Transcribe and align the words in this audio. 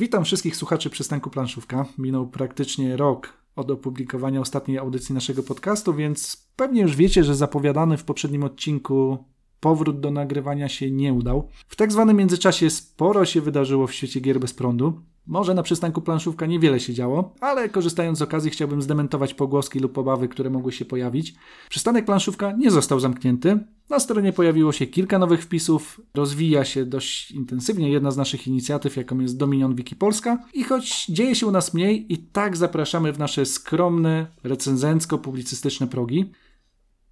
Witam 0.00 0.24
wszystkich 0.24 0.56
słuchaczy 0.56 0.90
przystanku 0.90 1.30
Planszówka. 1.30 1.86
Minął 1.98 2.28
praktycznie 2.28 2.96
rok 2.96 3.32
od 3.56 3.70
opublikowania 3.70 4.40
ostatniej 4.40 4.78
audycji 4.78 5.14
naszego 5.14 5.42
podcastu, 5.42 5.94
więc 5.94 6.48
pewnie 6.56 6.82
już 6.82 6.96
wiecie, 6.96 7.24
że 7.24 7.34
zapowiadany 7.34 7.96
w 7.96 8.04
poprzednim 8.04 8.44
odcinku 8.44 9.24
powrót 9.60 10.00
do 10.00 10.10
nagrywania 10.10 10.68
się 10.68 10.90
nie 10.90 11.12
udał. 11.12 11.48
W 11.68 11.76
tak 11.76 11.92
zwanym 11.92 12.16
międzyczasie 12.16 12.70
sporo 12.70 13.24
się 13.24 13.40
wydarzyło 13.40 13.86
w 13.86 13.92
świecie 13.92 14.20
gier 14.20 14.40
bez 14.40 14.54
prądu. 14.54 15.00
Może 15.28 15.54
na 15.54 15.62
przystanku 15.62 16.02
planszówka 16.02 16.46
niewiele 16.46 16.80
się 16.80 16.94
działo, 16.94 17.34
ale 17.40 17.68
korzystając 17.68 18.18
z 18.18 18.22
okazji 18.22 18.50
chciałbym 18.50 18.82
zdementować 18.82 19.34
pogłoski 19.34 19.78
lub 19.78 19.98
obawy, 19.98 20.28
które 20.28 20.50
mogły 20.50 20.72
się 20.72 20.84
pojawić. 20.84 21.34
Przystanek 21.68 22.04
planszówka 22.04 22.52
nie 22.52 22.70
został 22.70 23.00
zamknięty. 23.00 23.58
Na 23.90 24.00
stronie 24.00 24.32
pojawiło 24.32 24.72
się 24.72 24.86
kilka 24.86 25.18
nowych 25.18 25.42
wpisów, 25.42 26.00
rozwija 26.14 26.64
się 26.64 26.84
dość 26.84 27.30
intensywnie 27.30 27.90
jedna 27.90 28.10
z 28.10 28.16
naszych 28.16 28.46
inicjatyw, 28.46 28.96
jaką 28.96 29.18
jest 29.18 29.36
Dominion 29.36 29.74
Wiki 29.74 29.96
Polska. 29.96 30.38
I 30.54 30.64
choć 30.64 31.06
dzieje 31.06 31.34
się 31.34 31.46
u 31.46 31.50
nas 31.50 31.74
mniej, 31.74 32.12
i 32.12 32.18
tak 32.18 32.56
zapraszamy 32.56 33.12
w 33.12 33.18
nasze 33.18 33.46
skromne, 33.46 34.26
recenzencko-publicystyczne 34.44 35.86
progi. 35.86 36.32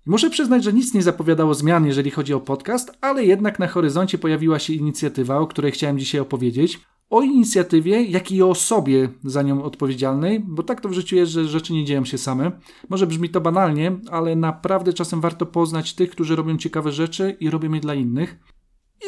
Muszę 0.07 0.31
przyznać, 0.31 0.65
że 0.65 0.73
nic 0.73 0.95
nie 0.95 1.03
zapowiadało 1.03 1.55
zmian, 1.55 1.87
jeżeli 1.87 2.11
chodzi 2.11 2.35
o 2.35 2.41
podcast, 2.41 2.99
ale 3.01 3.25
jednak 3.25 3.59
na 3.59 3.67
horyzoncie 3.67 4.19
pojawiła 4.19 4.59
się 4.59 4.73
inicjatywa, 4.73 5.39
o 5.39 5.47
której 5.47 5.73
chciałem 5.73 5.99
dzisiaj 5.99 6.21
opowiedzieć. 6.21 6.81
O 7.11 7.23
inicjatywie, 7.23 8.03
jak 8.03 8.33
i 8.33 8.43
o 8.43 8.51
osobie 8.51 9.09
za 9.25 9.43
nią 9.43 9.63
odpowiedzialnej, 9.63 10.41
bo 10.41 10.63
tak 10.63 10.81
to 10.81 10.89
w 10.89 10.93
życiu 10.93 11.17
jest, 11.17 11.33
że 11.33 11.45
rzeczy 11.45 11.73
nie 11.73 11.85
dzieją 11.85 12.05
się 12.05 12.19
same. 12.19 12.53
Może 12.89 13.07
brzmi 13.07 13.29
to 13.29 13.41
banalnie, 13.41 13.99
ale 14.11 14.37
naprawdę 14.37 14.93
czasem 14.93 15.21
warto 15.21 15.47
poznać 15.47 15.95
tych, 15.95 16.11
którzy 16.11 16.37
robią 16.37 16.57
ciekawe 16.57 16.93
rzeczy 16.93 17.37
i 17.41 17.51
robią 17.51 17.73
je 17.73 17.81
dla 17.81 17.95
innych. 17.95 18.39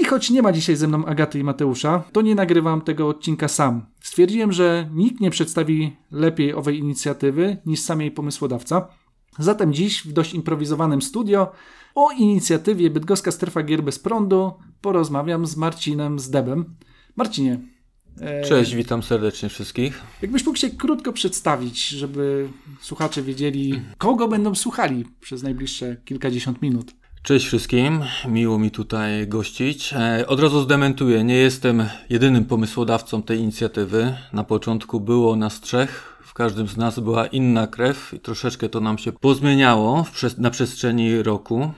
I 0.00 0.04
choć 0.04 0.30
nie 0.30 0.42
ma 0.42 0.52
dzisiaj 0.52 0.76
ze 0.76 0.88
mną 0.88 1.04
Agaty 1.04 1.38
i 1.38 1.44
Mateusza, 1.44 2.02
to 2.12 2.22
nie 2.22 2.34
nagrywam 2.34 2.80
tego 2.80 3.08
odcinka 3.08 3.48
sam. 3.48 3.86
Stwierdziłem, 4.00 4.52
że 4.52 4.90
nikt 4.94 5.20
nie 5.20 5.30
przedstawi 5.30 5.96
lepiej 6.10 6.54
owej 6.54 6.78
inicjatywy 6.78 7.56
niż 7.66 7.80
sam 7.80 8.00
jej 8.00 8.10
pomysłodawca. 8.10 8.88
Zatem 9.38 9.72
dziś 9.72 10.06
w 10.06 10.12
dość 10.12 10.34
improwizowanym 10.34 11.02
studio 11.02 11.52
o 11.94 12.10
inicjatywie 12.10 12.90
Bydgoska 12.90 13.30
Strefa 13.30 13.62
Gier 13.62 13.82
Bez 13.82 13.98
Prądu 13.98 14.52
porozmawiam 14.80 15.46
z 15.46 15.56
Marcinem 15.56 16.18
Zdebem. 16.18 16.76
Marcinie. 17.16 17.77
Cześć, 18.48 18.74
witam 18.74 19.02
serdecznie 19.02 19.48
wszystkich. 19.48 20.02
Jakbyś 20.22 20.46
mógł 20.46 20.58
się 20.58 20.70
krótko 20.70 21.12
przedstawić, 21.12 21.88
żeby 21.88 22.48
słuchacze 22.80 23.22
wiedzieli, 23.22 23.82
kogo 23.98 24.28
będą 24.28 24.54
słuchali 24.54 25.04
przez 25.20 25.42
najbliższe 25.42 25.96
kilkadziesiąt 26.04 26.62
minut. 26.62 26.94
Cześć 27.22 27.46
wszystkim, 27.46 28.00
miło 28.28 28.58
mi 28.58 28.70
tutaj 28.70 29.28
gościć. 29.28 29.94
E, 29.96 30.26
od 30.26 30.40
razu 30.40 30.62
zdementuję, 30.62 31.24
nie 31.24 31.36
jestem 31.36 31.88
jedynym 32.10 32.44
pomysłodawcą 32.44 33.22
tej 33.22 33.38
inicjatywy. 33.38 34.14
Na 34.32 34.44
początku 34.44 35.00
było 35.00 35.36
nas 35.36 35.60
trzech, 35.60 36.18
każdym 36.38 36.68
z 36.68 36.76
nas 36.76 37.00
była 37.00 37.26
inna 37.26 37.66
krew 37.66 38.14
i 38.14 38.20
troszeczkę 38.20 38.68
to 38.68 38.80
nam 38.80 38.98
się 38.98 39.12
pozmieniało 39.12 40.06
na 40.38 40.50
przestrzeni 40.50 41.22
roku. 41.22 41.70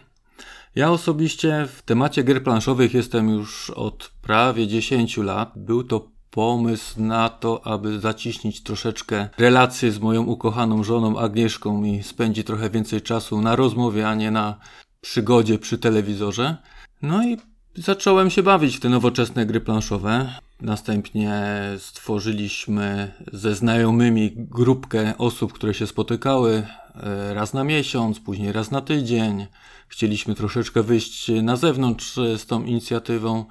Ja 0.75 0.91
osobiście 0.91 1.69
w 1.77 1.83
temacie 1.83 2.23
gier 2.23 2.43
planszowych 2.43 2.95
jestem 2.95 3.29
już 3.29 3.71
od 3.71 4.13
prawie 4.23 4.67
10 4.67 5.17
lat. 5.17 5.53
Był 5.57 5.85
to 5.85 6.10
pomysł 6.31 7.03
na 7.03 7.29
to, 7.29 7.67
aby 7.67 8.01
zaciśnić 8.01 8.63
troszeczkę 8.63 9.29
relacje 9.39 9.93
z 9.93 9.99
moją 9.99 10.23
ukochaną 10.23 10.85
żoną 10.85 11.19
Agnieszką 11.19 11.85
i 11.85 12.03
spędzić 12.03 12.47
trochę 12.47 12.71
więcej 12.71 13.03
czasu 13.03 13.41
na 13.41 13.57
rozmowie, 13.57 14.09
a 14.09 14.15
nie 14.15 14.31
na 14.31 14.55
przygodzie 15.01 15.59
przy 15.59 15.79
telewizorze. 15.79 16.57
No 17.03 17.25
i 17.27 17.37
zacząłem 17.75 18.31
się 18.31 18.43
bawić 18.43 18.77
w 18.77 18.81
te 18.81 18.89
nowoczesne 18.89 19.47
gry 19.47 19.61
planszowe. 19.61 20.35
Następnie 20.61 21.43
stworzyliśmy 21.79 23.13
ze 23.33 23.55
znajomymi 23.55 24.33
grupkę 24.37 25.15
osób, 25.19 25.53
które 25.53 25.75
się 25.75 25.87
spotykały 25.87 26.67
e, 26.95 27.35
raz 27.35 27.55
na 27.55 27.65
miesiąc, 27.65 28.21
później 28.21 28.53
raz 28.53 28.71
na 28.71 28.81
tydzień. 28.81 29.47
Chcieliśmy 29.89 30.35
troszeczkę 30.35 30.83
wyjść 30.83 31.31
na 31.43 31.57
zewnątrz 31.57 32.15
z 32.15 32.47
tą 32.47 32.63
inicjatywą. 32.63 33.45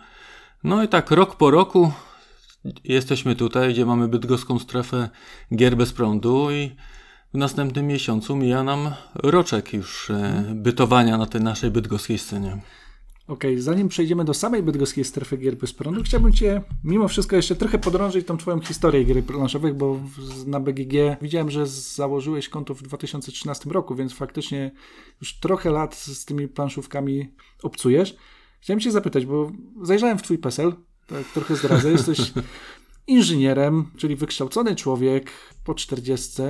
No 0.63 0.83
i 0.83 0.87
tak 0.87 1.11
rok 1.11 1.35
po 1.35 1.51
roku 1.51 1.91
jesteśmy 2.83 3.35
tutaj, 3.35 3.73
gdzie 3.73 3.85
mamy 3.85 4.07
bydgoską 4.07 4.59
strefę 4.59 5.09
gier 5.55 5.77
bez 5.77 5.93
prądu 5.93 6.51
i 6.51 6.75
w 7.33 7.37
następnym 7.37 7.87
miesiącu 7.87 8.35
mija 8.35 8.63
nam 8.63 8.91
roczek 9.15 9.73
już 9.73 10.09
e, 10.09 10.43
bytowania 10.55 11.17
na 11.17 11.25
tej 11.25 11.41
naszej 11.41 11.71
bydgoskiej 11.71 12.17
scenie. 12.17 12.61
Okej, 13.27 13.51
okay, 13.51 13.61
zanim 13.61 13.89
przejdziemy 13.89 14.25
do 14.25 14.33
samej 14.33 14.63
bydgoskiej 14.63 15.05
strefy 15.05 15.37
gier 15.37 15.57
bez 15.57 15.73
prądu, 15.73 16.03
chciałbym 16.03 16.33
Cię 16.33 16.61
mimo 16.83 17.07
wszystko 17.07 17.35
jeszcze 17.35 17.55
trochę 17.55 17.79
podrążyć 17.79 18.27
tą 18.27 18.37
Twoją 18.37 18.61
historię 18.61 19.03
gier 19.03 19.23
planszowych, 19.23 19.73
bo 19.73 19.99
na 20.45 20.59
BGG 20.59 20.93
widziałem, 21.21 21.51
że 21.51 21.67
założyłeś 21.67 22.49
konto 22.49 22.73
w 22.73 22.81
2013 22.81 23.69
roku, 23.69 23.95
więc 23.95 24.13
faktycznie 24.13 24.71
już 25.21 25.39
trochę 25.39 25.69
lat 25.69 25.95
z 25.95 26.25
tymi 26.25 26.47
planszówkami 26.47 27.33
obcujesz. 27.63 28.15
Chciałem 28.61 28.79
Cię 28.79 28.91
zapytać, 28.91 29.25
bo 29.25 29.51
zajrzałem 29.81 30.17
w 30.17 30.23
Twój 30.23 30.37
PESEL, 30.37 30.73
tak 31.09 31.23
trochę 31.33 31.55
zdradzę, 31.55 31.91
jesteś 31.91 32.19
inżynierem, 33.07 33.91
czyli 33.97 34.15
wykształcony 34.15 34.75
człowiek 34.75 35.31
po 35.63 35.73
40. 35.75 36.41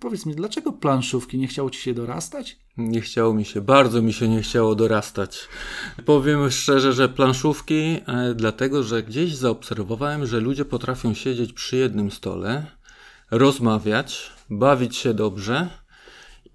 Powiedz 0.00 0.26
mi, 0.26 0.34
dlaczego 0.34 0.72
planszówki 0.72 1.38
nie 1.38 1.46
chciało 1.46 1.70
Ci 1.70 1.80
się 1.80 1.94
dorastać? 1.94 2.58
Nie 2.76 3.00
chciało 3.00 3.34
mi 3.34 3.44
się, 3.44 3.60
bardzo 3.60 4.02
mi 4.02 4.12
się 4.12 4.28
nie 4.28 4.42
chciało 4.42 4.74
dorastać. 4.74 5.48
Powiem 6.04 6.50
szczerze, 6.50 6.92
że 6.92 7.08
planszówki, 7.08 8.00
e, 8.06 8.34
dlatego 8.34 8.82
że 8.82 9.02
gdzieś 9.02 9.34
zaobserwowałem, 9.34 10.26
że 10.26 10.40
ludzie 10.40 10.64
potrafią 10.64 11.14
siedzieć 11.14 11.52
przy 11.52 11.76
jednym 11.76 12.10
stole, 12.10 12.66
rozmawiać, 13.30 14.32
bawić 14.50 14.96
się 14.96 15.14
dobrze 15.14 15.81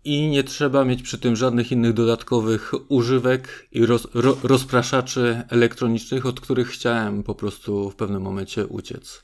i 0.07 0.27
nie 0.27 0.43
trzeba 0.43 0.85
mieć 0.85 1.01
przy 1.01 1.17
tym 1.17 1.35
żadnych 1.35 1.71
innych 1.71 1.93
dodatkowych 1.93 2.71
używek 2.87 3.67
i 3.71 3.85
roz, 3.85 4.07
ro, 4.13 4.37
rozpraszaczy 4.43 5.43
elektronicznych, 5.49 6.25
od 6.25 6.39
których 6.39 6.67
chciałem 6.67 7.23
po 7.23 7.35
prostu 7.35 7.89
w 7.89 7.95
pewnym 7.95 8.21
momencie 8.21 8.67
uciec. 8.67 9.23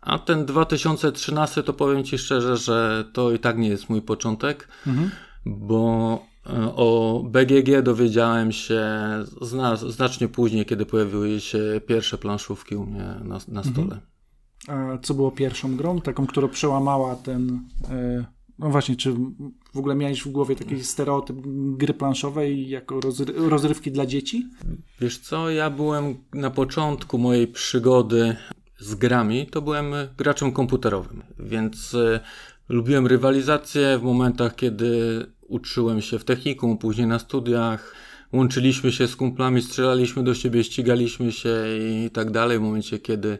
A 0.00 0.18
ten 0.18 0.46
2013 0.46 1.62
to 1.62 1.72
powiem 1.72 2.04
Ci 2.04 2.18
szczerze, 2.18 2.56
że 2.56 3.04
to 3.12 3.32
i 3.32 3.38
tak 3.38 3.58
nie 3.58 3.68
jest 3.68 3.88
mój 3.88 4.02
początek. 4.02 4.68
Mhm 4.86 5.10
bo 5.46 6.26
e, 6.46 6.74
o 6.76 7.22
BGG 7.26 7.82
dowiedziałem 7.82 8.52
się 8.52 8.84
zna, 9.42 9.76
znacznie 9.76 10.28
później, 10.28 10.66
kiedy 10.66 10.86
pojawiły 10.86 11.40
się 11.40 11.80
pierwsze 11.86 12.18
planszówki 12.18 12.76
u 12.76 12.86
mnie 12.86 13.04
na, 13.24 13.38
na 13.48 13.60
mhm. 13.60 13.64
stole. 13.64 14.00
A 14.68 14.98
co 14.98 15.14
było 15.14 15.30
pierwszą 15.30 15.76
grą? 15.76 16.00
Taką, 16.00 16.26
która 16.26 16.48
przełamała 16.48 17.16
ten. 17.16 17.60
E, 17.90 18.24
no 18.58 18.70
właśnie, 18.70 18.96
czy 18.96 19.12
w 19.74 19.78
ogóle 19.78 19.94
miałeś 19.94 20.22
w 20.22 20.28
głowie 20.28 20.56
taki 20.56 20.84
stereotyp 20.84 21.36
gry 21.76 21.94
planszowej 21.94 22.68
jako 22.68 23.00
rozrywki 23.36 23.92
dla 23.92 24.06
dzieci? 24.06 24.48
Wiesz 25.00 25.18
co, 25.18 25.50
ja 25.50 25.70
byłem 25.70 26.16
na 26.34 26.50
początku 26.50 27.18
mojej 27.18 27.48
przygody 27.48 28.36
z 28.78 28.94
grami, 28.94 29.46
to 29.46 29.62
byłem 29.62 29.86
graczem 30.18 30.52
komputerowym, 30.52 31.22
więc 31.38 31.94
e, 31.94 32.20
lubiłem 32.68 33.06
rywalizację 33.06 33.98
w 33.98 34.02
momentach, 34.02 34.56
kiedy 34.56 35.26
uczyłem 35.48 36.02
się 36.02 36.18
w 36.18 36.24
technikum, 36.24 36.78
później 36.78 37.06
na 37.06 37.18
studiach. 37.18 37.94
Łączyliśmy 38.32 38.92
się 38.92 39.08
z 39.08 39.16
kumplami, 39.16 39.62
strzelaliśmy 39.62 40.24
do 40.24 40.34
siebie, 40.34 40.64
ścigaliśmy 40.64 41.32
się 41.32 41.50
i 41.78 42.10
tak 42.10 42.30
dalej. 42.30 42.58
W 42.58 42.62
momencie, 42.62 42.98
kiedy 42.98 43.38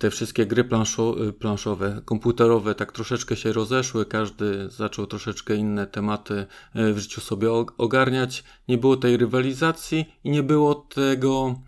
te 0.00 0.10
wszystkie 0.10 0.46
gry 0.46 0.64
planszo 0.64 1.16
planszowe, 1.38 2.02
komputerowe 2.04 2.74
tak 2.74 2.92
troszeczkę 2.92 3.36
się 3.36 3.52
rozeszły, 3.52 4.06
każdy 4.06 4.70
zaczął 4.70 5.06
troszeczkę 5.06 5.56
inne 5.56 5.86
tematy 5.86 6.46
e, 6.74 6.92
w 6.92 6.98
życiu 6.98 7.20
sobie 7.20 7.50
ogarniać. 7.78 8.44
Nie 8.68 8.78
było 8.78 8.96
tej 8.96 9.16
rywalizacji 9.16 10.04
i 10.24 10.30
nie 10.30 10.42
było 10.42 10.74
tego 10.74 11.60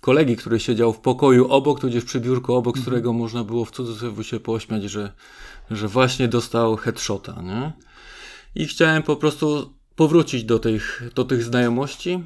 kolegi, 0.00 0.36
który 0.36 0.60
siedział 0.60 0.92
w 0.92 0.98
pokoju 0.98 1.48
obok, 1.48 1.80
tudzież 1.80 2.04
przy 2.04 2.20
biurku 2.20 2.54
obok, 2.54 2.76
z 2.76 2.78
mhm. 2.78 2.82
którego 2.82 3.12
można 3.12 3.44
było 3.44 3.64
w 3.64 3.70
cudzysłowie 3.70 4.24
się 4.24 4.40
pośmiać, 4.40 4.82
że, 4.82 5.12
że 5.70 5.88
właśnie 5.88 6.28
dostał 6.28 6.76
headshota, 6.76 7.42
nie? 7.42 7.72
i 8.54 8.66
chciałem 8.66 9.02
po 9.02 9.16
prostu 9.16 9.74
powrócić 9.96 10.44
do 10.44 10.58
tych, 10.58 11.02
do 11.14 11.24
tych 11.24 11.42
znajomości, 11.44 12.24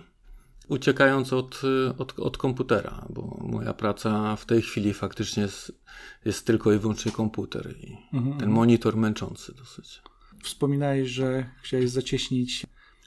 uciekając 0.68 1.32
od, 1.32 1.62
od, 1.98 2.18
od 2.18 2.38
komputera, 2.38 3.06
bo 3.10 3.38
moja 3.40 3.74
praca 3.74 4.36
w 4.36 4.46
tej 4.46 4.62
chwili 4.62 4.94
faktycznie 4.94 5.42
jest, 5.42 5.72
jest 6.24 6.46
tylko 6.46 6.72
i 6.72 6.78
wyłącznie 6.78 7.12
komputer 7.12 7.74
i 7.80 7.96
mhm. 8.12 8.38
ten 8.38 8.50
monitor 8.50 8.96
męczący 8.96 9.54
dosyć. 9.54 10.02
Wspominałeś, 10.42 11.08
że 11.08 11.50
chciałeś 11.62 11.90
zacieśnić 11.90 12.66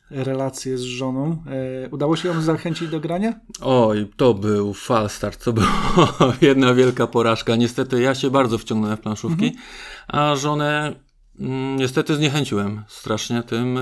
relacje 0.09 0.77
z 0.77 0.81
żoną. 0.81 1.44
E, 1.86 1.89
udało 1.89 2.15
się 2.15 2.30
ją 2.30 2.42
zachęcić 2.42 2.89
do 2.89 3.00
grania? 3.00 3.39
Oj, 3.62 4.12
to 4.18 4.33
był 4.33 4.74
falstart, 4.74 5.44
to 5.44 5.54
była 5.54 6.33
jedna 6.42 6.74
wielka 6.74 7.07
porażka. 7.07 7.56
Niestety 7.56 8.01
ja 8.01 8.15
się 8.15 8.30
bardzo 8.30 8.57
wciągnąłem 8.57 8.98
w 8.98 9.01
planszówki, 9.01 9.45
mhm. 9.45 9.63
a 10.07 10.36
żonę 10.36 10.95
Mm, 11.39 11.75
niestety 11.75 12.15
zniechęciłem 12.15 12.83
strasznie 12.88 13.44
tym 13.44 13.80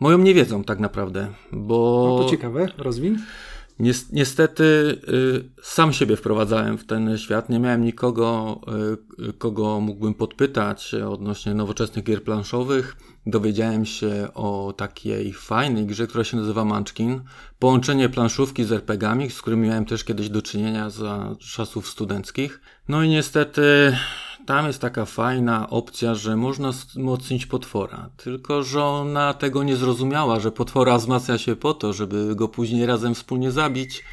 moją 0.00 0.18
niewiedzą 0.18 0.64
tak 0.64 0.80
naprawdę, 0.80 1.28
bo... 1.52 2.08
No 2.18 2.24
to 2.24 2.30
ciekawe, 2.30 2.68
rozwin. 2.78 3.18
Niestety 4.12 4.64
y, 5.08 5.62
sam 5.62 5.92
siebie 5.92 6.16
wprowadzałem 6.16 6.78
w 6.78 6.86
ten 6.86 7.18
świat. 7.18 7.48
Nie 7.48 7.58
miałem 7.58 7.84
nikogo, 7.84 8.60
y, 9.28 9.32
kogo 9.32 9.80
mógłbym 9.80 10.14
podpytać 10.14 10.94
odnośnie 10.94 11.54
nowoczesnych 11.54 12.04
gier 12.04 12.24
planszowych. 12.24 12.96
Dowiedziałem 13.26 13.86
się 13.86 14.28
o 14.34 14.74
takiej 14.76 15.32
fajnej 15.32 15.86
grze, 15.86 16.06
która 16.06 16.24
się 16.24 16.36
nazywa 16.36 16.64
Munchkin. 16.64 17.20
Połączenie 17.58 18.08
planszówki 18.08 18.64
z 18.64 18.72
RPGami, 18.72 19.30
z 19.30 19.42
którymi 19.42 19.68
miałem 19.68 19.84
też 19.84 20.04
kiedyś 20.04 20.28
do 20.28 20.42
czynienia 20.42 20.90
za 20.90 21.34
czasów 21.38 21.88
studenckich. 21.88 22.60
No 22.88 23.02
i 23.02 23.08
niestety 23.08 23.96
tam 24.48 24.66
jest 24.66 24.80
taka 24.80 25.04
fajna 25.04 25.70
opcja, 25.70 26.14
że 26.14 26.36
można 26.36 26.72
wzmocnić 26.72 27.46
potwora. 27.46 28.10
Tylko, 28.16 28.62
że 28.62 28.84
ona 28.84 29.34
tego 29.34 29.62
nie 29.62 29.76
zrozumiała, 29.76 30.40
że 30.40 30.52
potwora 30.52 30.98
wzmacnia 30.98 31.38
się 31.38 31.56
po 31.56 31.74
to, 31.74 31.92
żeby 31.92 32.34
go 32.34 32.48
później 32.48 32.86
razem 32.86 33.14
wspólnie 33.14 33.50
zabić. 33.50 34.04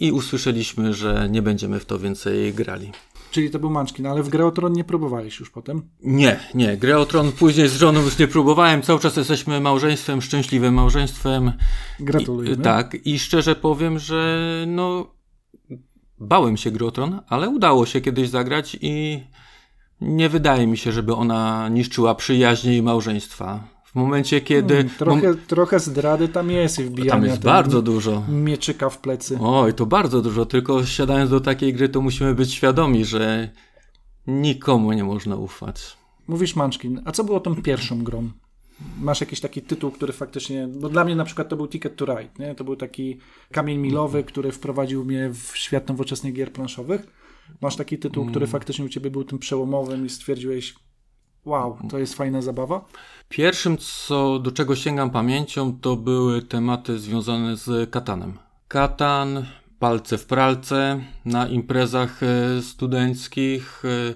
I 0.00 0.12
usłyszeliśmy, 0.12 0.94
że 0.94 1.28
nie 1.30 1.42
będziemy 1.42 1.80
w 1.80 1.84
to 1.84 1.98
więcej 1.98 2.54
grali. 2.54 2.92
Czyli 3.30 3.50
to 3.50 3.58
był 3.58 3.70
Munchkin, 3.70 4.06
ale 4.06 4.22
w 4.22 4.28
grę 4.28 4.46
o 4.46 4.50
Tron 4.50 4.72
nie 4.72 4.84
próbowałeś 4.84 5.40
już 5.40 5.50
potem? 5.50 5.82
Nie, 6.02 6.40
nie. 6.54 6.76
Grę 6.76 6.98
o 6.98 7.06
Tron 7.06 7.32
później 7.32 7.68
z 7.68 7.76
żoną 7.76 8.02
już 8.02 8.18
nie 8.18 8.28
próbowałem. 8.28 8.82
Cały 8.82 9.00
czas 9.00 9.16
jesteśmy 9.16 9.60
małżeństwem, 9.60 10.22
szczęśliwym 10.22 10.74
małżeństwem. 10.74 11.52
Gratuluję. 12.00 12.56
Tak. 12.56 12.96
I 13.04 13.18
szczerze 13.18 13.54
powiem, 13.54 13.98
że 13.98 14.48
no 14.66 15.06
bałem 16.20 16.56
się 16.56 16.70
gry 16.70 16.86
o 16.86 16.90
Tron, 16.90 17.20
ale 17.28 17.48
udało 17.48 17.86
się 17.86 18.00
kiedyś 18.00 18.28
zagrać 18.28 18.76
i 18.80 19.20
nie 20.00 20.28
wydaje 20.28 20.66
mi 20.66 20.78
się, 20.78 20.92
żeby 20.92 21.14
ona 21.14 21.68
niszczyła 21.68 22.14
przyjaźnie 22.14 22.76
i 22.76 22.82
małżeństwa. 22.82 23.64
W 23.84 23.94
momencie, 23.94 24.40
kiedy. 24.40 24.74
Hmm, 24.74 24.94
trochę, 24.98 25.28
mom... 25.28 25.36
trochę 25.46 25.80
zdrady 25.80 26.28
tam 26.28 26.50
jest 26.50 26.78
i 26.78 26.84
wbijania. 26.84 27.10
Tam 27.10 27.24
jest 27.24 27.42
bardzo 27.42 27.82
dużo. 27.82 28.22
Mieczyka 28.28 28.90
w 28.90 28.98
plecy. 28.98 29.38
Oj, 29.42 29.74
to 29.74 29.86
bardzo 29.86 30.22
dużo. 30.22 30.46
Tylko 30.46 30.86
siadając 30.86 31.30
do 31.30 31.40
takiej 31.40 31.74
gry, 31.74 31.88
to 31.88 32.00
musimy 32.00 32.34
być 32.34 32.54
świadomi, 32.54 33.04
że 33.04 33.50
nikomu 34.26 34.92
nie 34.92 35.04
można 35.04 35.36
ufać. 35.36 35.96
Mówisz 36.28 36.56
Munchkin, 36.56 37.02
a 37.04 37.12
co 37.12 37.24
było 37.24 37.40
tą 37.40 37.62
pierwszą 37.62 38.04
grą? 38.04 38.30
Masz 39.00 39.20
jakiś 39.20 39.40
taki 39.40 39.62
tytuł, 39.62 39.90
który 39.90 40.12
faktycznie. 40.12 40.68
Bo 40.68 40.88
dla 40.88 41.04
mnie 41.04 41.16
na 41.16 41.24
przykład 41.24 41.48
to 41.48 41.56
był 41.56 41.68
Ticket 41.68 41.96
to 41.96 42.04
Ride. 42.04 42.30
Nie? 42.38 42.54
To 42.54 42.64
był 42.64 42.76
taki 42.76 43.18
kamień 43.52 43.78
milowy, 43.78 44.24
który 44.24 44.52
wprowadził 44.52 45.04
mnie 45.04 45.30
w 45.30 45.52
świat 45.54 45.88
nowoczesnych 45.88 46.32
gier 46.34 46.52
planszowych. 46.52 47.17
Masz 47.60 47.76
taki 47.76 47.98
tytuł, 47.98 48.24
który 48.24 48.44
mm. 48.44 48.50
faktycznie 48.50 48.84
u 48.84 48.88
ciebie 48.88 49.10
był 49.10 49.24
tym 49.24 49.38
przełomowym 49.38 50.06
i 50.06 50.08
stwierdziłeś, 50.08 50.74
wow, 51.44 51.78
to 51.90 51.98
jest 51.98 52.14
fajna 52.14 52.42
zabawa? 52.42 52.84
Pierwszym, 53.28 53.76
co, 53.78 54.38
do 54.38 54.52
czego 54.52 54.76
sięgam 54.76 55.10
pamięcią, 55.10 55.78
to 55.80 55.96
były 55.96 56.42
tematy 56.42 56.98
związane 56.98 57.56
z 57.56 57.90
katanem. 57.90 58.38
Katan, 58.68 59.46
palce 59.78 60.18
w 60.18 60.26
pralce, 60.26 61.00
na 61.24 61.48
imprezach 61.48 62.22
e, 62.22 62.62
studenckich. 62.62 63.82
E, 63.84 64.14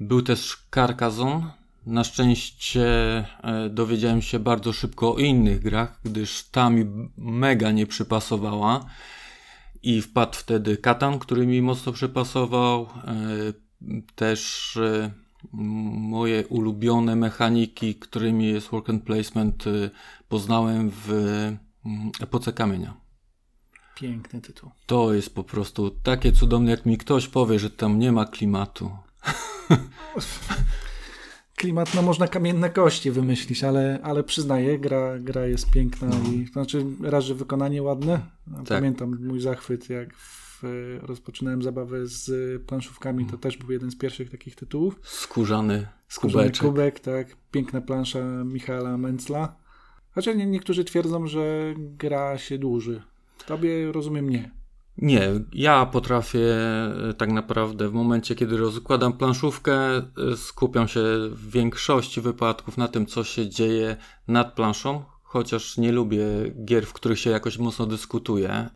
był 0.00 0.22
też 0.22 0.56
Carcassonne. 0.74 1.50
Na 1.86 2.04
szczęście 2.04 2.86
e, 2.86 3.24
dowiedziałem 3.70 4.22
się 4.22 4.38
bardzo 4.38 4.72
szybko 4.72 5.14
o 5.14 5.18
innych 5.18 5.60
grach, 5.62 6.00
gdyż 6.04 6.44
ta 6.44 6.70
mi 6.70 6.86
mega 7.16 7.70
nie 7.70 7.86
przypasowała 7.86 8.86
i 9.84 10.02
wpadł 10.02 10.36
wtedy 10.36 10.76
Katan, 10.76 11.18
który 11.18 11.46
mi 11.46 11.62
mocno 11.62 11.92
przepasował. 11.92 12.88
Też 14.14 14.78
moje 15.52 16.46
ulubione 16.46 17.16
mechaniki, 17.16 17.94
którymi 17.94 18.46
jest 18.46 18.68
work 18.68 18.90
and 18.90 19.04
placement, 19.04 19.66
y, 19.66 19.90
poznałem 20.28 20.90
w 20.90 21.10
mm, 21.10 21.58
epoce 22.20 22.52
kamienia. 22.52 22.94
Piękny 23.94 24.40
tytuł. 24.40 24.70
To 24.86 25.14
jest 25.14 25.34
po 25.34 25.44
prostu 25.44 25.90
takie 25.90 26.32
cudowne, 26.32 26.70
jak 26.70 26.86
mi 26.86 26.98
ktoś 26.98 27.28
powie, 27.28 27.58
że 27.58 27.70
tam 27.70 27.98
nie 27.98 28.12
ma 28.12 28.26
klimatu. 28.26 28.90
Klimat, 31.56 31.94
no 31.94 32.02
można 32.02 32.28
kamienne 32.28 32.70
kości 32.70 33.10
wymyślić, 33.10 33.64
ale, 33.64 33.98
ale 34.02 34.24
przyznaję, 34.24 34.78
gra, 34.78 35.18
gra 35.18 35.46
jest 35.46 35.70
piękna 35.70 36.08
no. 36.08 36.32
i 36.32 36.46
znaczy 36.46 36.86
raz, 37.02 37.24
że 37.24 37.34
wykonanie 37.34 37.82
ładne. 37.82 38.20
Tak. 38.56 38.66
Pamiętam 38.68 39.18
mój 39.20 39.40
zachwyt, 39.40 39.90
jak 39.90 40.14
w 40.16 40.44
rozpoczynałem 41.02 41.62
zabawę 41.62 42.06
z 42.06 42.62
planszówkami, 42.62 43.26
to 43.26 43.38
też 43.38 43.56
był 43.56 43.72
jeden 43.72 43.90
z 43.90 43.96
pierwszych 43.96 44.30
takich 44.30 44.54
tytułów. 44.54 45.00
Skórzany, 45.02 45.86
Skórzany 46.08 46.50
kubek, 46.50 47.00
tak. 47.00 47.36
Piękna 47.50 47.80
plansza 47.80 48.44
Michaela 48.44 48.96
Mencla. 48.96 49.56
Chociaż 50.10 50.36
nie, 50.36 50.46
niektórzy 50.46 50.84
twierdzą, 50.84 51.26
że 51.26 51.74
gra 51.76 52.38
się 52.38 52.58
dłuży. 52.58 53.02
Tobie 53.46 53.92
rozumiem 53.92 54.30
nie. 54.30 54.50
Nie, 54.98 55.30
ja 55.52 55.86
potrafię 55.86 56.54
e, 57.10 57.14
tak 57.14 57.32
naprawdę 57.32 57.88
w 57.88 57.92
momencie, 57.92 58.34
kiedy 58.34 58.56
rozkładam 58.56 59.12
planszówkę, 59.12 59.96
e, 59.96 60.02
skupiam 60.36 60.88
się 60.88 61.00
w 61.30 61.50
większości 61.50 62.20
wypadków 62.20 62.76
na 62.76 62.88
tym, 62.88 63.06
co 63.06 63.24
się 63.24 63.48
dzieje 63.48 63.96
nad 64.28 64.54
planszą, 64.54 65.02
chociaż 65.22 65.78
nie 65.78 65.92
lubię 65.92 66.26
gier, 66.64 66.86
w 66.86 66.92
których 66.92 67.20
się 67.20 67.30
jakoś 67.30 67.58
mocno 67.58 67.86
dyskutuje 67.86 68.70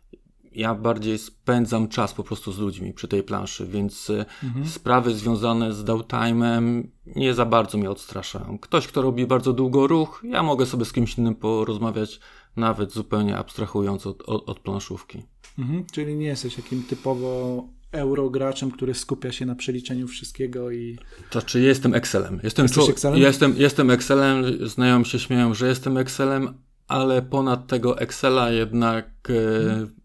ja 0.51 0.75
bardziej 0.75 1.17
spędzam 1.17 1.87
czas 1.87 2.13
po 2.13 2.23
prostu 2.23 2.51
z 2.51 2.59
ludźmi 2.59 2.93
przy 2.93 3.07
tej 3.07 3.23
planszy, 3.23 3.67
więc 3.67 4.09
e, 4.09 4.25
mhm. 4.43 4.67
sprawy 4.67 5.13
związane 5.13 5.73
z 5.73 5.83
downtime'em 5.83 6.83
nie 7.15 7.33
za 7.33 7.45
bardzo 7.45 7.77
mnie 7.77 7.91
odstraszają. 7.91 8.57
Ktoś, 8.61 8.87
kto 8.87 9.01
robi 9.01 9.25
bardzo 9.25 9.53
długo 9.53 9.87
ruch, 9.87 10.21
ja 10.23 10.43
mogę 10.43 10.65
sobie 10.65 10.85
z 10.85 10.93
kimś 10.93 11.17
innym 11.17 11.35
porozmawiać, 11.35 12.19
nawet 12.59 12.91
zupełnie 12.91 13.37
abstrahując 13.37 14.07
od, 14.07 14.21
od, 14.21 14.49
od 14.49 14.59
planszówki. 14.59 15.23
Mhm. 15.59 15.85
Czyli 15.91 16.15
nie 16.15 16.25
jesteś 16.25 16.55
takim 16.55 16.83
typowo 16.83 17.63
eurograczem, 17.91 18.71
który 18.71 18.93
skupia 18.93 19.31
się 19.31 19.45
na 19.45 19.55
przeliczeniu 19.55 20.07
wszystkiego 20.07 20.71
i... 20.71 20.97
To 21.29 21.41
czy 21.41 21.61
jestem 21.61 21.93
Excelem. 21.93 22.39
Jestem, 22.43 22.63
Jesteś 22.63 22.89
Excelem? 22.89 23.19
Jestem, 23.19 23.53
jestem 23.57 23.89
Excelem, 23.89 24.43
znajomi 24.67 25.05
się 25.05 25.19
śmieją, 25.19 25.53
że 25.53 25.67
jestem 25.67 25.97
Excelem, 25.97 26.53
ale 26.87 27.21
ponad 27.21 27.67
tego 27.67 27.99
Excela 27.99 28.51
jednak 28.51 29.29
mhm 29.29 29.99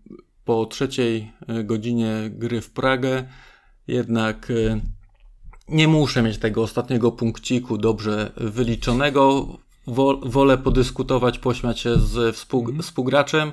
po 0.45 0.67
trzeciej 0.67 1.33
e, 1.49 1.65
godzinie 1.65 2.31
gry 2.31 2.61
w 2.61 2.71
Pragę 2.71 3.25
jednak 3.87 4.51
e, 4.51 4.81
nie 5.69 5.89
muszę 5.89 6.23
mieć 6.23 6.39
tego 6.39 6.63
ostatniego 6.63 7.13
punkciku 7.13 7.79
dobrze 7.79 8.33
wyliczonego. 8.37 9.47
Wolę 10.27 10.59
podyskutować, 10.59 11.39
pośmiać 11.39 11.81
się 11.81 11.99
z 11.99 12.37
współ, 12.37 12.69
mm. 12.69 12.83
współgraczem 12.83 13.53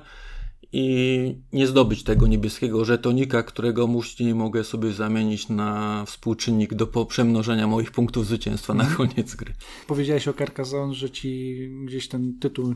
i 0.74 1.36
nie 1.54 1.68
zdobyć 1.68 2.04
tego 2.04 2.28
niebieskiego 2.28 2.86
żetonika, 2.86 3.44
którego 3.44 3.88
muści 3.88 4.34
mogę 4.34 4.64
sobie 4.64 4.92
zamienić 4.92 5.50
na 5.50 6.04
współczynnik 6.06 6.74
do 6.74 7.06
przemnożenia 7.06 7.68
moich 7.68 7.92
punktów 7.92 8.26
zwycięstwa 8.26 8.74
na 8.74 8.84
mhm. 8.84 9.10
koniec 9.10 9.36
gry. 9.36 9.54
Powiedziałeś 9.88 10.28
o 10.28 10.34
Carcassonne, 10.34 10.94
że 10.94 11.10
ci 11.10 11.58
gdzieś 11.86 12.08
ten 12.08 12.40
tytuł 12.40 12.76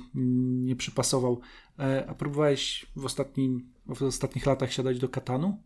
nie 0.61 0.75
przypasował. 0.75 1.39
E, 1.79 2.05
a 2.09 2.15
próbowałeś 2.15 2.85
w, 2.95 3.05
ostatnim, 3.05 3.69
w 3.95 4.01
ostatnich 4.01 4.45
latach 4.45 4.73
siadać 4.73 4.99
do 4.99 5.09
Katanu? 5.09 5.57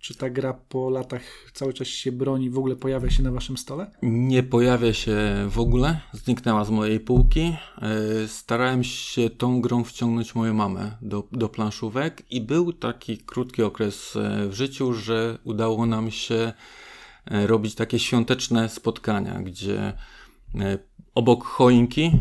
Czy 0.00 0.14
ta 0.14 0.30
gra 0.30 0.52
po 0.52 0.90
latach 0.90 1.22
cały 1.52 1.72
czas 1.72 1.88
się 1.88 2.12
broni, 2.12 2.50
w 2.50 2.58
ogóle 2.58 2.76
pojawia 2.76 3.10
się 3.10 3.22
na 3.22 3.30
waszym 3.30 3.56
stole? 3.56 3.90
Nie 4.02 4.42
pojawia 4.42 4.92
się 4.92 5.16
w 5.48 5.58
ogóle, 5.58 6.00
zniknęła 6.12 6.64
z 6.64 6.70
mojej 6.70 7.00
półki. 7.00 7.56
E, 7.82 8.28
starałem 8.28 8.84
się 8.84 9.30
tą 9.30 9.60
grą 9.60 9.84
wciągnąć 9.84 10.34
moją 10.34 10.54
mamę 10.54 10.96
do, 11.02 11.28
do 11.32 11.48
planszówek 11.48 12.22
i 12.30 12.40
był 12.40 12.72
taki 12.72 13.18
krótki 13.18 13.62
okres 13.62 14.16
e, 14.16 14.48
w 14.48 14.54
życiu, 14.54 14.92
że 14.92 15.38
udało 15.44 15.86
nam 15.86 16.10
się 16.10 16.52
e, 17.24 17.46
robić 17.46 17.74
takie 17.74 17.98
świąteczne 17.98 18.68
spotkania, 18.68 19.40
gdzie 19.42 19.92
obok 21.14 21.44
choinki 21.44 22.12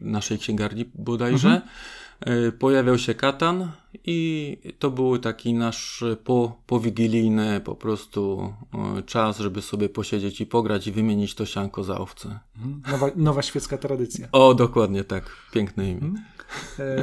naszej 0.00 0.38
księgarni 0.38 0.84
bodajże 0.94 1.48
mhm 1.48 1.68
pojawiał 2.58 2.98
się 2.98 3.14
katan 3.14 3.72
i 4.04 4.58
to 4.78 4.90
był 4.90 5.18
taki 5.18 5.54
nasz 5.54 6.04
po, 6.24 6.60
powigilijny 6.66 7.60
po 7.60 7.74
prostu 7.74 8.52
e, 8.98 9.02
czas, 9.02 9.38
żeby 9.38 9.62
sobie 9.62 9.88
posiedzieć 9.88 10.40
i 10.40 10.46
pograć 10.46 10.86
i 10.86 10.92
wymienić 10.92 11.34
to 11.34 11.46
sianko 11.46 11.84
za 11.84 11.98
owce. 11.98 12.38
Mhm. 12.56 12.82
Nowa, 12.92 13.10
nowa 13.16 13.42
świecka 13.42 13.78
tradycja. 13.78 14.28
O, 14.32 14.54
dokładnie 14.54 15.04
tak. 15.04 15.36
Piękne 15.52 15.90
imię. 15.90 16.00
Hmm. 16.00 16.24
E, 16.78 16.94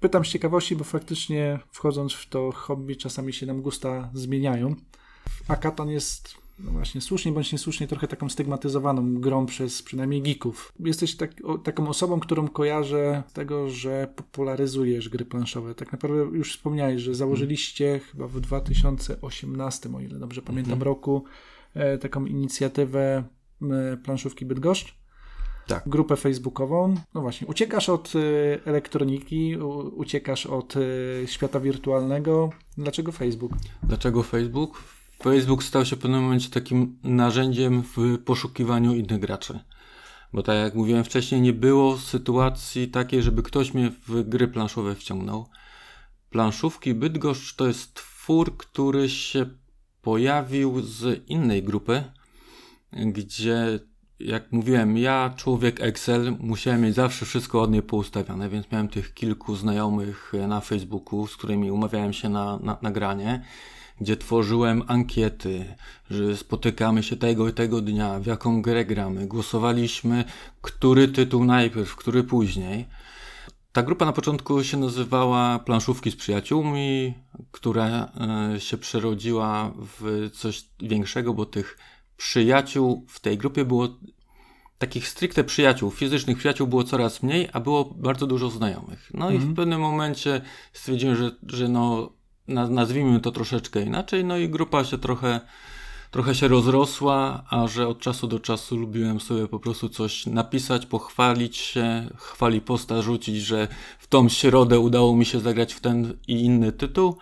pytam 0.00 0.24
z 0.24 0.28
ciekawości, 0.28 0.76
bo 0.76 0.84
faktycznie 0.84 1.58
wchodząc 1.72 2.12
w 2.12 2.28
to 2.28 2.52
hobby 2.52 2.96
czasami 2.96 3.32
się 3.32 3.46
nam 3.46 3.62
gusta 3.62 4.10
zmieniają. 4.14 4.74
A 5.48 5.56
katan 5.56 5.88
jest 5.88 6.47
no 6.58 6.70
właśnie, 6.70 7.00
słusznie 7.00 7.32
bądź 7.32 7.52
niesłusznie, 7.52 7.86
trochę 7.86 8.08
taką 8.08 8.28
stygmatyzowaną 8.28 9.14
grą 9.14 9.46
przez 9.46 9.82
przynajmniej 9.82 10.22
geeków. 10.22 10.72
Jesteś 10.80 11.16
tak, 11.16 11.30
o, 11.44 11.58
taką 11.58 11.88
osobą, 11.88 12.20
którą 12.20 12.48
kojarzę 12.48 13.22
z 13.28 13.32
tego, 13.32 13.68
że 13.68 14.08
popularyzujesz 14.16 15.08
gry 15.08 15.24
planszowe. 15.24 15.74
Tak 15.74 15.92
naprawdę 15.92 16.36
już 16.36 16.56
wspomniałeś, 16.56 17.02
że 17.02 17.14
założyliście 17.14 17.86
hmm. 17.86 18.08
chyba 18.12 18.28
w 18.28 18.40
2018, 18.40 19.88
o 19.96 20.00
ile 20.00 20.18
dobrze 20.18 20.42
pamiętam, 20.42 20.70
hmm. 20.70 20.84
roku 20.86 21.24
e, 21.74 21.98
taką 21.98 22.26
inicjatywę 22.26 23.24
e, 23.62 23.96
planszówki 23.96 24.46
Bydgoszcz. 24.46 24.94
tak. 25.66 25.88
grupę 25.88 26.16
facebookową. 26.16 26.94
No 27.14 27.20
właśnie, 27.20 27.46
uciekasz 27.46 27.88
od 27.88 28.14
y, 28.14 28.60
elektroniki, 28.64 29.56
uciekasz 29.96 30.46
od 30.46 30.76
y, 30.76 31.24
świata 31.26 31.60
wirtualnego. 31.60 32.50
Dlaczego 32.78 33.12
Facebook? 33.12 33.52
Dlaczego 33.82 34.22
Facebook? 34.22 34.97
Facebook 35.22 35.64
stał 35.64 35.84
się 35.84 35.96
w 35.96 35.98
pewnym 35.98 36.22
momencie 36.22 36.50
takim 36.50 36.98
narzędziem 37.02 37.82
w 37.82 38.18
poszukiwaniu 38.24 38.94
innych 38.94 39.20
graczy. 39.20 39.60
Bo 40.32 40.42
tak 40.42 40.56
jak 40.56 40.74
mówiłem 40.74 41.04
wcześniej, 41.04 41.40
nie 41.40 41.52
było 41.52 41.98
sytuacji 41.98 42.88
takiej, 42.88 43.22
żeby 43.22 43.42
ktoś 43.42 43.74
mnie 43.74 43.90
w 44.08 44.28
gry 44.28 44.48
planszowe 44.48 44.94
wciągnął. 44.94 45.48
Planszówki 46.30 46.94
Bydgoszcz 46.94 47.54
to 47.56 47.66
jest 47.66 47.94
twór, 47.94 48.56
który 48.56 49.08
się 49.08 49.46
pojawił 50.02 50.82
z 50.82 51.28
innej 51.28 51.62
grupy, 51.62 52.04
gdzie 52.92 53.80
jak 54.20 54.52
mówiłem, 54.52 54.98
ja, 54.98 55.34
człowiek 55.36 55.80
Excel, 55.80 56.36
musiałem 56.40 56.80
mieć 56.80 56.94
zawsze 56.94 57.26
wszystko 57.26 57.58
ładnie 57.58 57.82
poustawiane, 57.82 58.48
więc 58.48 58.70
miałem 58.72 58.88
tych 58.88 59.14
kilku 59.14 59.56
znajomych 59.56 60.32
na 60.48 60.60
Facebooku, 60.60 61.26
z 61.26 61.36
którymi 61.36 61.70
umawiałem 61.70 62.12
się 62.12 62.28
na, 62.28 62.58
na 62.58 62.78
nagranie, 62.82 63.42
gdzie 64.00 64.16
tworzyłem 64.16 64.82
ankiety, 64.86 65.74
że 66.10 66.36
spotykamy 66.36 67.02
się 67.02 67.16
tego 67.16 67.48
i 67.48 67.52
tego 67.52 67.80
dnia, 67.80 68.20
w 68.20 68.26
jaką 68.26 68.62
grę 68.62 68.84
gramy, 68.84 69.26
głosowaliśmy, 69.26 70.24
który 70.60 71.08
tytuł 71.08 71.44
najpierw, 71.44 71.96
który 71.96 72.24
później. 72.24 72.86
Ta 73.72 73.82
grupa 73.82 74.04
na 74.04 74.12
początku 74.12 74.64
się 74.64 74.76
nazywała 74.76 75.58
Planszówki 75.58 76.10
z 76.10 76.16
Przyjaciółmi, 76.16 77.14
która 77.50 78.12
e, 78.54 78.60
się 78.60 78.78
przerodziła 78.78 79.72
w 79.76 80.30
coś 80.34 80.64
większego, 80.80 81.34
bo 81.34 81.46
tych 81.46 81.78
przyjaciół 82.16 83.06
w 83.08 83.20
tej 83.20 83.38
grupie 83.38 83.64
było 83.64 83.88
takich 84.78 85.08
stricte 85.08 85.44
przyjaciół, 85.44 85.90
fizycznych 85.90 86.38
przyjaciół 86.38 86.66
było 86.66 86.84
coraz 86.84 87.22
mniej, 87.22 87.48
a 87.52 87.60
było 87.60 87.84
bardzo 87.84 88.26
dużo 88.26 88.50
znajomych. 88.50 89.10
No 89.14 89.30
i 89.30 89.32
w 89.32 89.36
mhm. 89.36 89.54
pewnym 89.54 89.80
momencie 89.80 90.40
stwierdziłem, 90.72 91.16
że, 91.16 91.30
że 91.46 91.68
no, 91.68 92.12
nazwijmy 92.48 93.20
to 93.20 93.32
troszeczkę 93.32 93.82
inaczej, 93.82 94.24
no 94.24 94.36
i 94.36 94.48
grupa 94.48 94.84
się 94.84 94.98
trochę, 94.98 95.40
trochę 96.10 96.34
się 96.34 96.48
rozrosła, 96.48 97.44
a 97.50 97.66
że 97.66 97.88
od 97.88 98.00
czasu 98.00 98.26
do 98.26 98.40
czasu 98.40 98.76
lubiłem 98.76 99.20
sobie 99.20 99.48
po 99.48 99.60
prostu 99.60 99.88
coś 99.88 100.26
napisać, 100.26 100.86
pochwalić 100.86 101.56
się, 101.56 102.08
chwali 102.16 102.60
posta 102.60 103.02
rzucić, 103.02 103.36
że 103.36 103.68
w 103.98 104.06
tą 104.06 104.28
środę 104.28 104.80
udało 104.80 105.16
mi 105.16 105.26
się 105.26 105.40
zagrać 105.40 105.74
w 105.74 105.80
ten 105.80 106.18
i 106.28 106.44
inny 106.44 106.72
tytuł. 106.72 107.16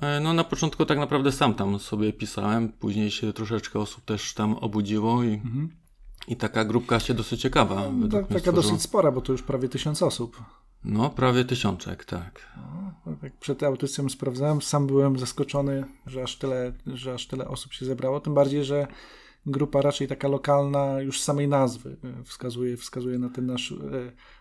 E, 0.00 0.20
no 0.20 0.32
na 0.32 0.44
początku 0.44 0.86
tak 0.86 0.98
naprawdę 0.98 1.32
sam 1.32 1.54
tam 1.54 1.78
sobie 1.78 2.12
pisałem, 2.12 2.68
później 2.68 3.10
się 3.10 3.32
troszeczkę 3.32 3.78
osób 3.78 4.04
też 4.04 4.34
tam 4.34 4.54
obudziło 4.54 5.22
i, 5.22 5.32
mhm. 5.32 5.70
i 6.28 6.36
taka 6.36 6.64
grupka 6.64 7.00
się 7.00 7.14
dosyć 7.14 7.40
ciekawa. 7.40 7.82
No, 7.92 8.08
tak, 8.08 8.28
taka 8.28 8.52
dosyć 8.52 8.82
spora, 8.82 9.12
bo 9.12 9.20
to 9.20 9.32
już 9.32 9.42
prawie 9.42 9.68
tysiąc 9.68 10.02
osób. 10.02 10.42
No, 10.86 11.10
prawie 11.10 11.44
tysiączek, 11.44 12.04
tak. 12.04 12.52
No, 13.06 13.16
tak 13.20 13.32
przed 13.32 13.62
audycją 13.62 14.08
sprawdzałem, 14.08 14.62
sam 14.62 14.86
byłem 14.86 15.18
zaskoczony, 15.18 15.84
że 16.06 16.22
aż 16.22 16.36
tyle, 16.36 16.72
że 16.86 17.14
aż 17.14 17.26
tyle 17.26 17.48
osób 17.48 17.72
się 17.72 17.86
zebrało, 17.86 18.20
tym 18.20 18.34
bardziej, 18.34 18.64
że 18.64 18.86
grupa 19.46 19.82
raczej 19.82 20.08
taka 20.08 20.28
lokalna 20.28 21.00
już 21.00 21.20
z 21.20 21.24
samej 21.24 21.48
nazwy 21.48 21.96
e, 22.04 22.24
wskazuje, 22.24 22.76
wskazuje 22.76 23.18
na 23.18 23.28
ten 23.28 23.46
nasz 23.46 23.72
e, 23.72 23.76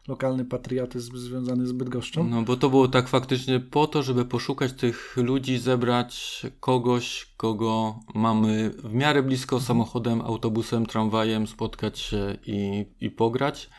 lokalny 0.08 0.46
patriotyzm 0.46 1.18
związany 1.18 1.68
z 1.68 1.72
Bydgoszczą. 1.72 2.24
No 2.24 2.42
bo 2.42 2.58
to 2.58 2.70
było 2.70 2.88
tak 2.88 3.08
faktycznie 3.08 3.60
po 3.60 3.88
to, 3.88 4.04
żeby 4.04 4.25
poszukać 4.25 4.74
tych 4.74 5.18
ludzi, 5.18 5.58
zebrać 5.58 6.46
kogoś, 6.60 7.34
kogo 7.38 8.00
mamy 8.16 8.70
w 8.70 8.94
miarę 8.94 9.24
blisko 9.24 9.60
samochodem, 9.60 10.22
autobusem, 10.22 10.86
tramwajem, 10.86 11.48
spotkać 11.48 12.00
się 12.00 12.38
i, 12.46 12.86
i 13.02 13.10
pograć. 13.12 13.70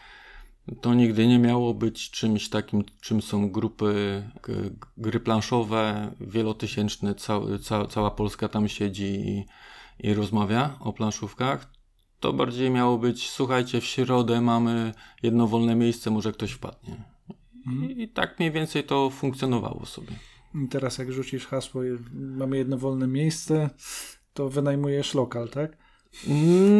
To 0.81 0.95
nigdy 0.95 1.27
nie 1.27 1.39
miało 1.39 1.75
być 1.75 2.11
czymś 2.11 2.49
takim, 2.49 2.85
czym 3.01 3.23
są 3.23 3.51
grupy 3.51 4.23
gry 4.97 5.21
planszowe, 5.21 6.13
wielotysięczne, 6.21 7.15
cał, 7.15 7.59
ca, 7.59 7.87
cała 7.87 8.11
Polska 8.11 8.49
tam 8.49 8.69
siedzi 8.69 9.05
i 9.05 9.45
i 10.01 10.15
rozmawia 10.15 10.77
o 10.81 10.93
planszówkach, 10.93 11.71
to 12.21 12.33
bardziej 12.33 12.71
miało 12.71 12.99
być, 12.99 13.31
słuchajcie, 13.31 13.81
w 13.81 13.85
środę 13.85 14.41
mamy 14.41 14.93
jedno 15.23 15.47
wolne 15.47 15.75
miejsce, 15.75 16.11
może 16.11 16.33
ktoś 16.33 16.53
wpadnie. 16.53 17.05
Mhm. 17.67 17.91
I, 17.91 18.03
I, 18.03 18.09
tak 18.09 18.39
mniej 18.39 18.53
więcej 18.53 18.85
to 18.85 19.11
funkcjonowało 19.11 19.87
sobie. 19.87 20.13
I 20.55 20.69
teraz 20.69 20.99
jak 20.99 21.13
rzucisz 21.13 21.47
hasło, 21.47 21.83
mamy 22.13 22.57
jedno 22.57 22.79
wolne 22.79 23.07
miejsce, 23.07 23.71
to 24.35 24.49
wynajmujesz 24.49 25.15
lokal, 25.15 25.49
tak? 25.49 25.77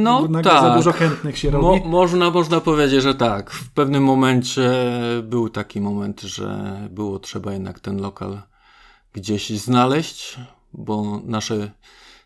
No 0.03 0.29
tak. 0.29 0.45
Za 0.45 0.75
dużo 0.77 0.93
chętnych 0.93 1.39
się 1.39 1.51
robi. 1.51 1.65
Mo 1.65 1.89
można, 1.89 2.31
można 2.31 2.61
powiedzieć, 2.61 3.03
że 3.03 3.15
tak. 3.15 3.51
W 3.51 3.71
pewnym 3.71 4.05
momencie 4.05 4.71
był 5.23 5.49
taki 5.49 5.81
moment, 5.81 6.21
że 6.21 6.79
było 6.91 7.19
trzeba 7.19 7.53
jednak 7.53 7.81
ten 7.81 8.01
lokal 8.01 8.43
gdzieś 9.13 9.51
znaleźć, 9.51 10.37
bo 10.73 11.21
nasze 11.25 11.71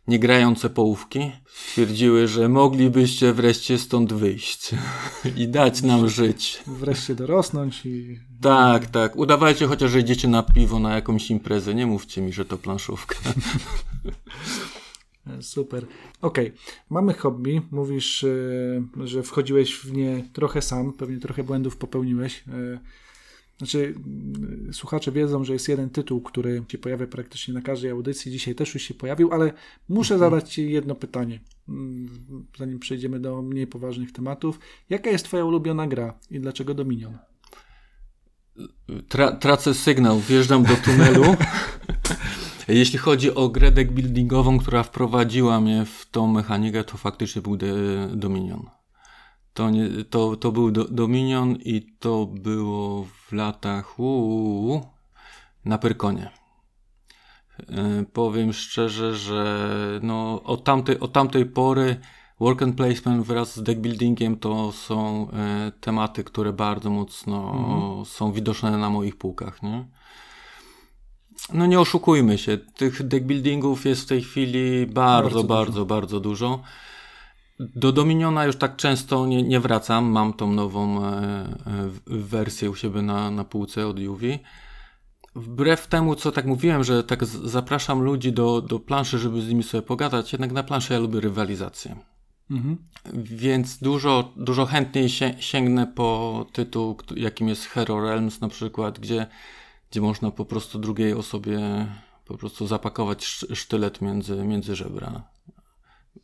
niegrające 0.09 0.71
połówki 0.71 1.33
stwierdziły, 1.47 2.29
że 2.29 2.49
moglibyście 2.49 3.33
wreszcie 3.33 3.79
stąd 3.79 4.12
wyjść 4.12 4.71
i 5.37 5.49
dać 5.49 5.83
nam 5.83 6.09
żyć. 6.09 6.62
Wreszcie 6.67 7.14
dorosnąć 7.14 7.87
i... 7.87 8.19
Tak, 8.40 8.87
tak. 8.87 9.17
Udawajcie 9.17 9.67
chociaż, 9.67 9.90
że 9.90 10.00
idziecie 10.00 10.29
na 10.29 10.43
piwo 10.43 10.79
na 10.79 10.95
jakąś 10.95 11.31
imprezę. 11.31 11.75
Nie 11.75 11.87
mówcie 11.87 12.23
mi, 12.23 12.33
że 12.33 12.45
to 12.45 12.59
planszówka. 12.59 13.17
Super. 15.40 15.86
Okej, 16.20 16.46
okay. 16.46 16.58
mamy 16.90 17.14
hobby. 17.14 17.62
Mówisz, 17.70 18.24
e, 18.24 19.06
że 19.06 19.22
wchodziłeś 19.22 19.74
w 19.74 19.92
nie 19.92 20.24
trochę 20.32 20.62
sam, 20.62 20.92
pewnie 20.92 21.18
trochę 21.18 21.44
błędów 21.44 21.76
popełniłeś. 21.76 22.44
E, 22.48 22.80
znaczy, 23.58 23.94
mm, 23.96 24.74
słuchacze 24.74 25.12
wiedzą, 25.12 25.44
że 25.44 25.52
jest 25.52 25.68
jeden 25.68 25.90
tytuł, 25.90 26.20
który 26.20 26.62
się 26.68 26.78
pojawia 26.78 27.06
praktycznie 27.06 27.54
na 27.54 27.62
każdej 27.62 27.90
audycji. 27.90 28.32
Dzisiaj 28.32 28.54
też 28.54 28.74
już 28.74 28.82
się 28.82 28.94
pojawił, 28.94 29.32
ale 29.32 29.52
muszę 29.88 30.14
mhm. 30.14 30.30
zadać 30.30 30.52
Ci 30.52 30.70
jedno 30.70 30.94
pytanie, 30.94 31.40
mm, 31.68 32.08
zanim 32.58 32.78
przejdziemy 32.78 33.20
do 33.20 33.42
mniej 33.42 33.66
poważnych 33.66 34.12
tematów. 34.12 34.58
Jaka 34.90 35.10
jest 35.10 35.24
Twoja 35.24 35.44
ulubiona 35.44 35.86
gra 35.86 36.18
i 36.30 36.40
dlaczego 36.40 36.74
Dominion? 36.74 37.18
Tra 39.08 39.32
tracę 39.32 39.74
sygnał, 39.74 40.20
wjeżdżam 40.20 40.62
do 40.62 40.76
tunelu. 40.76 41.24
Jeśli 42.70 42.98
chodzi 42.98 43.34
o 43.34 43.48
grę 43.48 43.72
deck 43.72 43.90
buildingową, 43.90 44.58
która 44.58 44.82
wprowadziła 44.82 45.60
mnie 45.60 45.84
w 45.84 46.06
tą 46.10 46.26
mechanikę, 46.26 46.84
to 46.84 46.96
faktycznie 46.96 47.42
był 47.42 47.58
Dominion. 48.12 48.70
To, 49.54 49.70
nie, 49.70 50.04
to, 50.10 50.36
to 50.36 50.52
był 50.52 50.70
do, 50.70 50.84
Dominion 50.84 51.56
i 51.56 51.96
to 51.98 52.26
było 52.26 53.04
w 53.04 53.32
latach 53.32 54.00
uu, 54.00 54.80
na 55.64 55.78
Pyrkonie. 55.78 56.30
Yy, 57.58 58.06
powiem 58.12 58.52
szczerze, 58.52 59.14
że 59.14 59.70
no, 60.02 60.42
od, 60.42 60.64
tamtej, 60.64 61.00
od 61.00 61.12
tamtej 61.12 61.46
pory 61.46 61.96
work 62.40 62.62
and 62.62 62.76
placement 62.76 63.26
wraz 63.26 63.56
z 63.56 63.62
deckbuildingiem 63.62 64.36
to 64.36 64.72
są 64.72 65.30
e, 65.30 65.72
tematy, 65.80 66.24
które 66.24 66.52
bardzo 66.52 66.90
mocno 66.90 67.52
mhm. 67.56 68.04
są 68.04 68.32
widoczne 68.32 68.78
na 68.78 68.90
moich 68.90 69.16
półkach. 69.16 69.62
Nie? 69.62 69.84
No 71.52 71.66
nie 71.66 71.80
oszukujmy 71.80 72.38
się, 72.38 72.59
tych 72.59 73.02
deckbuildingów 73.02 73.87
jest 73.87 74.02
w 74.02 74.06
tej 74.06 74.23
chwili 74.23 74.87
bardzo, 74.87 75.28
bardzo, 75.28 75.44
bardzo, 75.44 75.87
bardzo 75.87 76.20
dużo. 76.20 76.62
Do 77.61 77.92
Dominiona 77.92 78.44
już 78.44 78.56
tak 78.56 78.76
często 78.76 79.26
nie, 79.26 79.42
nie 79.42 79.61
wracam. 79.61 80.04
Mam 80.04 80.32
tą 80.32 80.52
nową 80.52 81.04
e, 81.04 81.09
e, 81.09 81.90
wersję 82.06 82.70
u 82.70 82.75
siebie 82.75 83.02
na, 83.02 83.30
na 83.30 83.44
półce 83.44 83.87
od 83.87 83.99
Juvi. 83.99 84.38
Wbrew 85.35 85.87
temu, 85.87 86.14
co 86.14 86.32
tak 86.32 86.47
mówiłem, 86.47 86.85
że 86.85 87.04
tak 87.04 87.25
zapraszam 87.25 88.02
ludzi 88.02 88.32
do, 88.32 88.61
do 88.61 88.78
planszy, 88.78 89.18
żeby 89.18 89.42
z 89.42 89.49
nimi 89.49 89.62
sobie 89.62 89.82
pogadać, 89.82 90.32
jednak 90.32 90.52
na 90.52 90.62
planszy 90.62 90.92
ja 90.92 90.99
lubię 90.99 91.20
rywalizację. 91.20 91.97
Mhm. 92.50 92.76
Więc 93.14 93.78
dużo, 93.78 94.32
dużo 94.37 94.66
chętniej 94.66 95.09
sięgnę 95.38 95.87
po 95.87 96.47
tytuł, 96.52 96.97
jakim 97.16 97.49
jest 97.49 97.64
Hero 97.64 98.00
Realms 98.00 98.40
na 98.40 98.49
przykład, 98.49 98.99
gdzie, 98.99 99.26
gdzie 99.90 100.00
można 100.00 100.30
po 100.30 100.44
prostu 100.44 100.78
drugiej 100.78 101.12
osobie 101.12 101.87
po 102.25 102.38
prostu 102.38 102.66
zapakować 102.66 103.25
sztylet 103.54 104.00
między, 104.00 104.37
między 104.37 104.76
żebra. 104.76 105.23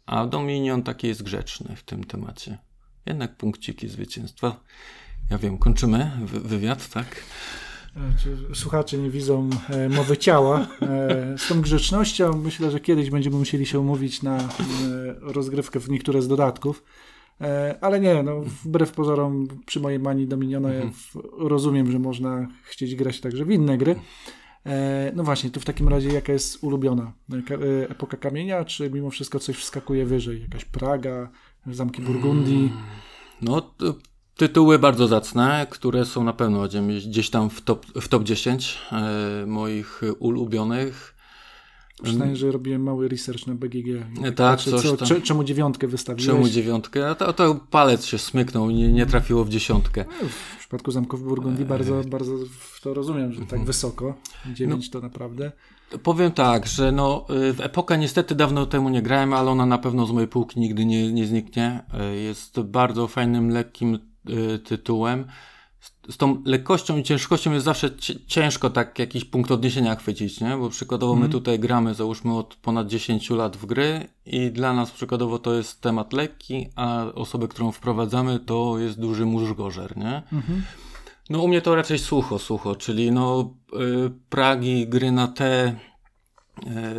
A 0.06 0.26
Dominion 0.26 0.82
taki 0.82 1.06
jest 1.06 1.22
grzeczny 1.22 1.76
w 1.76 1.82
tym 1.82 2.04
temacie. 2.04 2.58
Jednak 3.06 3.36
punkciki 3.36 3.88
zwycięstwa. 3.88 4.60
Ja 5.30 5.38
wiem, 5.38 5.58
kończymy 5.58 6.10
wywiad, 6.26 6.88
tak? 6.88 7.22
Słuchacze 8.54 8.98
nie 8.98 9.10
widzą 9.10 9.50
e, 9.68 9.88
mowy 9.88 10.16
ciała. 10.16 10.66
E, 10.82 11.38
z 11.38 11.48
tą 11.48 11.60
grzecznością 11.60 12.32
myślę, 12.32 12.70
że 12.70 12.80
kiedyś 12.80 13.10
będziemy 13.10 13.36
musieli 13.36 13.66
się 13.66 13.80
umówić 13.80 14.22
na 14.22 14.38
e, 14.38 14.46
rozgrywkę 15.20 15.80
w 15.80 15.88
niektóre 15.88 16.22
z 16.22 16.28
dodatków. 16.28 16.82
E, 17.40 17.78
ale 17.80 18.00
nie, 18.00 18.22
no, 18.22 18.40
wbrew 18.64 18.92
pozorom, 18.92 19.48
przy 19.66 19.80
mojej 19.80 19.98
manii 19.98 20.26
Dominiona 20.26 20.68
mhm. 20.68 20.92
ja 21.14 21.20
rozumiem, 21.38 21.92
że 21.92 21.98
można 21.98 22.48
chcieć 22.62 22.94
grać 22.94 23.20
także 23.20 23.44
w 23.44 23.50
inne 23.50 23.78
gry. 23.78 23.96
E, 24.66 25.12
no 25.16 25.24
właśnie, 25.24 25.50
to 25.50 25.60
w 25.60 25.64
takim 25.64 25.88
razie 25.88 26.12
jaka 26.12 26.32
jest 26.32 26.64
ulubiona? 26.64 27.12
E, 27.32 27.90
epoka 27.90 28.16
kamienia, 28.16 28.64
czy 28.64 28.90
mimo 28.90 29.10
wszystko 29.10 29.38
coś 29.38 29.56
wskakuje 29.56 30.06
wyżej? 30.06 30.42
Jakaś 30.42 30.64
Praga, 30.64 31.30
zamki 31.66 32.02
Burgundii? 32.02 32.72
No, 33.42 33.74
tytuły 34.36 34.78
bardzo 34.78 35.08
zacne, 35.08 35.66
które 35.70 36.04
są 36.04 36.24
na 36.24 36.32
pewno 36.32 36.68
gdzieś 37.08 37.30
tam 37.30 37.50
w 37.50 37.60
top, 37.60 37.86
w 37.86 38.08
top 38.08 38.24
10 38.24 38.78
e, 38.92 39.46
moich 39.46 40.00
ulubionych. 40.18 41.15
Przyznaję, 42.02 42.36
że 42.36 42.52
robiłem 42.52 42.82
mały 42.82 43.08
research 43.08 43.46
na 43.46 43.54
BGG. 43.54 43.86
Tak, 44.22 44.34
tak 44.34 44.60
coś 44.60 44.82
co, 44.82 44.96
tam. 44.96 45.22
Czemu 45.22 45.44
dziewiątkę 45.44 45.86
wystawiłeś? 45.86 46.26
Czemu 46.26 46.48
dziewiątkę? 46.48 47.14
To, 47.14 47.32
to 47.32 47.54
palec 47.70 48.04
się 48.04 48.18
smyknął 48.18 48.70
i 48.70 48.74
nie, 48.74 48.92
nie 48.92 49.06
trafiło 49.06 49.44
w 49.44 49.48
dziesiątkę. 49.48 50.04
No, 50.22 50.28
w 50.28 50.58
przypadku 50.58 50.90
zamków 50.90 51.22
Burgundii 51.22 51.64
e, 51.64 51.68
bardzo, 51.68 52.02
bardzo 52.04 52.32
to 52.82 52.94
rozumiem, 52.94 53.32
że 53.32 53.40
tak 53.40 53.44
mhm. 53.44 53.64
wysoko. 53.64 54.14
Dziewięć 54.54 54.86
no, 54.86 54.92
to 54.92 55.06
naprawdę. 55.06 55.52
Powiem 56.02 56.32
tak, 56.32 56.66
że 56.66 56.92
no, 56.92 57.26
y, 57.50 57.52
w 57.52 57.60
epokę 57.60 57.98
niestety 57.98 58.34
dawno 58.34 58.66
temu 58.66 58.88
nie 58.88 59.02
grałem, 59.02 59.32
ale 59.32 59.50
ona 59.50 59.66
na 59.66 59.78
pewno 59.78 60.06
z 60.06 60.12
mojej 60.12 60.28
półki 60.28 60.60
nigdy 60.60 60.84
nie, 60.84 61.12
nie 61.12 61.26
zniknie. 61.26 61.82
Y, 62.12 62.16
jest 62.16 62.60
bardzo 62.60 63.06
fajnym, 63.06 63.50
lekkim 63.50 63.98
tytułem 64.64 65.24
z 66.10 66.16
tą 66.16 66.42
lekkością 66.44 66.96
i 66.96 67.02
ciężkością 67.02 67.52
jest 67.52 67.64
zawsze 67.64 67.90
ciężko 68.26 68.70
tak 68.70 68.98
jakiś 68.98 69.24
punkt 69.24 69.50
odniesienia 69.50 69.94
chwycić, 69.94 70.40
nie? 70.40 70.56
Bo 70.56 70.70
przykładowo 70.70 71.12
mm. 71.12 71.20
my 71.20 71.26
mhm. 71.26 71.42
tutaj 71.42 71.58
gramy 71.58 71.94
załóżmy 71.94 72.36
od 72.36 72.54
ponad 72.54 72.86
10 72.86 73.30
lat 73.30 73.56
w 73.56 73.66
gry 73.66 74.08
i 74.26 74.50
dla 74.50 74.72
nas 74.72 74.90
przykładowo 74.90 75.38
to 75.38 75.54
jest 75.54 75.80
temat 75.80 76.12
lekki, 76.12 76.68
a 76.76 77.04
osobę, 77.14 77.48
którą 77.48 77.72
wprowadzamy 77.72 78.40
to 78.40 78.78
jest 78.78 79.00
duży 79.00 79.26
murzgorzer, 79.26 79.96
nie? 79.96 80.22
Mm 80.32 80.44
-hmm. 80.44 80.60
No 81.30 81.42
u 81.42 81.48
mnie 81.48 81.62
to 81.62 81.74
raczej 81.74 81.98
sucho, 81.98 82.38
sucho, 82.38 82.76
czyli 82.76 83.12
no 83.12 83.54
y, 83.72 84.10
pragi, 84.28 84.88
gry 84.88 85.12
na 85.12 85.28
T, 85.28 85.74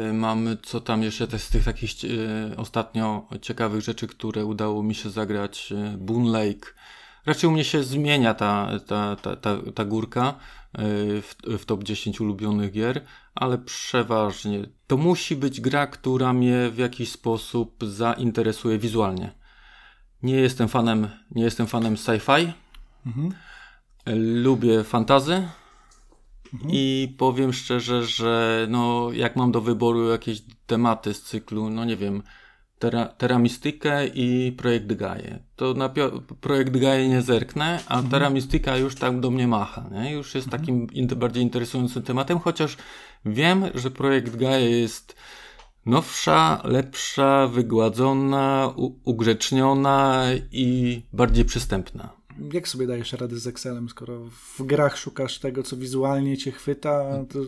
y, 0.09 0.13
mamy 0.13 0.57
co 0.63 0.81
tam 0.81 1.03
jeszcze 1.03 1.27
te, 1.27 1.39
z 1.39 1.49
tych 1.49 1.63
takich 1.63 1.91
y, 2.03 2.57
ostatnio 2.57 3.27
ciekawych 3.41 3.81
rzeczy, 3.81 4.07
które 4.07 4.45
udało 4.45 4.83
mi 4.83 4.95
się 4.95 5.09
zagrać, 5.09 5.73
Boon 5.97 6.31
Lake, 6.31 6.67
Raczej 7.27 7.49
u 7.49 7.53
mnie 7.53 7.63
się 7.63 7.83
zmienia 7.83 8.33
ta, 8.33 8.69
ta, 8.87 9.15
ta, 9.15 9.35
ta, 9.35 9.57
ta 9.75 9.85
górka 9.85 10.29
y, 10.29 11.21
w, 11.21 11.35
w 11.59 11.65
top 11.65 11.83
10 11.83 12.21
ulubionych 12.21 12.71
gier, 12.71 13.01
ale 13.35 13.57
przeważnie 13.57 14.67
to 14.87 14.97
musi 14.97 15.35
być 15.35 15.61
gra, 15.61 15.87
która 15.87 16.33
mnie 16.33 16.69
w 16.69 16.77
jakiś 16.77 17.11
sposób 17.11 17.83
zainteresuje 17.85 18.77
wizualnie. 18.79 19.31
Nie 20.23 20.35
jestem 20.35 20.67
fanem, 20.67 21.07
nie 21.31 21.43
jestem 21.43 21.67
fanem 21.67 21.95
sci-fi. 21.95 22.53
Mhm. 23.05 23.33
Lubię 24.43 24.83
fantazy. 24.83 25.47
Mhm. 26.53 26.71
I 26.73 27.15
powiem 27.17 27.53
szczerze, 27.53 28.03
że 28.03 28.67
no, 28.69 29.09
jak 29.13 29.35
mam 29.35 29.51
do 29.51 29.61
wyboru 29.61 30.09
jakieś 30.09 30.41
tematy 30.65 31.13
z 31.13 31.21
cyklu, 31.21 31.69
no 31.69 31.85
nie 31.85 31.97
wiem, 31.97 32.23
Terra, 32.79 33.05
Terra 33.05 33.39
Mystica 33.39 34.03
i 34.03 34.51
Projekt 34.57 34.93
Gaia. 34.93 35.39
To 35.55 35.73
na 35.73 35.89
Projekt 36.41 36.77
Gaia 36.77 37.07
nie 37.07 37.21
zerknę, 37.21 37.79
a 37.87 37.93
mhm. 37.93 38.11
Terra 38.11 38.29
Mystica 38.29 38.77
już 38.77 38.95
tak 38.95 39.19
do 39.19 39.31
mnie 39.31 39.47
macha. 39.47 39.89
Nie? 39.91 40.11
Już 40.11 40.35
jest 40.35 40.47
mhm. 40.47 40.61
takim 40.61 40.87
in, 40.91 41.07
bardziej 41.07 41.43
interesującym 41.43 42.03
tematem, 42.03 42.39
chociaż 42.39 42.77
wiem, 43.25 43.65
że 43.75 43.91
Projekt 43.91 44.35
Gaia 44.35 44.59
jest 44.59 45.15
nowsza, 45.85 46.61
lepsza, 46.63 47.47
wygładzona, 47.47 48.73
ugrzeczniona 49.03 50.23
i 50.51 51.01
bardziej 51.13 51.45
przystępna 51.45 52.16
jak 52.53 52.67
sobie 52.67 52.87
dajesz 52.87 53.13
radę 53.13 53.39
z 53.39 53.47
Excelem, 53.47 53.89
skoro 53.89 54.19
w 54.57 54.63
grach 54.63 54.97
szukasz 54.97 55.39
tego, 55.39 55.63
co 55.63 55.77
wizualnie 55.77 56.37
cię 56.37 56.51
chwyta, 56.51 57.05
to 57.29 57.39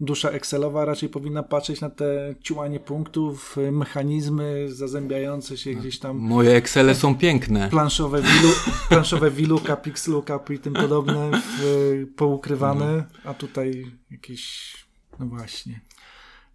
dusza 0.00 0.30
Excelowa 0.30 0.84
raczej 0.84 1.08
powinna 1.08 1.42
patrzeć 1.42 1.80
na 1.80 1.90
te 1.90 2.34
ciłanie 2.40 2.80
punktów, 2.80 3.56
mechanizmy 3.72 4.66
zazębiające 4.68 5.56
się 5.56 5.74
gdzieś 5.74 5.98
tam. 5.98 6.16
Moje 6.16 6.56
Excele 6.56 6.94
są 6.94 7.14
piękne. 7.14 7.68
Planszowe, 7.70 8.22
wilu, 8.22 8.54
planszowe 8.88 9.30
wiluka, 9.30 9.76
pixlookup 9.76 10.50
i 10.50 10.58
tym 10.58 10.74
podobne 10.74 11.30
w, 11.58 12.06
poukrywane, 12.16 13.04
a 13.24 13.34
tutaj 13.34 13.86
jakieś, 14.10 14.74
no 15.18 15.26
właśnie. 15.26 15.80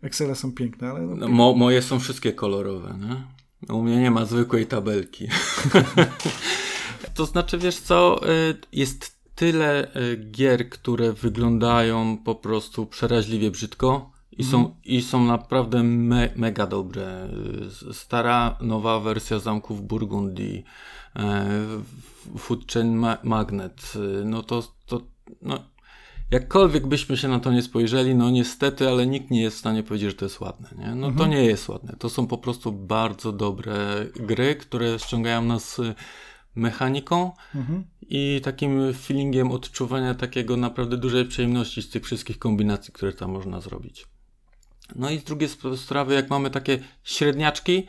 Excele 0.01 0.35
są 0.35 0.51
piękne, 0.51 0.89
ale... 0.89 1.01
No, 1.01 1.15
no 1.15 1.27
mo 1.27 1.53
moje 1.53 1.81
są 1.81 1.99
wszystkie 1.99 2.33
kolorowe, 2.33 2.95
nie? 2.99 3.41
U 3.75 3.83
mnie 3.83 3.97
nie 3.97 4.11
ma 4.11 4.25
zwykłej 4.25 4.67
tabelki. 4.67 5.27
To 7.13 7.25
znaczy, 7.25 7.57
wiesz 7.57 7.79
co, 7.79 8.29
y, 8.29 8.55
jest 8.71 9.21
tyle 9.35 9.95
y, 9.95 10.17
gier, 10.31 10.69
które 10.69 11.13
wyglądają 11.13 12.17
po 12.17 12.35
prostu 12.35 12.85
przeraźliwie 12.85 13.51
brzydko 13.51 14.11
i 14.31 14.43
są, 14.43 14.59
mm. 14.59 14.71
i 14.83 15.01
są 15.01 15.25
naprawdę 15.25 15.83
me, 15.83 16.29
mega 16.35 16.67
dobre. 16.67 17.29
Y, 17.89 17.93
stara, 17.93 18.57
nowa 18.61 18.99
wersja 18.99 19.39
Zamków 19.39 19.87
Burgundii, 19.87 20.63
Food 22.37 22.71
Chain 22.73 23.05
Magnet, 23.23 23.93
no 24.25 24.43
to, 24.43 24.63
to 24.85 25.01
no, 25.41 25.59
jakkolwiek 26.31 26.87
byśmy 26.87 27.17
się 27.17 27.27
na 27.27 27.39
to 27.39 27.51
nie 27.51 27.61
spojrzeli, 27.61 28.15
no 28.15 28.29
niestety, 28.29 28.89
ale 28.89 29.07
nikt 29.07 29.31
nie 29.31 29.41
jest 29.41 29.57
w 29.57 29.59
stanie 29.59 29.83
powiedzieć, 29.83 30.09
że 30.09 30.15
to 30.15 30.25
jest 30.25 30.39
ładne. 30.39 30.69
Nie? 30.77 30.95
No 30.95 31.07
to 31.07 31.11
mhm. 31.13 31.29
nie 31.29 31.43
jest 31.45 31.69
ładne. 31.69 31.95
To 31.99 32.09
są 32.09 32.27
po 32.27 32.37
prostu 32.37 32.71
bardzo 32.71 33.31
dobre 33.31 33.75
gry, 34.15 34.55
które 34.55 34.99
ściągają 34.99 35.41
nas 35.41 35.81
mechaniką 36.55 37.31
mhm. 37.55 37.83
i 38.01 38.41
takim 38.43 38.93
feelingiem 38.93 39.51
odczuwania 39.51 40.15
takiego 40.15 40.57
naprawdę 40.57 40.97
dużej 40.97 41.25
przyjemności 41.25 41.81
z 41.81 41.89
tych 41.89 42.05
wszystkich 42.05 42.39
kombinacji, 42.39 42.93
które 42.93 43.13
tam 43.13 43.31
można 43.31 43.61
zrobić. 43.61 44.05
No 44.95 45.09
i 45.09 45.19
z 45.19 45.23
drugiej 45.23 45.49
strony, 45.75 46.13
jak 46.13 46.29
mamy 46.29 46.49
takie 46.49 46.79
średniaczki, 47.03 47.87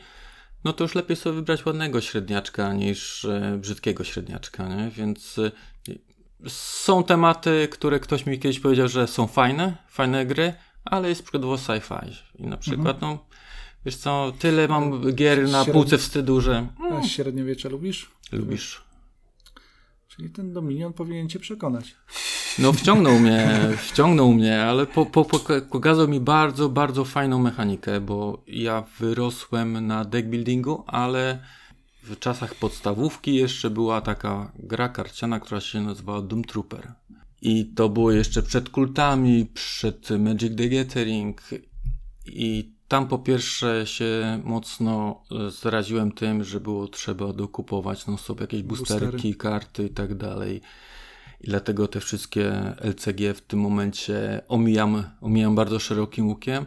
no 0.63 0.73
to 0.73 0.83
już 0.83 0.95
lepiej 0.95 1.17
sobie 1.17 1.35
wybrać 1.35 1.65
ładnego 1.65 2.01
średniaczka 2.01 2.73
niż 2.73 3.25
e, 3.25 3.57
brzydkiego 3.61 4.03
średniaczka, 4.03 4.67
nie? 4.67 4.89
Więc 4.89 5.39
e, 5.39 5.51
są 6.49 7.03
tematy, 7.03 7.67
które 7.71 7.99
ktoś 7.99 8.25
mi 8.25 8.39
kiedyś 8.39 8.59
powiedział, 8.59 8.87
że 8.87 9.07
są 9.07 9.27
fajne, 9.27 9.77
fajne 9.87 10.25
gry, 10.25 10.53
ale 10.85 11.09
jest 11.09 11.23
przykładowo 11.23 11.55
sci-fi. 11.55 12.15
I 12.35 12.47
na 12.47 12.57
przykład, 12.57 12.95
mhm. 12.95 13.13
no, 13.13 13.25
wiesz 13.85 13.95
co, 13.95 14.33
tyle 14.39 14.67
mam 14.67 15.11
gier 15.15 15.49
na 15.49 15.63
Średni... 15.63 15.73
półce 15.73 15.97
wstydu, 15.97 16.41
że... 16.41 16.67
Mm. 16.79 16.93
A 16.93 17.03
średniowiecze 17.03 17.69
lubisz? 17.69 18.11
Lubisz. 18.31 18.81
Czyli 20.07 20.29
ten 20.29 20.53
Dominion 20.53 20.93
powinien 20.93 21.29
cię 21.29 21.39
przekonać. 21.39 21.95
No 22.59 22.73
wciągnął 22.73 23.19
mnie, 23.19 23.59
wciągnął 23.87 24.33
mnie, 24.33 24.63
ale 24.63 24.85
po, 24.85 25.05
po, 25.05 25.25
pokazał 25.71 26.07
mi 26.07 26.19
bardzo, 26.19 26.69
bardzo 26.69 27.05
fajną 27.05 27.39
mechanikę, 27.39 28.01
bo 28.01 28.43
ja 28.47 28.83
wyrosłem 28.99 29.87
na 29.87 30.05
deckbuildingu, 30.05 30.83
ale 30.87 31.39
w 32.03 32.19
czasach 32.19 32.55
podstawówki 32.55 33.35
jeszcze 33.35 33.69
była 33.69 34.01
taka 34.01 34.51
gra 34.59 34.89
karciana, 34.89 35.39
która 35.39 35.61
się 35.61 35.81
nazywała 35.81 36.21
Doom 36.21 36.43
Trooper. 36.43 36.93
I 37.41 37.65
to 37.65 37.89
było 37.89 38.11
jeszcze 38.11 38.43
przed 38.43 38.69
kultami, 38.69 39.45
przed 39.53 40.09
Magic 40.09 40.57
the 40.57 40.69
Gathering 40.69 41.41
i 42.25 42.72
tam 42.93 43.07
po 43.07 43.19
pierwsze 43.19 43.87
się 43.87 44.41
mocno 44.43 45.23
e, 45.31 45.51
zaraziłem 45.51 46.11
tym, 46.11 46.43
że 46.43 46.59
było 46.59 46.87
trzeba 46.87 47.33
dokupować 47.33 48.07
no 48.07 48.17
sobie 48.17 48.41
jakieś 48.41 48.63
boosterki, 48.63 49.05
Boostery. 49.05 49.35
karty 49.35 49.83
i 49.83 49.89
tak 49.89 50.15
dalej. 50.15 50.61
I 51.41 51.47
dlatego 51.47 51.87
te 51.87 51.99
wszystkie 51.99 52.75
LCG 52.81 53.33
w 53.33 53.41
tym 53.41 53.59
momencie 53.59 54.41
omijam, 54.47 55.03
omijam 55.21 55.55
bardzo 55.55 55.79
szerokim 55.79 56.27
łukiem, 56.27 56.65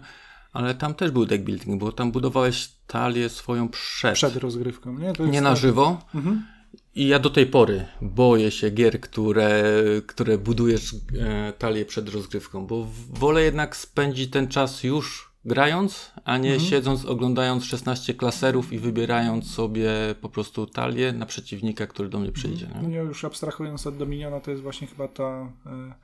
ale 0.52 0.74
tam 0.74 0.94
też 0.94 1.10
był 1.10 1.26
deck 1.26 1.44
building, 1.44 1.80
bo 1.80 1.92
tam 1.92 2.12
budowałeś 2.12 2.68
talię 2.86 3.28
swoją 3.28 3.68
przed. 3.68 4.14
Przed 4.14 4.36
rozgrywką, 4.36 4.98
nie? 4.98 5.12
nie 5.26 5.40
na 5.40 5.50
tak. 5.50 5.58
żywo. 5.58 6.02
Mhm. 6.14 6.46
I 6.94 7.06
ja 7.06 7.18
do 7.18 7.30
tej 7.30 7.46
pory 7.46 7.86
boję 8.02 8.50
się 8.50 8.70
gier, 8.70 9.00
które, 9.00 9.62
które 10.06 10.38
budujesz 10.38 10.94
e, 11.18 11.52
talię 11.52 11.84
przed 11.84 12.08
rozgrywką, 12.08 12.66
bo 12.66 12.86
wolę 13.10 13.42
jednak 13.42 13.76
spędzić 13.76 14.30
ten 14.30 14.48
czas 14.48 14.84
już 14.84 15.36
grając, 15.46 16.12
a 16.24 16.38
nie 16.38 16.52
mhm. 16.52 16.70
siedząc, 16.70 17.04
oglądając 17.04 17.64
16 17.64 18.14
klaserów 18.14 18.72
i 18.72 18.78
wybierając 18.78 19.50
sobie 19.50 19.90
po 20.20 20.28
prostu 20.28 20.66
talię 20.66 21.12
na 21.12 21.26
przeciwnika, 21.26 21.87
który 21.87 22.09
do 22.09 22.18
mnie 22.18 22.32
przyjdzie. 22.32 22.66
Nie? 22.66 22.88
No 22.88 23.02
już 23.02 23.24
abstrahując 23.24 23.87
od 23.87 23.96
Dominiona, 23.96 24.40
to 24.40 24.50
jest 24.50 24.62
właśnie 24.62 24.87
chyba 24.87 25.09
ta 25.09 25.52
e, 25.66 25.94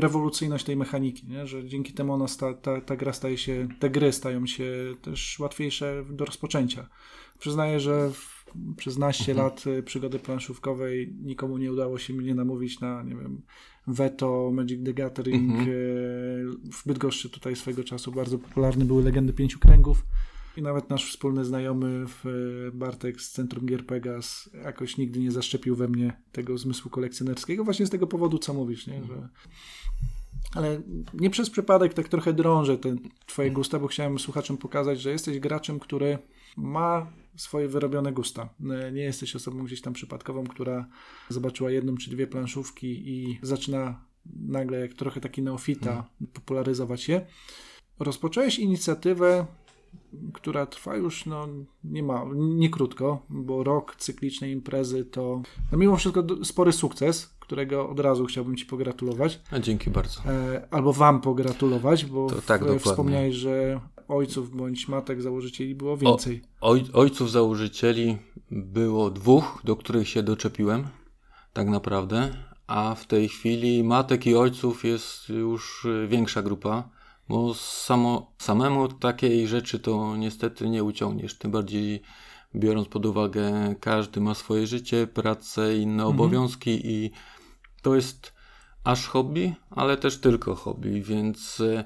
rewolucyjność 0.00 0.64
tej 0.64 0.76
mechaniki, 0.76 1.26
nie? 1.28 1.46
że 1.46 1.64
dzięki 1.64 1.92
temu 1.92 2.12
ona 2.12 2.28
sta, 2.28 2.54
ta, 2.54 2.80
ta 2.80 2.96
gra 2.96 3.12
staje 3.12 3.38
się, 3.38 3.68
te 3.78 3.90
gry 3.90 4.12
stają 4.12 4.46
się 4.46 4.72
też 5.02 5.38
łatwiejsze 5.38 6.04
do 6.10 6.24
rozpoczęcia. 6.24 6.88
Przyznaję, 7.38 7.80
że 7.80 8.10
w, 8.10 8.44
przez 8.76 8.98
naście 8.98 9.32
mhm. 9.32 9.48
lat 9.48 9.64
e, 9.66 9.82
przygody 9.82 10.18
planszówkowej 10.18 11.14
nikomu 11.22 11.58
nie 11.58 11.72
udało 11.72 11.98
się 11.98 12.14
mnie 12.14 12.34
namówić 12.34 12.80
na, 12.80 13.02
nie 13.02 13.14
wiem, 13.14 13.42
Veto, 13.86 14.50
Magic 14.52 14.84
the 14.84 14.94
Gathering. 14.94 15.50
Mhm. 15.50 15.68
E, 15.68 15.72
w 16.72 16.86
Bydgoszczy 16.86 17.30
tutaj 17.30 17.56
swego 17.56 17.84
czasu 17.84 18.12
bardzo 18.12 18.38
popularne 18.38 18.84
były 18.84 19.02
Legendy 19.02 19.32
Pięciu 19.32 19.58
Kręgów. 19.58 20.06
I 20.56 20.62
nawet 20.62 20.90
nasz 20.90 21.10
wspólny 21.10 21.44
znajomy 21.44 22.06
w 22.06 22.26
e, 22.26 22.30
Bartek 22.72 23.20
z 23.20 23.30
Centrum 23.30 23.66
Gier 23.66 23.86
Pegas 23.86 24.50
jakoś 24.64 24.96
nigdy 24.96 25.20
nie 25.20 25.32
zaszczepił 25.32 25.76
we 25.76 25.88
mnie 25.88 26.16
tego 26.32 26.58
zmysłu 26.58 26.90
kolekcjonerskiego. 26.90 27.64
Właśnie 27.64 27.86
z 27.86 27.90
tego 27.90 28.06
powodu, 28.06 28.38
co 28.38 28.54
mówisz, 28.54 28.86
nie? 28.86 29.04
że 29.04 29.28
Ale 30.54 30.82
nie 31.14 31.30
przez 31.30 31.50
przypadek 31.50 31.94
tak 31.94 32.08
trochę 32.08 32.32
drążę 32.32 32.78
te 32.78 32.96
twoje 33.26 33.50
gusta, 33.50 33.78
bo 33.78 33.86
chciałem 33.86 34.18
słuchaczom 34.18 34.56
pokazać, 34.56 35.00
że 35.00 35.10
jesteś 35.10 35.38
graczem, 35.38 35.78
który 35.78 36.18
ma 36.56 37.06
swoje 37.36 37.68
wyrobione 37.68 38.12
gusta. 38.12 38.48
Nie 38.92 39.02
jesteś 39.02 39.36
osobą 39.36 39.64
gdzieś 39.64 39.80
tam 39.80 39.92
przypadkową, 39.92 40.44
która 40.44 40.88
zobaczyła 41.28 41.70
jedną 41.70 41.96
czy 41.96 42.10
dwie 42.10 42.26
planszówki 42.26 43.08
i 43.08 43.38
zaczyna 43.42 44.04
nagle 44.36 44.78
jak 44.80 44.94
trochę 44.94 45.20
taki 45.20 45.42
neofita 45.42 45.90
hmm. 45.90 46.06
popularyzować 46.32 47.08
je. 47.08 47.26
Rozpocząłeś 47.98 48.58
inicjatywę, 48.58 49.46
która 50.32 50.66
trwa 50.66 50.96
już 50.96 51.26
no, 51.26 51.48
nie, 51.84 52.02
ma, 52.02 52.24
nie 52.34 52.70
krótko, 52.70 53.22
bo 53.28 53.64
rok 53.64 53.96
cyklicznej 53.96 54.52
imprezy 54.52 55.04
to 55.04 55.42
no, 55.72 55.78
mimo 55.78 55.96
wszystko 55.96 56.24
spory 56.44 56.72
sukces, 56.72 57.36
którego 57.40 57.88
od 57.88 58.00
razu 58.00 58.26
chciałbym 58.26 58.56
Ci 58.56 58.66
pogratulować. 58.66 59.40
A 59.50 59.58
dzięki 59.58 59.90
bardzo. 59.90 60.20
E, 60.26 60.68
albo 60.70 60.92
Wam 60.92 61.20
pogratulować, 61.20 62.04
bo 62.04 62.26
tak, 62.46 62.64
w, 62.64 62.78
wspomniałeś, 62.78 63.34
że 63.34 63.80
ojców 64.10 64.56
bądź 64.56 64.88
matek 64.88 65.22
założycieli 65.22 65.74
było 65.74 65.96
więcej. 65.96 66.42
O, 66.60 66.70
oj, 66.70 66.84
ojców 66.92 67.30
założycieli 67.30 68.18
było 68.50 69.10
dwóch, 69.10 69.60
do 69.64 69.76
których 69.76 70.08
się 70.08 70.22
doczepiłem, 70.22 70.88
tak 71.52 71.68
naprawdę, 71.68 72.34
a 72.66 72.94
w 72.94 73.06
tej 73.06 73.28
chwili 73.28 73.84
matek 73.84 74.26
i 74.26 74.34
ojców 74.34 74.84
jest 74.84 75.28
już 75.28 75.86
większa 76.08 76.42
grupa, 76.42 76.88
bo 77.28 77.54
samo, 77.54 78.32
samemu 78.38 78.88
takiej 78.88 79.48
rzeczy 79.48 79.78
to 79.78 80.16
niestety 80.16 80.68
nie 80.68 80.84
uciągniesz, 80.84 81.38
tym 81.38 81.50
bardziej 81.50 82.02
biorąc 82.54 82.88
pod 82.88 83.06
uwagę, 83.06 83.74
każdy 83.80 84.20
ma 84.20 84.34
swoje 84.34 84.66
życie, 84.66 85.06
pracę, 85.06 85.76
inne 85.76 86.02
mhm. 86.02 86.08
obowiązki 86.08 86.80
i 86.84 87.10
to 87.82 87.94
jest 87.94 88.32
aż 88.84 89.06
hobby, 89.06 89.54
ale 89.70 89.96
też 89.96 90.18
tylko 90.18 90.54
hobby, 90.54 91.02
więc 91.02 91.60
e, 91.60 91.84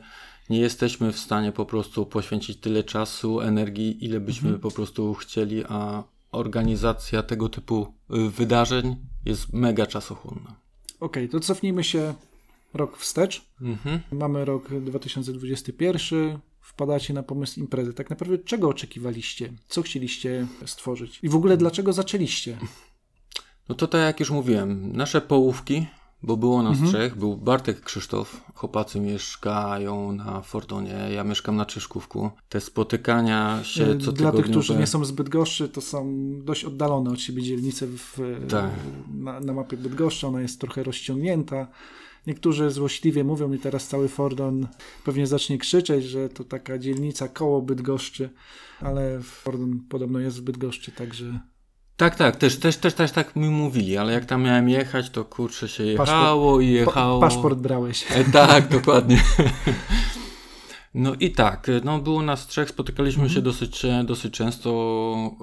nie 0.50 0.58
jesteśmy 0.58 1.12
w 1.12 1.18
stanie 1.18 1.52
po 1.52 1.66
prostu 1.66 2.06
poświęcić 2.06 2.60
tyle 2.60 2.84
czasu, 2.84 3.40
energii, 3.40 4.04
ile 4.04 4.20
byśmy 4.20 4.48
mhm. 4.48 4.60
po 4.60 4.70
prostu 4.70 5.14
chcieli, 5.14 5.64
a 5.68 6.02
organizacja 6.32 7.22
tego 7.22 7.48
typu 7.48 7.94
y, 8.10 8.30
wydarzeń 8.30 8.96
jest 9.24 9.52
mega 9.52 9.86
czasochłonna. 9.86 10.54
Okej, 11.00 11.24
okay, 11.24 11.28
to 11.28 11.40
cofnijmy 11.40 11.84
się 11.84 12.14
rok 12.74 12.98
wstecz. 12.98 13.42
Mhm. 13.60 14.00
Mamy 14.12 14.44
rok 14.44 14.68
2021. 14.80 16.38
Wpadacie 16.60 17.14
na 17.14 17.22
pomysł 17.22 17.60
imprezy. 17.60 17.94
Tak 17.94 18.10
naprawdę 18.10 18.38
czego 18.38 18.68
oczekiwaliście? 18.68 19.52
Co 19.68 19.82
chcieliście 19.82 20.46
stworzyć? 20.66 21.18
I 21.22 21.28
w 21.28 21.36
ogóle 21.36 21.56
dlaczego 21.56 21.92
zaczęliście? 21.92 22.58
No 23.68 23.74
to 23.74 23.86
tak 23.86 24.00
jak 24.00 24.20
już 24.20 24.30
mówiłem, 24.30 24.96
nasze 24.96 25.20
połówki 25.20 25.86
bo 26.24 26.36
było 26.36 26.62
nas 26.62 26.72
mhm. 26.72 26.88
trzech, 26.88 27.16
był 27.16 27.36
Bartek 27.36 27.80
Krzysztof, 27.80 28.42
chłopacy 28.54 29.00
mieszkają 29.00 30.12
na 30.12 30.40
Fordonie, 30.40 31.08
ja 31.14 31.24
mieszkam 31.24 31.56
na 31.56 31.66
Czyszkówku. 31.66 32.30
Te 32.48 32.60
spotykania 32.60 33.60
się 33.62 33.98
co 33.98 34.12
Dla 34.12 34.32
tych, 34.32 34.44
którzy 34.44 34.76
nie 34.76 34.86
są 34.86 35.04
zbyt 35.04 35.28
gorszy, 35.28 35.68
to 35.68 35.80
są 35.80 36.30
dość 36.44 36.64
oddalone 36.64 37.10
od 37.10 37.20
siebie 37.20 37.42
dzielnice 37.42 37.86
w, 37.86 38.18
tak. 38.48 38.70
na, 39.14 39.40
na 39.40 39.52
mapie 39.52 39.76
Bydgoszczy, 39.76 40.26
ona 40.26 40.40
jest 40.40 40.60
trochę 40.60 40.82
rozciągnięta. 40.82 41.66
Niektórzy 42.26 42.70
złośliwie 42.70 43.24
mówią 43.24 43.48
mi 43.48 43.58
teraz 43.58 43.88
cały 43.88 44.08
Fordon 44.08 44.66
pewnie 45.04 45.26
zacznie 45.26 45.58
krzyczeć, 45.58 46.04
że 46.04 46.28
to 46.28 46.44
taka 46.44 46.78
dzielnica 46.78 47.28
koło 47.28 47.62
Bydgoszczy, 47.62 48.30
ale 48.80 49.20
Fordon 49.22 49.80
podobno 49.88 50.18
jest 50.18 50.38
w 50.38 50.42
Bydgoszczy, 50.42 50.92
także 50.92 51.40
tak, 51.96 52.16
tak, 52.16 52.36
też, 52.36 52.58
też, 52.58 52.76
też, 52.76 52.94
też 52.94 53.12
tak 53.12 53.36
mi 53.36 53.48
mówili, 53.48 53.96
ale 53.96 54.12
jak 54.12 54.24
tam 54.24 54.42
miałem 54.42 54.68
jechać, 54.68 55.10
to 55.10 55.24
kurczę 55.24 55.68
się 55.68 55.84
jechało 55.84 56.06
paszport, 56.06 56.62
i 56.62 56.72
jechało. 56.72 57.20
Pa, 57.20 57.28
paszport 57.28 57.58
brałeś. 57.58 58.04
E, 58.10 58.24
tak, 58.24 58.68
dokładnie. 58.78 59.22
No 60.94 61.14
i 61.20 61.30
tak, 61.30 61.66
no 61.84 61.98
było 61.98 62.22
nas 62.22 62.46
trzech, 62.46 62.68
spotykaliśmy 62.68 63.22
mhm. 63.22 63.34
się 63.34 63.42
dosyć, 63.42 63.82
dosyć 64.04 64.34
często. 64.34 64.70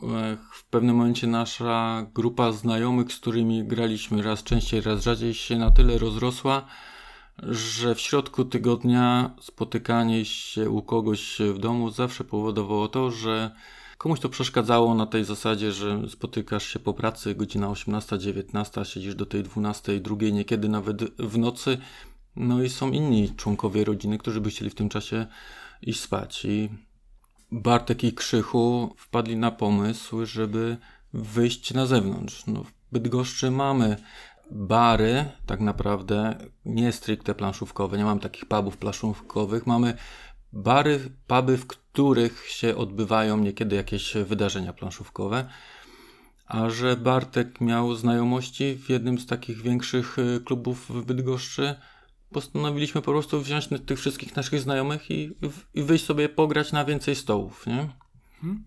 E, 0.03 0.37
w 0.53 0.65
pewnym 0.65 0.95
momencie 0.95 1.27
nasza 1.27 2.05
grupa 2.13 2.51
znajomych, 2.51 3.13
z 3.13 3.19
którymi 3.19 3.63
graliśmy 3.63 4.21
raz 4.21 4.43
częściej, 4.43 4.81
raz 4.81 5.03
rzadziej 5.03 5.33
się 5.33 5.57
na 5.57 5.71
tyle 5.71 5.97
rozrosła, 5.97 6.65
że 7.43 7.95
w 7.95 8.01
środku 8.01 8.45
tygodnia 8.45 9.31
spotykanie 9.41 10.25
się 10.25 10.69
u 10.69 10.81
kogoś 10.81 11.37
w 11.53 11.57
domu 11.57 11.89
zawsze 11.89 12.23
powodowało 12.23 12.87
to, 12.87 13.11
że 13.11 13.51
Komuś 14.01 14.19
to 14.19 14.29
przeszkadzało 14.29 14.95
na 14.95 15.05
tej 15.05 15.25
zasadzie, 15.25 15.71
że 15.71 16.09
spotykasz 16.09 16.67
się 16.67 16.79
po 16.79 16.93
pracy, 16.93 17.35
godzina 17.35 17.67
18-19, 17.67 18.85
siedzisz 18.85 19.15
do 19.15 19.25
tej 19.25 19.43
12, 19.43 19.99
drugiej, 19.99 20.33
niekiedy 20.33 20.69
nawet 20.69 21.03
w 21.19 21.37
nocy. 21.37 21.77
No 22.35 22.63
i 22.63 22.69
są 22.69 22.91
inni 22.91 23.35
członkowie 23.35 23.85
rodziny, 23.85 24.17
którzy 24.17 24.41
by 24.41 24.49
chcieli 24.49 24.71
w 24.71 24.75
tym 24.75 24.89
czasie 24.89 25.27
iść 25.81 25.99
spać. 25.99 26.45
I 26.45 26.69
Bartek 27.51 28.03
i 28.03 28.13
Krzychu 28.13 28.95
wpadli 28.97 29.37
na 29.37 29.51
pomysł, 29.51 30.25
żeby 30.25 30.77
wyjść 31.13 31.73
na 31.73 31.85
zewnątrz. 31.85 32.43
No, 32.47 32.63
w 32.63 32.71
Bydgoszczy 32.91 33.51
mamy 33.51 33.97
bary, 34.51 35.25
tak 35.45 35.59
naprawdę, 35.59 36.37
nie 36.65 36.91
stricte 36.91 37.35
planszówkowe, 37.35 37.97
nie 37.97 38.05
mamy 38.05 38.21
takich 38.21 38.45
pubów 38.45 38.77
planszówkowych, 38.77 39.67
mamy 39.67 39.97
bary, 40.53 40.99
puby, 41.27 41.57
w 41.57 41.67
których 41.67 42.47
się 42.47 42.75
odbywają 42.75 43.37
niekiedy 43.37 43.75
jakieś 43.75 44.13
wydarzenia 44.13 44.73
planszówkowe. 44.73 45.49
A 46.45 46.69
że 46.69 46.97
Bartek 46.97 47.61
miał 47.61 47.95
znajomości 47.95 48.75
w 48.75 48.89
jednym 48.89 49.19
z 49.19 49.25
takich 49.25 49.61
większych 49.61 50.19
y, 50.19 50.41
klubów 50.45 50.89
w 50.89 51.05
Bydgoszczy, 51.05 51.75
postanowiliśmy 52.31 53.01
po 53.01 53.11
prostu 53.11 53.41
wziąć 53.41 53.69
tych 53.85 53.99
wszystkich 53.99 54.35
naszych 54.35 54.61
znajomych 54.61 55.11
i, 55.11 55.31
i 55.73 55.83
wyjść 55.83 56.05
sobie 56.05 56.29
pograć 56.29 56.71
na 56.71 56.85
więcej 56.85 57.15
stołów, 57.15 57.67
nie? 57.67 57.89
Hmm. 58.41 58.63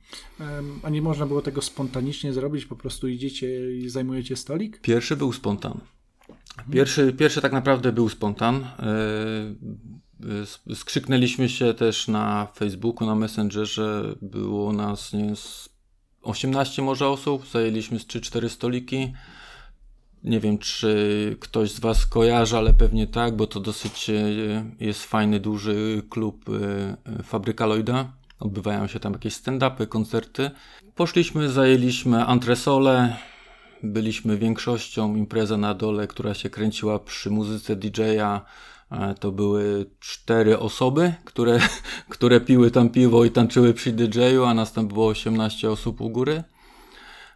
A 0.83 0.91
nie 0.91 1.03
można 1.03 1.27
było 1.27 1.43
tego 1.43 1.63
spontanicznie 1.63 2.33
zrobić? 2.33 2.65
Po 2.65 2.77
prostu 2.77 3.09
idziecie 3.09 3.77
i 3.77 3.89
zajmujecie 3.89 4.37
stolik? 4.37 4.81
Pierwszy 4.81 5.17
był 5.17 5.33
spontan. 5.33 5.81
Pierwszy, 6.73 7.13
pierwszy 7.13 7.41
tak 7.41 7.53
naprawdę 7.53 7.93
był 7.93 8.09
spontan. 8.09 8.67
E, 10.71 10.75
skrzyknęliśmy 10.75 11.49
się 11.49 11.75
też 11.75 12.09
na 12.09 12.49
Facebooku, 12.55 13.07
na 13.07 13.15
Messengerze. 13.15 14.15
Było 14.23 14.73
nas 14.73 15.13
nie, 15.13 15.33
18 16.23 16.83
może 16.83 17.09
osób, 17.09 17.49
zajęliśmy 17.49 17.99
z 17.99 18.07
3-4 18.07 18.49
stoliki. 18.49 19.13
Nie 20.25 20.41
wiem, 20.41 20.59
czy 20.59 21.37
ktoś 21.41 21.71
z 21.71 21.81
Was 21.81 22.07
kojarzy, 22.07 22.57
ale 22.57 22.75
pewnie 22.75 23.07
tak, 23.07 23.37
bo 23.37 23.47
to 23.47 23.61
dosyć 23.61 24.11
e, 24.11 24.15
jest 24.81 25.05
fajny, 25.05 25.41
duży 25.41 26.03
klub 26.11 26.45
e, 26.49 27.23
Fabryka 27.23 27.67
Lloyda. 27.67 28.13
Odbywają 28.41 28.87
się 28.87 29.01
tam 29.01 29.13
jakieś 29.13 29.35
stand-upy, 29.35 29.87
koncerty. 29.87 30.51
Poszliśmy, 30.95 31.49
zajęliśmy 31.49 32.25
antresole, 32.25 33.17
byliśmy 33.83 34.39
większością 34.39 35.17
impreza 35.17 35.57
na 35.57 35.75
dole, 35.75 36.07
która 36.07 36.35
się 36.35 36.51
kręciła 36.51 36.99
przy 36.99 37.31
muzyce 37.31 37.77
DJ-a. 37.77 38.45
E, 39.01 39.15
to 39.15 39.33
były 39.33 39.91
cztery 40.01 40.59
osoby, 40.59 41.15
które, 41.25 41.59
które 42.09 42.41
piły 42.41 42.71
tam 42.71 42.89
piwo 42.89 43.25
i 43.25 43.31
tańczyły 43.31 43.75
przy 43.75 43.93
DJ-u, 43.93 44.45
a 44.45 44.55
nas 44.55 44.73
tam 44.73 44.89
było 44.89 45.07
18 45.07 45.71
osób 45.71 46.01
u 46.01 46.11
góry. 46.11 46.45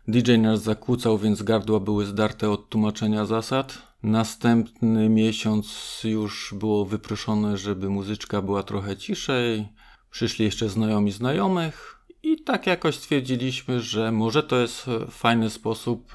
DJ 0.08 0.38
nas 0.38 0.62
zakłócał, 0.62 1.18
więc 1.18 1.42
gardła 1.42 1.80
były 1.80 2.06
zdarte 2.06 2.50
od 2.50 2.68
tłumaczenia 2.68 3.26
zasad. 3.26 3.78
Następny 4.02 5.08
miesiąc 5.08 6.00
już 6.04 6.54
było 6.58 6.84
wyproszone, 6.84 7.56
żeby 7.56 7.88
muzyczka 7.88 8.42
była 8.42 8.62
trochę 8.62 8.96
ciszej. 8.96 9.68
Przyszli 10.10 10.44
jeszcze 10.44 10.68
znajomi 10.68 11.12
znajomych. 11.12 11.98
I 12.22 12.42
tak 12.42 12.66
jakoś 12.66 12.94
stwierdziliśmy, 12.94 13.80
że 13.80 14.12
może 14.12 14.42
to 14.42 14.56
jest 14.56 14.86
fajny 15.10 15.50
sposób, 15.50 16.12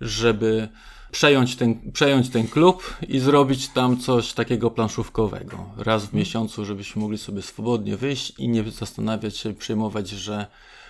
żeby 0.00 0.68
przejąć 1.16 1.56
ten, 1.56 1.92
przejąć 1.92 2.30
ten 2.30 2.48
klub 2.48 2.96
i 3.08 3.18
zrobić 3.18 3.68
tam 3.68 3.96
coś 3.98 4.32
takiego 4.32 4.70
planszówkowego. 4.70 5.70
Raz 5.76 6.06
w 6.06 6.12
miesiącu, 6.12 6.64
żebyśmy 6.64 7.02
mogli 7.02 7.18
sobie 7.18 7.42
swobodnie 7.42 7.96
wyjść 7.96 8.32
i 8.38 8.48
nie 8.48 8.70
zastanawiać 8.70 9.36
się, 9.36 9.54
przejmować, 9.54 10.08
że 10.08 10.46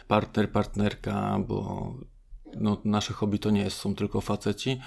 partner, 0.09 0.51
partnerka, 0.51 1.39
bo 1.49 1.95
no, 2.61 2.81
nasze 2.85 3.12
hobby 3.12 3.39
to 3.39 3.51
nie 3.51 3.61
jest, 3.61 3.77
są 3.77 3.95
tylko 3.95 4.21
faceci, 4.21 4.81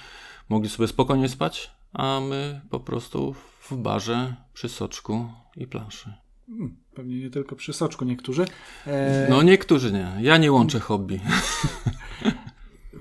mogli 0.50 0.70
sobie 0.70 0.88
spokojnie 0.88 1.30
spać, 1.30 1.72
a 1.94 2.20
my 2.20 2.62
po 2.70 2.80
prostu 2.80 3.34
w 3.62 3.76
barze, 3.76 4.36
przy 4.54 4.70
soczku 4.70 5.30
i 5.56 5.68
planszy. 5.68 6.14
Hmm, 6.48 6.78
pewnie 6.96 7.20
nie 7.20 7.30
tylko 7.30 7.56
przy 7.56 7.74
soczku 7.74 8.06
niektórzy. 8.06 8.46
E... 8.88 9.28
No 9.30 9.42
niektórzy 9.42 9.92
nie. 9.92 10.12
Ja 10.22 10.38
nie 10.38 10.52
łączę 10.52 10.80
hobby. 10.80 11.20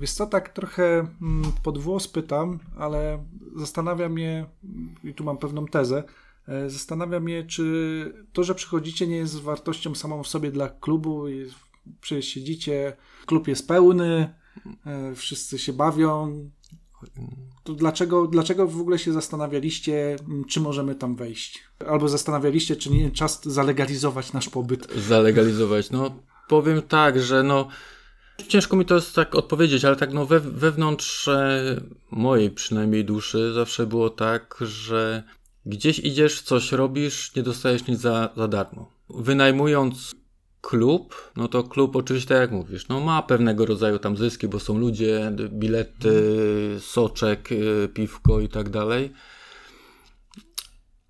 Wiesz 0.00 0.12
co, 0.12 0.26
tak 0.26 0.48
trochę 0.48 0.84
mm, 1.22 1.52
pod 1.62 1.78
włos 1.78 2.08
pytam, 2.08 2.58
ale 2.78 3.24
zastanawia 3.56 4.08
mnie, 4.08 4.46
i 5.04 5.14
tu 5.14 5.24
mam 5.24 5.38
pewną 5.38 5.66
tezę, 5.66 6.04
e, 6.48 6.70
zastanawia 6.70 7.20
mnie, 7.20 7.44
czy 7.44 8.14
to, 8.32 8.44
że 8.44 8.54
przychodzicie 8.54 9.06
nie 9.06 9.16
jest 9.16 9.40
wartością 9.40 9.94
samą 9.94 10.22
w 10.22 10.28
sobie 10.28 10.50
dla 10.50 10.68
klubu, 10.68 11.24
siedzicie, 12.20 12.96
klub 13.26 13.48
jest 13.48 13.68
pełny, 13.68 14.34
e, 14.86 15.14
wszyscy 15.14 15.58
się 15.58 15.72
bawią, 15.72 16.40
to 17.64 17.74
dlaczego, 17.74 18.26
dlaczego 18.26 18.66
w 18.66 18.80
ogóle 18.80 18.98
się 18.98 19.12
zastanawialiście, 19.12 20.16
czy 20.48 20.60
możemy 20.60 20.94
tam 20.94 21.16
wejść? 21.16 21.64
Albo 21.88 22.08
zastanawialiście, 22.08 22.76
czy 22.76 22.90
nie 22.90 23.10
czas 23.10 23.44
zalegalizować 23.44 24.32
nasz 24.32 24.48
pobyt? 24.48 24.92
Zalegalizować, 24.94 25.90
no 25.90 26.14
powiem 26.48 26.82
tak, 26.82 27.20
że 27.20 27.42
no 27.42 27.68
ciężko 28.48 28.76
mi 28.76 28.84
to 28.84 28.94
jest 28.94 29.14
tak 29.14 29.34
odpowiedzieć, 29.34 29.84
ale 29.84 29.96
tak 29.96 30.12
no 30.12 30.26
we, 30.26 30.40
wewnątrz 30.40 31.28
e, 31.28 31.80
mojej 32.10 32.50
przynajmniej 32.50 33.04
duszy 33.04 33.52
zawsze 33.52 33.86
było 33.86 34.10
tak, 34.10 34.56
że 34.60 35.22
gdzieś 35.66 35.98
idziesz, 35.98 36.42
coś 36.42 36.72
robisz, 36.72 37.34
nie 37.34 37.42
dostajesz 37.42 37.86
nic 37.86 38.00
za, 38.00 38.28
za 38.36 38.48
darmo. 38.48 38.92
Wynajmując 39.10 40.14
klub, 40.60 41.32
no 41.36 41.48
to 41.48 41.64
klub 41.64 41.96
oczywiście, 41.96 42.28
tak 42.28 42.38
jak 42.38 42.50
mówisz, 42.50 42.88
no 42.88 43.00
ma 43.00 43.22
pewnego 43.22 43.66
rodzaju 43.66 43.98
tam 43.98 44.16
zyski, 44.16 44.48
bo 44.48 44.60
są 44.60 44.78
ludzie, 44.78 45.32
bilety, 45.50 46.76
soczek, 46.80 47.52
y, 47.52 47.88
piwko 47.94 48.40
i 48.40 48.48
tak 48.48 48.68
dalej. 48.68 49.12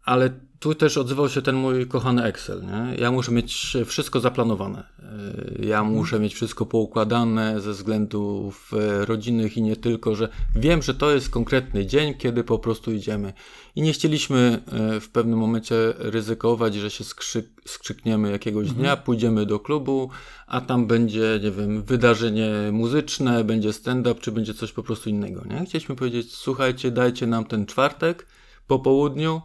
Ale 0.05 0.31
tu 0.61 0.75
też 0.75 0.99
odzywał 0.99 1.29
się 1.29 1.43
ten 1.43 1.57
mój 1.57 1.87
kochany 1.87 2.23
Excel. 2.23 2.63
Nie? 2.63 2.97
Ja 2.97 3.11
muszę 3.11 3.33
mieć 3.33 3.77
wszystko 3.87 4.21
zaplanowane. 4.21 4.85
Y, 5.09 5.67
ja 5.67 5.79
mhm. 5.79 5.97
muszę 5.97 6.21
mieć 6.21 6.35
wszystko 6.35 6.67
poukładane 6.67 7.61
ze 7.61 7.73
względów 7.73 8.73
y, 8.73 9.07
rodzinnych 9.07 9.57
i 9.57 9.63
nie 9.63 9.77
tylko, 9.77 10.15
że 10.15 10.29
wiem, 10.55 10.83
że 10.83 10.95
to 10.95 11.11
jest 11.11 11.31
konkretny 11.31 11.87
dzień, 11.87 12.15
kiedy 12.15 12.45
po 12.45 12.59
prostu 12.59 12.93
idziemy. 12.93 13.33
I 13.77 13.83
nie 13.83 13.93
chcieliśmy 13.93 14.63
y, 14.97 15.01
w 15.01 15.11
pewnym 15.11 15.39
momencie 15.39 15.75
ryzykować, 15.99 16.75
że 16.75 16.91
się 16.91 17.05
skrzyk, 17.05 17.47
skrzykniemy 17.67 18.31
jakiegoś 18.31 18.69
mhm. 18.69 18.83
dnia, 18.83 18.97
pójdziemy 18.97 19.47
do 19.47 19.61
klubu, 19.61 20.11
a 20.47 20.61
tam 20.61 20.87
będzie, 20.87 21.41
nie 21.43 21.51
wiem, 21.51 21.83
wydarzenie 21.83 22.53
muzyczne, 22.73 23.45
będzie 23.45 23.73
stand-up, 23.73 24.21
czy 24.21 24.33
będzie 24.33 24.55
coś 24.55 24.73
po 24.73 24.83
prostu 24.83 25.11
innego. 25.11 25.45
Nie? 25.45 25.67
Chcieliśmy 25.67 25.97
powiedzieć, 25.97 26.35
słuchajcie, 26.35 26.91
dajcie 26.91 27.27
nam 27.27 27.45
ten 27.45 27.67
czwartek 27.67 28.27
po 28.67 28.79
południu, 28.79 29.43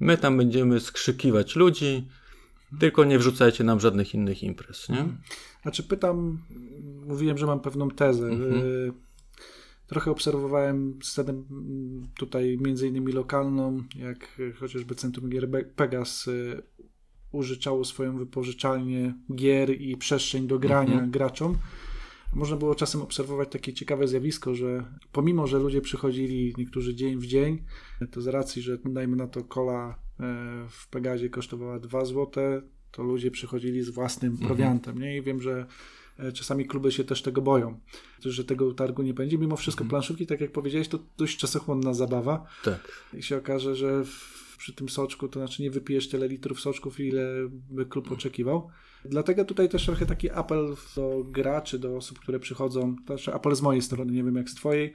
My 0.00 0.18
tam 0.18 0.36
będziemy 0.36 0.80
skrzykiwać 0.80 1.56
ludzi, 1.56 2.08
tylko 2.78 3.04
nie 3.04 3.18
wrzucajcie 3.18 3.64
nam 3.64 3.80
żadnych 3.80 4.14
innych 4.14 4.42
imprez, 4.42 4.88
nie? 4.88 5.08
Znaczy 5.62 5.82
pytam, 5.82 6.38
mówiłem, 7.06 7.38
że 7.38 7.46
mam 7.46 7.60
pewną 7.60 7.90
tezę. 7.90 8.28
Mhm. 8.28 8.54
Y, 8.54 8.92
trochę 9.86 10.10
obserwowałem 10.10 10.98
scenę 11.02 11.34
tutaj 12.18 12.58
między 12.60 12.88
innymi 12.88 13.12
lokalną, 13.12 13.82
jak 13.96 14.40
chociażby 14.58 14.94
Centrum 14.94 15.30
Gier 15.30 15.48
Pegas 15.76 16.28
y, 16.28 16.62
użyczało 17.32 17.84
swoją 17.84 18.18
wypożyczalnię 18.18 19.14
gier 19.34 19.80
i 19.80 19.96
przestrzeń 19.96 20.46
do 20.46 20.58
grania 20.58 20.92
mhm. 20.92 21.10
graczom 21.10 21.58
można 22.34 22.56
było 22.56 22.74
czasem 22.74 23.02
obserwować 23.02 23.48
takie 23.50 23.72
ciekawe 23.72 24.08
zjawisko, 24.08 24.54
że 24.54 24.84
pomimo, 25.12 25.46
że 25.46 25.58
ludzie 25.58 25.80
przychodzili 25.80 26.54
niektórzy 26.58 26.94
dzień 26.94 27.18
w 27.18 27.26
dzień, 27.26 27.64
to 28.10 28.20
z 28.20 28.26
racji, 28.26 28.62
że 28.62 28.78
dajmy 28.84 29.16
na 29.16 29.26
to 29.26 29.44
kola 29.44 29.98
w 30.68 30.88
Pegazie 30.90 31.30
kosztowała 31.30 31.78
2 31.78 32.04
zł, 32.04 32.62
to 32.90 33.02
ludzie 33.02 33.30
przychodzili 33.30 33.82
z 33.82 33.90
własnym 33.90 34.32
mhm. 34.32 34.48
prowiantem. 34.48 34.98
Nie? 34.98 35.16
I 35.16 35.22
wiem, 35.22 35.42
że 35.42 35.66
e, 36.18 36.32
czasami 36.32 36.66
kluby 36.66 36.92
się 36.92 37.04
też 37.04 37.22
tego 37.22 37.42
boją, 37.42 37.80
że 38.24 38.44
tego 38.44 38.74
targu 38.74 39.02
nie 39.02 39.14
będzie. 39.14 39.38
Mimo 39.38 39.56
wszystko 39.56 39.82
mhm. 39.84 39.90
planszówki, 39.90 40.26
tak 40.26 40.40
jak 40.40 40.52
powiedziałeś, 40.52 40.88
to 40.88 40.98
dość 41.18 41.38
czasochłonna 41.38 41.94
zabawa. 41.94 42.46
Tak. 42.64 43.04
I 43.14 43.22
się 43.22 43.36
okaże, 43.36 43.76
że 43.76 44.04
przy 44.58 44.72
tym 44.72 44.88
soczku, 44.88 45.28
to 45.28 45.40
znaczy 45.40 45.62
nie 45.62 45.70
wypijesz 45.70 46.08
tyle 46.08 46.28
litrów 46.28 46.60
soczków, 46.60 47.00
ile 47.00 47.24
by 47.70 47.86
klub 47.86 48.12
oczekiwał. 48.12 48.70
Dlatego 49.04 49.44
tutaj 49.44 49.68
też 49.68 49.86
trochę 49.86 50.06
taki 50.06 50.30
apel 50.30 50.76
do 50.96 51.24
graczy, 51.24 51.78
do 51.78 51.96
osób, 51.96 52.18
które 52.18 52.40
przychodzą, 52.40 52.96
to 52.96 53.16
znaczy 53.16 53.34
apel 53.34 53.54
z 53.54 53.62
mojej 53.62 53.82
strony, 53.82 54.12
nie 54.12 54.24
wiem 54.24 54.36
jak 54.36 54.50
z 54.50 54.54
twojej, 54.54 54.86
e, 54.86 54.92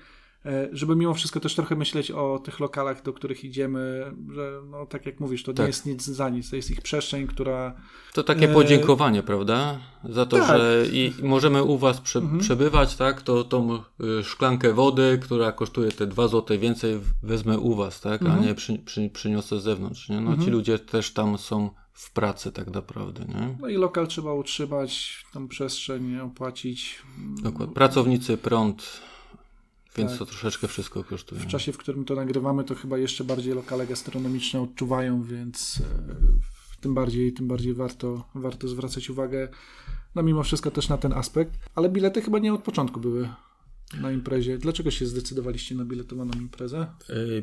żeby 0.71 0.95
mimo 0.95 1.13
wszystko 1.13 1.39
też 1.39 1.55
trochę 1.55 1.75
myśleć 1.75 2.11
o 2.11 2.39
tych 2.39 2.59
lokalach, 2.59 3.03
do 3.03 3.13
których 3.13 3.43
idziemy, 3.43 4.11
że 4.33 4.61
no 4.69 4.85
tak 4.85 5.05
jak 5.05 5.19
mówisz, 5.19 5.43
to 5.43 5.53
tak. 5.53 5.59
nie 5.59 5.67
jest 5.67 5.85
nic 5.85 6.05
za 6.05 6.29
nic, 6.29 6.49
to 6.49 6.55
jest 6.55 6.71
ich 6.71 6.81
przestrzeń, 6.81 7.27
która... 7.27 7.75
To 8.13 8.23
takie 8.23 8.49
e, 8.49 8.53
podziękowanie, 8.53 9.19
e... 9.19 9.23
prawda? 9.23 9.79
Za 10.03 10.25
to, 10.25 10.37
tak. 10.37 10.47
że 10.47 10.85
i 10.91 11.13
możemy 11.23 11.63
u 11.63 11.77
was 11.77 12.01
prze 12.01 12.19
mhm. 12.19 12.39
przebywać, 12.39 12.95
tak? 12.95 13.21
To 13.21 13.43
tą 13.43 13.75
y, 13.75 14.23
szklankę 14.23 14.73
wody, 14.73 15.19
która 15.21 15.51
kosztuje 15.51 15.91
te 15.91 16.07
dwa 16.07 16.27
złote 16.27 16.57
więcej, 16.57 16.99
wezmę 17.23 17.59
u 17.59 17.75
was, 17.75 18.01
tak? 18.01 18.21
Mhm. 18.21 18.39
A 18.39 18.45
nie 18.45 18.55
przy, 18.55 18.79
przy, 18.79 19.09
przyniosę 19.09 19.59
z 19.59 19.63
zewnątrz, 19.63 20.09
nie? 20.09 20.21
No 20.21 20.29
mhm. 20.29 20.41
ci 20.41 20.51
ludzie 20.51 20.79
też 20.79 21.13
tam 21.13 21.37
są 21.37 21.69
w 21.93 22.11
pracy 22.11 22.51
tak 22.51 22.67
naprawdę. 22.67 23.25
Nie? 23.25 23.57
No 23.59 23.67
i 23.67 23.77
lokal 23.77 24.07
trzeba 24.07 24.33
utrzymać, 24.33 25.23
tą 25.33 25.47
przestrzeń 25.47 26.19
opłacić. 26.19 27.01
Dokładnie. 27.43 27.75
Pracownicy, 27.75 28.37
prąd, 28.37 29.01
więc 29.97 30.11
tak. 30.11 30.19
to 30.19 30.25
troszeczkę 30.25 30.67
wszystko 30.67 31.03
kosztuje. 31.03 31.41
W 31.41 31.47
czasie, 31.47 31.71
w 31.71 31.77
którym 31.77 32.05
to 32.05 32.15
nagrywamy, 32.15 32.63
to 32.63 32.75
chyba 32.75 32.97
jeszcze 32.97 33.23
bardziej 33.23 33.53
lokale 33.53 33.87
gastronomiczne 33.87 34.61
odczuwają, 34.61 35.23
więc 35.23 35.81
e, 36.09 36.81
tym 36.81 36.93
bardziej, 36.93 37.33
tym 37.33 37.47
bardziej 37.47 37.73
warto, 37.73 38.23
warto 38.35 38.67
zwracać 38.67 39.09
uwagę, 39.09 39.47
no 40.15 40.23
mimo 40.23 40.43
wszystko 40.43 40.71
też 40.71 40.89
na 40.89 40.97
ten 40.97 41.13
aspekt. 41.13 41.51
Ale 41.75 41.89
bilety 41.89 42.21
chyba 42.21 42.39
nie 42.39 42.53
od 42.53 42.63
początku 42.63 42.99
były 42.99 43.29
na 44.01 44.11
imprezie. 44.11 44.57
Dlaczego 44.57 44.91
się 44.91 45.05
zdecydowaliście 45.05 45.75
na 45.75 45.85
biletowaną 45.85 46.31
imprezę? 46.33 46.87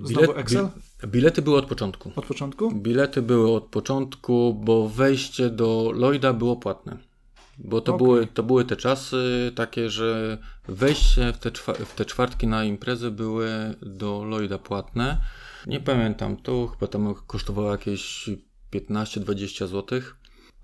Znowu 0.02 0.26
Bilet, 0.26 0.38
Excel? 0.38 0.68
Bilety 1.06 1.42
były 1.42 1.58
od 1.58 1.66
początku. 1.66 2.12
Od 2.16 2.26
początku? 2.26 2.74
Bilety 2.74 3.22
były 3.22 3.52
od 3.52 3.64
początku, 3.64 4.60
bo 4.64 4.88
wejście 4.88 5.50
do 5.50 5.92
Lloyda 5.94 6.32
było 6.32 6.56
płatne. 6.56 7.11
Bo 7.58 7.80
to, 7.80 7.94
okay. 7.94 8.06
były, 8.06 8.26
to 8.26 8.42
były 8.42 8.64
te 8.64 8.76
czasy 8.76 9.52
takie, 9.54 9.90
że 9.90 10.38
wejście 10.68 11.32
w 11.32 11.38
te, 11.38 11.50
w 11.84 11.94
te 11.94 12.04
czwartki 12.04 12.46
na 12.46 12.64
imprezę 12.64 13.10
były 13.10 13.74
do 13.82 14.24
Lloyda 14.24 14.58
płatne. 14.58 15.20
Nie 15.66 15.80
pamiętam, 15.80 16.36
to 16.36 16.66
chyba 16.66 16.86
tam 16.86 17.14
kosztowało 17.26 17.72
jakieś 17.72 18.30
15-20 18.72 19.66
zł. 19.66 20.00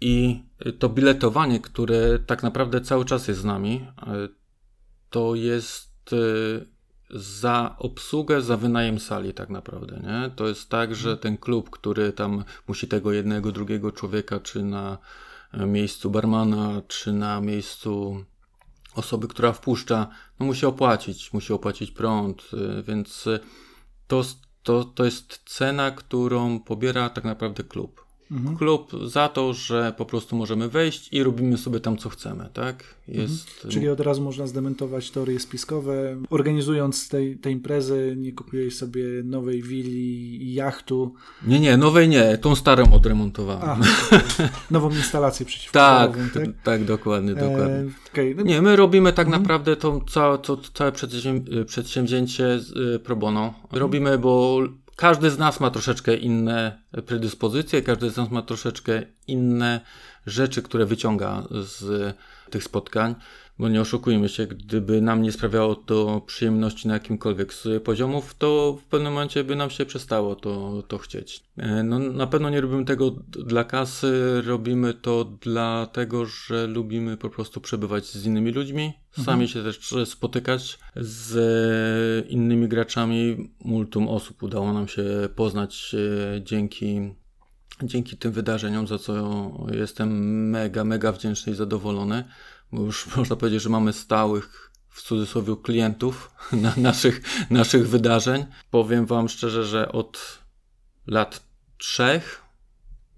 I 0.01 0.43
to 0.79 0.89
biletowanie, 0.89 1.61
które 1.61 2.19
tak 2.19 2.43
naprawdę 2.43 2.81
cały 2.81 3.05
czas 3.05 3.29
jest 3.29 3.41
z 3.41 3.45
nami, 3.45 3.87
to 5.11 5.35
jest 5.35 6.13
y, 6.13 6.67
za 7.11 7.77
obsługę, 7.79 8.43
za 8.43 8.57
wynajem 8.57 9.01
sali 9.01 9.35
tak 9.35 9.51
naprawdę, 9.51 10.01
nie? 10.03 10.31
To 10.37 10.49
jest 10.49 10.69
tak, 10.69 10.95
że 10.95 11.17
ten 11.17 11.39
klub, 11.39 11.71
który 11.71 12.13
tam 12.13 12.45
musi 12.69 12.89
tego 12.89 13.13
jednego, 13.13 13.53
drugiego 13.53 13.93
człowieka, 13.93 14.41
czy 14.41 14.63
na 14.63 14.93
e, 14.93 15.28
miejscu 15.53 16.11
barmana, 16.11 16.83
czy 16.89 17.13
na 17.13 17.41
miejscu 17.41 18.25
osoby, 18.95 19.29
która 19.29 19.53
wpuszcza, 19.53 20.09
no 20.41 20.47
musi 20.47 20.67
opłacić, 20.67 21.33
musi 21.33 21.53
opłacić 21.53 21.91
prąd, 21.91 22.43
y, 22.53 22.83
więc 22.83 23.25
to, 24.07 24.25
to, 24.63 24.85
to 24.85 25.05
jest 25.05 25.43
cena, 25.47 25.91
którą 25.91 26.61
pobiera 26.61 27.11
tak 27.11 27.25
naprawdę 27.25 27.65
klub 27.65 28.08
mhm. 28.33 28.57
klub 28.57 28.91
za 29.07 29.29
to, 29.29 29.55
że 29.55 29.95
po 29.97 30.05
prostu 30.05 30.37
możemy 30.37 30.69
wejść 30.69 31.13
i 31.13 31.23
robimy 31.23 31.59
sobie 31.59 31.81
tam 31.81 31.97
co 31.97 32.09
chcemy, 32.09 32.49
tak? 32.53 32.85
Jest... 33.09 33.49
Mhm. 33.55 33.73
Czyli 33.73 33.89
od 33.89 34.01
razu 34.01 34.23
można 34.23 34.47
zdementować 34.47 35.11
teorie 35.11 35.41
spiskowe. 35.41 36.17
Organizując 36.31 37.09
tej, 37.09 37.37
te 37.37 37.51
imprezy, 37.51 38.15
nie 38.19 38.33
kupiłeś 38.33 38.77
sobie 38.77 39.05
nowej 39.25 39.63
willi 39.63 40.43
i 40.43 40.55
jachtu. 40.55 41.15
Nie, 41.47 41.61
nie, 41.61 41.77
nowej 41.77 42.09
nie, 42.09 42.39
tą 42.39 42.55
starą 42.55 42.93
odremontowałem. 42.93 43.69
A, 43.69 43.79
Nową 44.71 44.91
instalację 44.91 45.47
przeciwpożarową, 45.47 46.19
tak, 46.35 46.45
tak? 46.45 46.55
Tak, 46.65 46.85
dokładnie, 46.85 47.35
dokładnie. 47.35 47.65
E, 47.65 47.91
okay. 48.13 48.35
no... 48.37 48.43
Nie, 48.43 48.63
my 48.63 48.77
robimy 48.77 49.13
tak 49.13 49.27
mhm. 49.27 49.43
naprawdę 49.43 49.77
to 49.77 50.01
całe, 50.11 50.39
to, 50.39 50.57
całe 50.75 50.93
przedsięwzięcie 51.67 52.61
y, 52.95 52.99
pro 52.99 53.17
bono. 53.17 53.45
Mhm. 53.45 53.81
Robimy, 53.81 54.19
bo 54.19 54.61
każdy 54.99 55.31
z 55.31 55.39
nas 55.39 55.61
ma 55.61 55.71
troszeczkę 55.71 56.17
inne 56.17 56.83
predyspozycje, 57.07 57.83
każdy 57.83 58.11
z 58.11 58.17
nas 58.17 58.31
ma 58.31 58.43
troszeczkę 58.43 59.03
inne 59.27 59.81
rzeczy, 60.27 60.63
które 60.63 60.87
wyciąga 60.87 61.43
z 61.51 62.15
tych 62.51 62.65
spotkań, 62.65 63.15
bo 63.59 63.69
nie 63.69 63.81
oszukujmy 63.81 64.29
się, 64.29 64.47
gdyby 64.47 65.01
nam 65.01 65.23
nie 65.23 65.33
sprawiało 65.33 65.75
to 65.75 66.23
przyjemności 66.27 66.89
na 66.89 66.95
jakimkolwiek 66.95 67.55
z 67.55 67.83
poziomów, 67.83 68.35
to 68.35 68.79
w 68.83 68.85
pewnym 68.85 69.13
momencie 69.13 69.45
by 69.45 69.57
nam 69.57 69.71
się 69.71 69.87
przestało 69.87 70.35
to, 70.35 70.83
to 70.89 70.99
chcieć. 70.99 71.43
E, 71.57 71.83
no, 71.83 71.99
na 71.99 72.27
pewno 72.27 72.51
nie 72.51 72.61
robimy 72.61 72.85
tego 72.85 73.11
dla 73.31 73.65
kasy, 73.65 74.43
robimy 74.47 74.95
to 74.95 75.25
dlatego, 75.41 76.27
że 76.27 76.67
lubimy 76.67 77.17
po 77.17 77.31
prostu 77.31 77.61
przebywać 77.61 78.07
z 78.07 78.27
innymi 78.27 78.53
ludźmi, 78.53 78.93
sami 79.11 79.45
mhm. 79.45 79.49
się 79.49 79.63
też 79.63 80.09
spotykać 80.09 80.79
z 80.97 82.31
innymi 82.31 82.69
graczami. 82.69 83.51
Multum 83.65 84.09
osób 84.09 84.43
udało 84.43 84.73
nam 84.73 84.89
się 84.89 85.05
poznać 85.35 85.95
e, 86.35 86.43
dzięki 86.43 87.15
dzięki 87.83 88.17
tym 88.17 88.33
wydarzeniom, 88.33 88.87
za 88.87 88.99
co 88.99 89.51
jestem 89.73 90.11
mega, 90.51 90.85
mega 90.85 91.13
wdzięczny 91.13 91.53
i 91.53 91.57
zadowolony, 91.57 92.25
bo 92.73 92.83
już 92.83 93.07
można 93.17 93.37
powiedzieć, 93.37 93.63
że 93.63 93.69
mamy 93.69 93.93
stałych 93.93 94.73
w 94.89 95.03
cudzysłowie 95.03 95.57
klientów 95.63 96.31
na 96.63 96.75
naszych, 96.77 97.23
naszych 97.51 97.89
wydarzeń. 97.89 98.47
Powiem 98.71 99.07
Wam 99.07 99.29
szczerze, 99.29 99.65
że 99.65 99.93
od 99.93 100.39
lat 101.07 101.43
trzech 101.79 102.43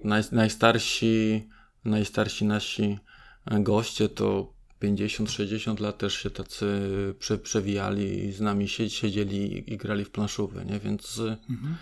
naj, 0.04 0.22
najstarsi, 0.32 1.48
najstarsi 1.84 2.44
nasi 2.44 2.98
goście 3.46 4.08
to 4.08 4.52
50-60 4.82 5.80
lat 5.80 5.98
też 5.98 6.14
się 6.14 6.30
tacy 6.30 6.66
prze, 7.18 7.38
przewijali 7.38 8.24
i 8.24 8.32
z 8.32 8.40
nami 8.40 8.68
siedzieli 8.68 9.72
i 9.72 9.76
grali 9.76 10.04
w 10.04 10.10
planszówy, 10.10 10.64
nie? 10.64 10.78
Więc, 10.78 11.18
mhm. 11.48 11.76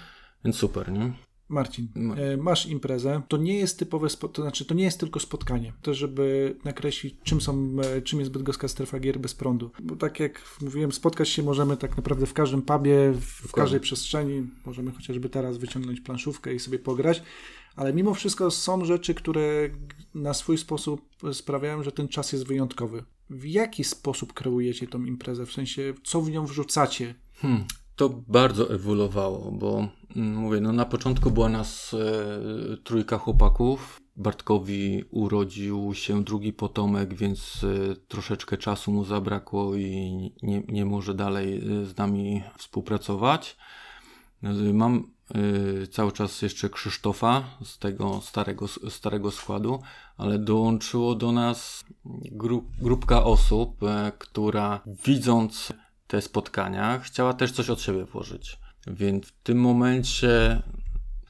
więc 0.44 0.56
super, 0.56 0.92
nie? 0.92 1.12
Marcin, 1.48 1.88
e, 2.16 2.36
masz 2.36 2.66
imprezę, 2.66 3.22
to 3.28 3.36
nie 3.36 3.58
jest 3.58 3.78
typowe, 3.78 4.08
to 4.32 4.42
znaczy 4.42 4.64
to 4.64 4.74
nie 4.74 4.84
jest 4.84 5.00
tylko 5.00 5.20
spotkanie, 5.20 5.72
to 5.82 5.94
żeby 5.94 6.56
nakreślić 6.64 7.16
czym 7.24 7.40
są, 7.40 7.76
e, 7.84 8.02
czym 8.02 8.20
jest 8.20 8.32
bydgoska 8.32 8.68
strefa 8.68 9.00
gier 9.00 9.20
bez 9.20 9.34
prądu, 9.34 9.70
bo 9.82 9.96
tak 9.96 10.20
jak 10.20 10.42
mówiłem, 10.60 10.92
spotkać 10.92 11.28
się 11.28 11.42
możemy 11.42 11.76
tak 11.76 11.96
naprawdę 11.96 12.26
w 12.26 12.32
każdym 12.32 12.62
pubie, 12.62 13.12
w, 13.12 13.24
w 13.24 13.52
każdej 13.52 13.80
przestrzeni, 13.80 14.50
możemy 14.66 14.92
chociażby 14.92 15.28
teraz 15.28 15.58
wyciągnąć 15.58 16.00
planszówkę 16.00 16.54
i 16.54 16.58
sobie 16.58 16.78
pograć, 16.78 17.22
ale 17.76 17.92
mimo 17.92 18.14
wszystko 18.14 18.50
są 18.50 18.84
rzeczy, 18.84 19.14
które 19.14 19.70
na 20.14 20.34
swój 20.34 20.58
sposób 20.58 21.00
sprawiają, 21.32 21.82
że 21.82 21.92
ten 21.92 22.08
czas 22.08 22.32
jest 22.32 22.46
wyjątkowy. 22.46 23.04
W 23.30 23.44
jaki 23.44 23.84
sposób 23.84 24.32
kreujecie 24.32 24.86
tą 24.86 25.04
imprezę, 25.04 25.46
w 25.46 25.52
sensie 25.52 25.94
co 26.04 26.22
w 26.22 26.30
nią 26.30 26.46
wrzucacie? 26.46 27.14
Hmm. 27.34 27.64
To 27.98 28.08
bardzo 28.28 28.74
ewoluowało, 28.74 29.52
bo 29.52 29.88
mm, 30.16 30.34
mówię, 30.34 30.60
no 30.60 30.72
na 30.72 30.84
początku 30.84 31.30
była 31.30 31.48
nas 31.48 31.94
e, 31.94 32.76
trójka 32.76 33.18
chłopaków. 33.18 34.00
Bartkowi 34.16 35.04
urodził 35.10 35.94
się 35.94 36.24
drugi 36.24 36.52
potomek, 36.52 37.14
więc 37.14 37.64
e, 37.64 37.96
troszeczkę 37.96 38.56
czasu 38.56 38.92
mu 38.92 39.04
zabrakło 39.04 39.76
i 39.76 39.84
nie, 40.42 40.62
nie 40.68 40.84
może 40.84 41.14
dalej 41.14 41.58
e, 41.58 41.86
z 41.86 41.96
nami 41.96 42.42
współpracować. 42.56 43.56
E, 44.42 44.52
mam 44.72 45.10
e, 45.34 45.86
cały 45.86 46.12
czas 46.12 46.42
jeszcze 46.42 46.70
Krzysztofa 46.70 47.44
z 47.64 47.78
tego 47.78 48.20
starego, 48.20 48.66
starego 48.88 49.30
składu, 49.30 49.80
ale 50.16 50.38
dołączyło 50.38 51.14
do 51.14 51.32
nas 51.32 51.84
gru, 52.32 52.64
grupka 52.80 53.24
osób, 53.24 53.82
e, 53.82 54.12
która 54.18 54.80
widząc 55.04 55.72
te 56.08 56.22
spotkania, 56.22 56.98
chciała 56.98 57.34
też 57.34 57.52
coś 57.52 57.70
od 57.70 57.80
siebie 57.80 58.04
włożyć. 58.04 58.58
Więc 58.86 59.26
w 59.26 59.32
tym 59.42 59.60
momencie 59.60 60.62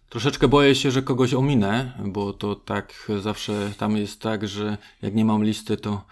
troszeczkę 0.08 0.48
boję 0.48 0.74
się, 0.74 0.90
że 0.90 1.02
kogoś 1.02 1.34
ominę, 1.34 1.92
bo 2.04 2.32
to 2.32 2.54
tak 2.54 3.10
zawsze 3.22 3.72
tam 3.78 3.96
jest 3.96 4.20
tak, 4.20 4.48
że 4.48 4.78
jak 5.02 5.14
nie 5.14 5.24
mam 5.24 5.44
listy, 5.44 5.76
to 5.76 6.04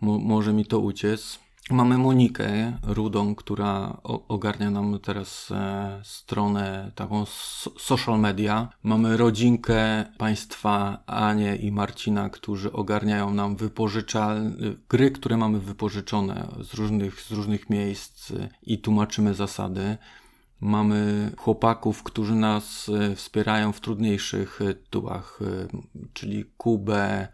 mo 0.00 0.18
może 0.18 0.52
mi 0.52 0.66
to 0.66 0.78
uciec. 0.78 1.38
Mamy 1.70 1.98
Monikę 1.98 2.78
Rudą, 2.82 3.34
która 3.34 3.96
ogarnia 4.28 4.70
nam 4.70 4.98
teraz 4.98 5.50
e, 5.50 6.00
stronę 6.02 6.92
taką 6.94 7.24
social 7.78 8.20
media. 8.20 8.68
Mamy 8.82 9.16
rodzinkę 9.16 10.04
państwa 10.18 11.02
Anię 11.06 11.56
i 11.56 11.72
Marcina, 11.72 12.30
którzy 12.30 12.72
ogarniają 12.72 13.34
nam 13.34 13.56
wypożyczalne 13.56 14.50
gry, 14.88 15.10
które 15.10 15.36
mamy 15.36 15.60
wypożyczone 15.60 16.48
z 16.60 16.74
różnych, 16.74 17.20
z 17.20 17.30
różnych 17.30 17.70
miejsc 17.70 18.32
i 18.62 18.78
tłumaczymy 18.78 19.34
zasady. 19.34 19.98
Mamy 20.60 21.30
chłopaków, 21.36 22.02
którzy 22.02 22.34
nas 22.34 22.88
e, 22.88 23.16
wspierają 23.16 23.72
w 23.72 23.80
trudniejszych 23.80 24.58
tytułach, 24.84 25.40
e, 25.42 25.68
czyli 26.12 26.44
Kubę, 26.56 27.28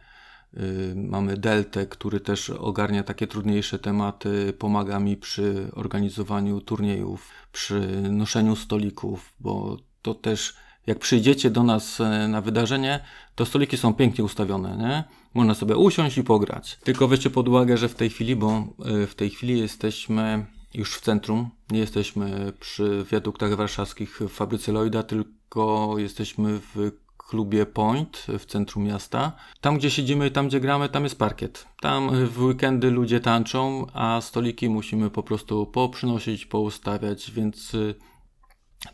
mamy 0.95 1.37
Deltę, 1.37 1.87
który 1.87 2.21
też 2.21 2.51
ogarnia 2.51 3.03
takie 3.03 3.27
trudniejsze 3.27 3.79
tematy, 3.79 4.53
pomaga 4.59 5.01
mi 5.01 5.17
przy 5.17 5.71
organizowaniu 5.73 6.61
turniejów, 6.61 7.31
przy 7.53 8.03
noszeniu 8.11 8.57
stolików, 8.57 9.33
bo 9.41 9.77
to 10.03 10.15
też 10.15 10.55
jak 10.87 10.99
przyjdziecie 10.99 11.51
do 11.51 11.63
nas 11.63 12.01
e, 12.01 12.29
na 12.29 12.41
wydarzenie, 12.41 13.01
to 13.35 13.47
stoliki 13.47 13.77
są 13.77 13.95
pięknie 13.95 14.25
ustawione, 14.25 14.77
nie? 14.77 15.05
Można 15.35 15.55
sobie 15.55 15.77
usiąść 15.77 16.19
i 16.19 16.25
pograć. 16.25 16.79
Tylko 16.85 17.09
weźcie 17.09 17.31
pod 17.31 17.49
uwagę, 17.49 17.77
że 17.77 17.89
w 17.89 17.95
tej 17.95 18.11
chwili, 18.11 18.37
bo 18.37 18.65
e, 18.85 19.07
w 19.07 19.15
tej 19.15 19.31
chwili 19.31 19.59
jesteśmy 19.59 20.47
już 20.75 20.97
w 20.97 21.01
centrum, 21.01 21.51
nie 21.71 21.79
jesteśmy 21.79 22.53
przy 22.61 23.05
wiaduktach 23.13 23.55
warszawskich 23.55 24.21
w 24.21 24.29
fabryce 24.29 24.73
Lloyda, 24.73 25.03
tylko 25.03 25.95
jesteśmy 25.99 26.61
w 26.75 26.93
klubie 27.31 27.67
Point 27.67 28.27
w 28.39 28.47
centrum 28.47 28.85
miasta. 28.85 29.33
Tam, 29.61 29.79
gdzie 29.79 29.91
siedzimy, 29.91 30.31
tam, 30.31 30.49
gdzie 30.49 30.61
gramy, 30.61 30.89
tam 30.89 31.05
jest 31.05 31.19
parkiet. 31.19 31.67
Tam 31.81 32.27
w 32.27 32.43
weekendy 32.43 32.91
ludzie 32.91 33.21
tańczą, 33.21 33.87
a 33.93 34.21
stoliki 34.21 34.69
musimy 34.69 35.11
po 35.11 35.23
prostu 35.23 35.67
poprzynosić, 35.67 36.47
poustawiać, 36.47 37.31
więc 37.31 37.75
y, 37.75 37.95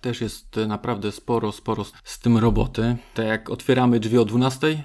też 0.00 0.20
jest 0.20 0.56
naprawdę 0.68 1.12
sporo, 1.12 1.52
sporo 1.52 1.84
z 2.04 2.18
tym 2.18 2.38
roboty. 2.38 2.96
Tak 3.14 3.26
jak 3.26 3.50
otwieramy 3.50 4.00
drzwi 4.00 4.18
o 4.18 4.24
12, 4.24 4.84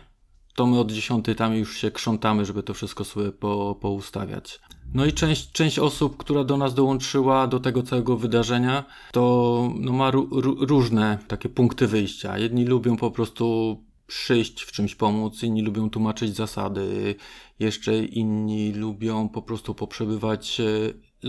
to 0.55 0.65
my 0.65 0.79
od 0.79 0.91
10 0.91 1.25
tam 1.37 1.55
już 1.55 1.77
się 1.77 1.91
krzątamy, 1.91 2.45
żeby 2.45 2.63
to 2.63 2.73
wszystko 2.73 3.03
sobie 3.03 3.31
po, 3.31 3.75
poustawiać. 3.81 4.59
No 4.93 5.05
i 5.05 5.13
część, 5.13 5.51
część 5.51 5.79
osób, 5.79 6.17
która 6.17 6.43
do 6.43 6.57
nas 6.57 6.73
dołączyła 6.73 7.47
do 7.47 7.59
tego 7.59 7.83
całego 7.83 8.17
wydarzenia, 8.17 8.85
to 9.11 9.73
no, 9.79 9.91
ma 9.91 10.11
różne 10.59 11.17
takie 11.27 11.49
punkty 11.49 11.87
wyjścia. 11.87 12.37
Jedni 12.37 12.65
lubią 12.65 12.97
po 12.97 13.11
prostu 13.11 13.77
przyjść 14.07 14.61
w 14.61 14.71
czymś 14.71 14.95
pomóc, 14.95 15.43
inni 15.43 15.61
lubią 15.61 15.89
tłumaczyć 15.89 16.35
zasady, 16.35 17.15
jeszcze 17.59 18.03
inni 18.03 18.73
lubią 18.73 19.29
po 19.29 19.41
prostu 19.41 19.75
poprzebywać 19.75 20.59
e, 20.59 20.63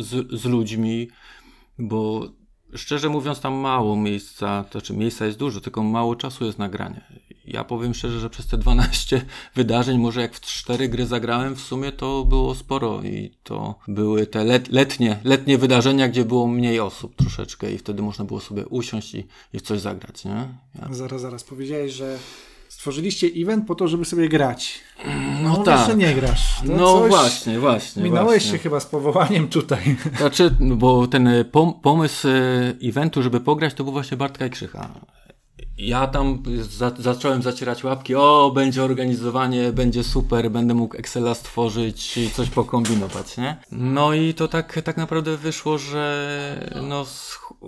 z, 0.03 0.41
z 0.41 0.45
ludźmi, 0.45 1.09
bo 1.79 2.29
szczerze 2.75 3.09
mówiąc, 3.09 3.41
tam 3.41 3.55
mało 3.55 3.97
miejsca, 3.97 4.65
to 4.65 4.73
znaczy 4.73 4.95
miejsca 4.95 5.27
jest 5.27 5.39
dużo, 5.39 5.61
tylko 5.61 5.83
mało 5.83 6.17
czasu 6.17 6.45
jest 6.45 6.59
nagranie. 6.59 7.05
Ja 7.47 7.65
powiem 7.65 7.95
szczerze, 7.95 8.21
że 8.21 8.31
przez 8.31 8.47
te 8.47 8.59
12 8.59 9.25
wydarzeń, 9.55 9.99
może 9.99 10.21
jak 10.21 10.35
w 10.35 10.41
4 10.41 10.89
gry 10.89 11.07
zagrałem, 11.07 11.57
w 11.57 11.61
sumie 11.61 11.93
to 11.93 12.25
było 12.25 12.55
sporo 12.55 13.03
i 13.03 13.33
to 13.43 13.75
były 13.89 14.27
te 14.27 14.45
let, 14.45 14.69
letnie, 14.69 15.19
letnie 15.25 15.59
wydarzenia, 15.59 16.09
gdzie 16.09 16.25
było 16.25 16.47
mniej 16.47 16.81
osób 16.81 17.17
troszeczkę 17.17 17.73
i 17.73 17.79
wtedy 17.79 18.03
można 18.03 18.25
było 18.25 18.41
sobie 18.41 18.67
usiąść 18.67 19.15
i, 19.15 19.27
i 19.53 19.61
coś 19.61 19.81
zagrać, 19.81 20.25
nie? 20.25 20.49
Ja... 20.79 20.89
Zaraz, 20.91 21.21
zaraz, 21.21 21.45
powiedziałeś, 21.45 21.93
że 21.93 22.19
stworzyliście 22.69 23.27
event 23.37 23.67
po 23.67 23.75
to, 23.75 23.89
żeby 23.89 24.05
sobie 24.05 24.29
grać. 24.29 24.81
No, 25.43 25.49
no 25.49 25.63
tak. 25.63 25.79
jeszcze 25.79 25.97
nie 25.97 26.15
grasz. 26.15 26.57
To 26.67 26.73
no 26.73 27.09
właśnie, 27.09 27.59
właśnie. 27.59 28.03
Minąłeś 28.03 28.43
właśnie. 28.43 28.51
się 28.51 28.59
chyba 28.59 28.81
z 28.81 28.87
powołaniem 28.87 29.49
tutaj. 29.49 29.97
Znaczy, 30.17 30.51
bo 30.61 31.07
ten 31.07 31.29
pom 31.53 31.75
pomysł 31.83 32.29
e, 32.29 32.33
eventu, 32.83 33.23
żeby 33.23 33.41
pograć, 33.41 33.75
to 33.75 33.85
był 33.85 33.93
właśnie 33.93 34.17
Bartka 34.17 34.47
i 34.47 34.51
Krzycha. 34.51 34.89
Ja 35.79 36.07
tam 36.07 36.43
za 36.61 36.93
zacząłem 36.99 37.43
zacierać 37.43 37.85
łapki, 37.85 38.15
o, 38.15 38.53
będzie 38.55 38.83
organizowanie, 38.83 39.73
będzie 39.73 40.05
super, 40.05 40.51
będę 40.51 40.75
mógł 40.75 40.97
Excela 40.97 41.35
stworzyć 41.35 42.19
coś 42.35 42.51
pokombinować, 42.51 43.37
nie? 43.37 43.57
No 43.73 44.15
i 44.15 44.35
to 44.35 44.49
tak, 44.49 44.81
tak 44.85 44.97
naprawdę 44.97 45.37
wyszło, 45.37 45.79
że 45.79 46.73
no, 46.83 47.07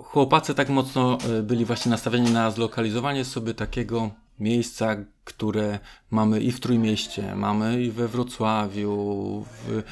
chłopacy 0.03 0.53
tak 0.53 0.69
mocno 0.69 1.17
e, 1.29 1.43
byli 1.43 1.65
właśnie 1.65 1.89
nastawieni 1.89 2.31
na 2.31 2.51
zlokalizowanie 2.51 3.25
sobie 3.25 3.53
takiego 3.53 4.09
miejsca, 4.39 4.95
które 5.23 5.79
mamy 6.11 6.41
i 6.41 6.51
w 6.51 6.59
Trójmieście, 6.59 7.35
mamy 7.35 7.83
i 7.83 7.91
we 7.91 8.07
Wrocławiu, 8.07 9.45
w, 9.51 9.83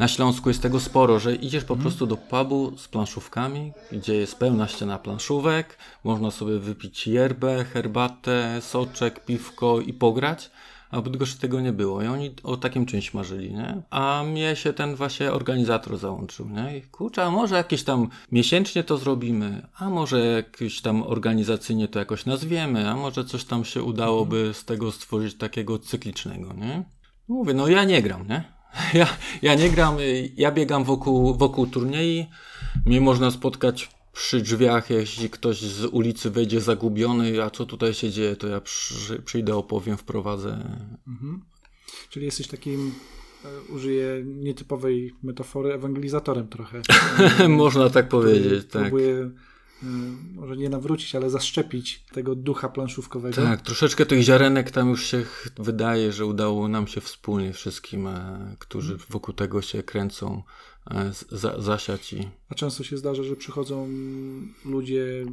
na 0.00 0.08
Śląsku 0.08 0.48
jest 0.50 0.62
tego 0.62 0.80
sporo, 0.80 1.18
że 1.18 1.34
idziesz 1.34 1.64
po 1.64 1.74
mhm. 1.74 1.82
prostu 1.82 2.06
do 2.06 2.16
pubu 2.16 2.72
z 2.76 2.88
planszówkami, 2.88 3.72
gdzie 3.92 4.14
jest 4.14 4.38
pełna 4.38 4.68
ściana 4.68 4.98
planszówek, 4.98 5.78
można 6.04 6.30
sobie 6.30 6.58
wypić 6.58 7.06
yerbę, 7.06 7.64
herbatę, 7.64 8.60
soczek, 8.60 9.24
piwko 9.24 9.80
i 9.80 9.92
pograć, 9.92 10.50
a 10.90 11.00
w 11.00 11.04
Bydgoszczy 11.04 11.38
tego 11.38 11.60
nie 11.60 11.72
było 11.72 12.02
i 12.02 12.06
oni 12.06 12.30
o 12.42 12.56
takim 12.56 12.86
czymś 12.86 13.14
marzyli, 13.14 13.54
nie? 13.54 13.82
A 13.90 14.24
mnie 14.26 14.56
się 14.56 14.72
ten 14.72 14.94
właśnie 14.94 15.32
organizator 15.32 15.98
załączył, 15.98 16.48
nie? 16.48 16.78
I 16.78 16.82
kurczę, 16.82 17.24
a 17.24 17.30
może 17.30 17.56
jakieś 17.56 17.84
tam 17.84 18.08
miesięcznie 18.32 18.84
to 18.84 18.98
zrobimy, 18.98 19.66
a 19.74 19.90
może 19.90 20.26
jakieś 20.26 20.80
tam 20.80 21.02
organizacyjnie 21.02 21.88
to 21.88 21.98
jakoś 21.98 22.26
nazwiemy, 22.26 22.88
a 22.88 22.96
może 22.96 23.24
coś 23.24 23.44
tam 23.44 23.64
się 23.64 23.82
udałoby 23.82 24.36
mhm. 24.36 24.54
z 24.54 24.64
tego 24.64 24.92
stworzyć 24.92 25.34
takiego 25.34 25.78
cyklicznego, 25.78 26.52
nie? 26.52 26.84
Mówię, 27.28 27.54
no 27.54 27.68
ja 27.68 27.84
nie 27.84 28.02
gram, 28.02 28.28
nie? 28.28 28.59
Ja, 28.94 29.16
ja 29.42 29.54
nie 29.54 29.70
gram, 29.70 29.96
ja 30.36 30.52
biegam 30.52 30.84
wokół, 30.84 31.34
wokół 31.34 31.66
turniej. 31.66 32.26
Mnie 32.86 33.00
można 33.00 33.30
spotkać 33.30 33.90
przy 34.12 34.40
drzwiach, 34.40 34.90
jeśli 34.90 35.30
ktoś 35.30 35.60
z 35.60 35.84
ulicy 35.84 36.30
wejdzie 36.30 36.60
zagubiony, 36.60 37.42
a 37.42 37.50
co 37.50 37.66
tutaj 37.66 37.94
się 37.94 38.10
dzieje, 38.10 38.36
to 38.36 38.48
ja 38.48 38.60
przy, 38.60 39.22
przyjdę, 39.22 39.56
opowiem, 39.56 39.96
wprowadzę. 39.96 40.50
Mhm. 41.08 41.40
Czyli 42.10 42.26
jesteś 42.26 42.46
takim, 42.48 42.94
e, 43.44 43.72
użyję 43.72 44.22
nietypowej 44.24 45.12
metafory, 45.22 45.72
ewangelizatorem 45.72 46.48
trochę. 46.48 46.82
Można 47.48 47.90
tak 47.90 48.08
powiedzieć, 48.08 48.66
tak. 48.70 48.82
Próbuję 48.82 49.30
może 50.34 50.56
nie 50.56 50.68
nawrócić, 50.68 51.14
ale 51.14 51.30
zaszczepić 51.30 52.04
tego 52.12 52.34
ducha 52.34 52.68
planszówkowego. 52.68 53.36
Tak, 53.36 53.60
troszeczkę 53.60 54.06
tych 54.06 54.22
ziarenek 54.22 54.70
tam 54.70 54.88
już 54.88 55.06
się 55.06 55.24
wydaje, 55.58 56.12
że 56.12 56.26
udało 56.26 56.68
nam 56.68 56.86
się 56.86 57.00
wspólnie 57.00 57.52
wszystkim, 57.52 58.06
e, 58.06 58.56
którzy 58.58 58.96
wokół 59.08 59.34
tego 59.34 59.62
się 59.62 59.82
kręcą, 59.82 60.42
e, 60.90 61.12
za, 61.28 61.60
zasiać 61.60 62.12
i... 62.12 62.28
A 62.48 62.54
często 62.54 62.84
się 62.84 62.98
zdarza, 62.98 63.22
że 63.22 63.36
przychodzą 63.36 63.88
ludzie, 64.64 65.26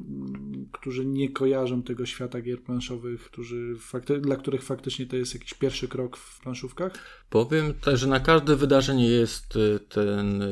którzy 0.71 1.05
nie 1.05 1.29
kojarzą 1.29 1.83
tego 1.83 2.05
świata 2.05 2.41
gier 2.41 2.63
planszowych, 2.63 3.23
którzy 3.23 3.75
fakty, 3.79 4.19
dla 4.19 4.35
których 4.35 4.63
faktycznie 4.63 5.05
to 5.05 5.15
jest 5.15 5.33
jakiś 5.33 5.53
pierwszy 5.53 5.87
krok 5.87 6.17
w 6.17 6.41
planszówkach? 6.41 6.93
Powiem 7.29 7.73
tak, 7.73 7.97
że 7.97 8.07
na 8.07 8.19
każde 8.19 8.55
wydarzenie 8.55 9.07
jest 9.07 9.55
e, 9.55 9.79
ten 9.79 10.43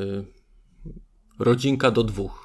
rodzinka 1.39 1.91
do 1.91 2.03
dwóch 2.03 2.44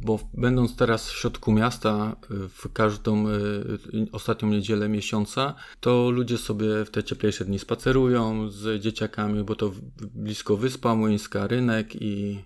bo 0.00 0.18
będąc 0.34 0.76
teraz 0.76 1.10
w 1.10 1.18
środku 1.18 1.52
miasta, 1.52 2.16
w 2.30 2.72
każdą 2.72 3.28
y, 3.28 4.08
ostatnią 4.12 4.48
niedzielę 4.48 4.88
miesiąca, 4.88 5.54
to 5.80 6.10
ludzie 6.10 6.38
sobie 6.38 6.84
w 6.84 6.90
te 6.90 7.04
cieplejsze 7.04 7.44
dni 7.44 7.58
spacerują 7.58 8.50
z 8.50 8.82
dzieciakami, 8.82 9.44
bo 9.44 9.54
to 9.54 9.72
blisko 10.14 10.56
Wyspa 10.56 10.94
Młyńska, 10.94 11.46
rynek 11.46 12.02
i 12.02 12.44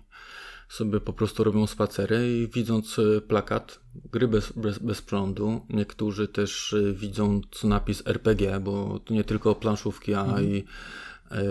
sobie 0.69 0.99
po 0.99 1.13
prostu 1.13 1.43
robią 1.43 1.67
spacery 1.67 2.37
i 2.37 2.47
widząc 2.47 2.99
y, 2.99 3.21
plakat 3.27 3.79
gry 4.11 4.27
bez, 4.27 4.51
bez, 4.51 4.79
bez 4.79 5.01
prądu, 5.01 5.61
niektórzy 5.69 6.27
też 6.27 6.73
y, 6.73 6.93
widząc 6.93 7.63
napis 7.63 8.03
RPG, 8.05 8.59
bo 8.59 8.99
to 8.99 9.13
nie 9.13 9.23
tylko 9.23 9.55
planszówki, 9.55 10.13
a 10.13 10.23
mhm. 10.23 10.45
i 10.45 10.57
E, 10.57 10.63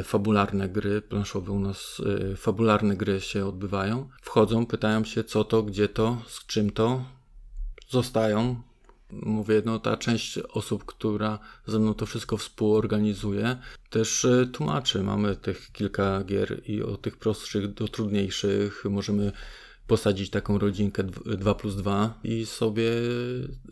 fabularne 0.04 0.68
gry 0.68 1.02
planszowe 1.02 1.52
u 1.52 1.58
nas, 1.58 2.02
e, 2.32 2.36
fabularne 2.36 2.96
gry 2.96 3.20
się 3.20 3.46
odbywają. 3.46 4.08
Wchodzą, 4.22 4.66
pytają 4.66 5.04
się 5.04 5.24
co 5.24 5.44
to, 5.44 5.62
gdzie 5.62 5.88
to, 5.88 6.22
z 6.26 6.46
czym 6.46 6.70
to, 6.70 7.04
zostają. 7.88 8.62
Mówię, 9.10 9.62
no 9.64 9.78
ta 9.78 9.96
część 9.96 10.38
osób, 10.38 10.84
która 10.84 11.38
ze 11.66 11.78
mną 11.78 11.94
to 11.94 12.06
wszystko 12.06 12.36
współorganizuje, 12.36 13.56
też 13.90 14.24
e, 14.24 14.46
tłumaczy. 14.46 15.02
Mamy 15.02 15.36
tych 15.36 15.72
kilka 15.72 16.24
gier 16.24 16.62
i 16.66 16.82
od 16.82 17.02
tych 17.02 17.16
prostszych 17.16 17.74
do 17.74 17.88
trudniejszych 17.88 18.84
możemy 18.90 19.32
posadzić 19.86 20.30
taką 20.30 20.58
rodzinkę 20.58 21.04
2 21.04 21.54
plus 21.54 21.76
2 21.76 22.20
i 22.24 22.46
sobie 22.46 22.90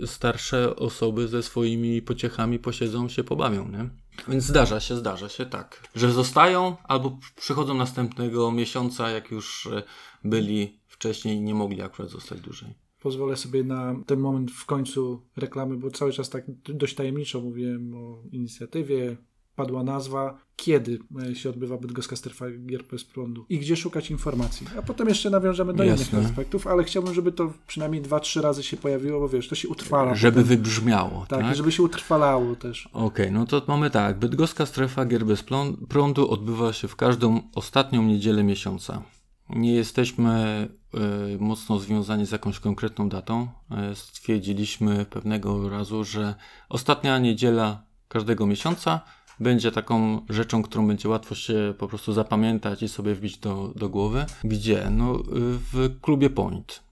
starsze 0.07 0.77
osoby 0.77 1.29
ze 1.29 1.43
swoimi 1.43 2.03
pociechami 2.03 2.59
posiedzą, 2.59 3.09
się 3.09 3.25
pobawią, 3.25 3.69
nie? 3.69 3.91
Więc 4.29 4.45
zdarza 4.45 4.81
się, 4.81 4.97
zdarza 4.97 5.29
się 5.29 5.47
tak, 5.47 5.89
że 5.95 6.13
zostają 6.13 6.77
albo 6.85 7.19
przychodzą 7.37 7.75
następnego 7.75 8.53
miesiąca, 8.53 9.11
jak 9.11 9.31
już 9.31 9.67
e, 9.67 9.83
byli 10.25 10.81
wcześniej 10.87 11.37
i 11.37 11.41
nie 11.41 11.55
mogli 11.55 11.83
akurat 11.83 12.11
zostać 12.11 12.41
dłużej. 12.41 12.75
Pozwolę 13.01 13.37
sobie 13.37 13.65
na 13.65 13.95
ten 14.07 14.21
moment 14.21 14.51
w 14.51 14.67
końcu 14.67 15.27
reklamy, 15.37 15.77
bo 15.77 15.91
cały 15.91 16.13
czas 16.13 16.31
tak 16.31 16.45
dość 16.65 16.95
tajemniczo 16.95 17.41
mówiłem 17.41 17.95
o 17.95 18.23
inicjatywie, 18.33 19.17
padła 19.61 19.83
nazwa, 19.83 20.39
kiedy 20.57 20.99
e, 21.31 21.35
się 21.35 21.51
odbywa 21.51 21.77
bydgoska 21.77 22.17
strefa 22.17 22.45
gier 22.67 22.85
bez 22.91 23.05
prądu 23.05 23.47
i 23.49 23.59
gdzie 23.59 23.77
szukać 23.77 24.11
informacji. 24.11 24.67
A 24.79 24.83
potem 24.83 25.09
jeszcze 25.09 25.31
nawiążemy 25.31 25.75
do 25.75 25.85
Jasne. 25.85 26.19
innych 26.19 26.31
aspektów, 26.31 26.67
ale 26.67 26.85
chciałbym, 26.85 27.15
żeby 27.15 27.33
to 27.33 27.53
przynajmniej 27.67 28.03
dwa, 28.03 28.21
trzy 28.21 28.43
razy 28.43 28.63
się 28.63 28.77
pojawiło, 28.77 29.21
bo 29.21 29.29
wiesz, 29.29 29.49
to 29.49 29.55
się 29.55 29.69
utrwala. 29.69 30.15
Żeby 30.15 30.43
potem. 30.43 30.49
wybrzmiało. 30.49 31.27
Tak, 31.29 31.41
tak, 31.41 31.57
żeby 31.57 31.73
się 31.73 31.83
utrwalało 31.83 32.57
też. 32.57 32.87
Okej, 32.87 33.07
okay, 33.07 33.31
no 33.31 33.47
to 33.47 33.63
mamy 33.69 33.91
tak. 33.91 34.19
Bydgoska 34.19 34.67
strefa 34.67 35.05
gier 35.05 35.25
bez 35.25 35.45
prądu 35.89 36.31
odbywa 36.31 36.73
się 36.73 36.89
w 36.89 36.97
każdą 36.97 37.41
ostatnią 37.55 38.03
niedzielę 38.03 38.43
miesiąca. 38.45 39.03
Nie 39.49 39.75
jesteśmy 39.75 40.69
y, 41.35 41.39
mocno 41.39 41.79
związani 41.79 42.27
z 42.27 42.31
jakąś 42.31 42.59
konkretną 42.61 43.09
datą. 43.09 43.49
Y, 43.93 43.95
stwierdziliśmy 43.95 45.05
pewnego 45.05 45.69
razu, 45.69 46.05
że 46.05 46.35
ostatnia 46.69 47.19
niedziela 47.19 47.91
każdego 48.11 48.47
miesiąca 48.47 49.01
będzie 49.41 49.73
taką 49.73 50.21
rzeczą, 50.29 50.63
którą 50.63 50.87
będzie 50.87 51.09
łatwo 51.09 51.35
się 51.35 51.75
po 51.79 51.89
prostu 51.89 52.13
zapamiętać 52.13 52.83
i 52.83 52.89
sobie 52.89 53.15
wbić 53.15 53.39
do, 53.39 53.73
do 53.77 53.89
głowy. 53.89 54.27
Gdzie? 54.45 54.91
No, 54.91 55.19
w 55.73 56.01
klubie 56.01 56.31
Point. 56.31 56.83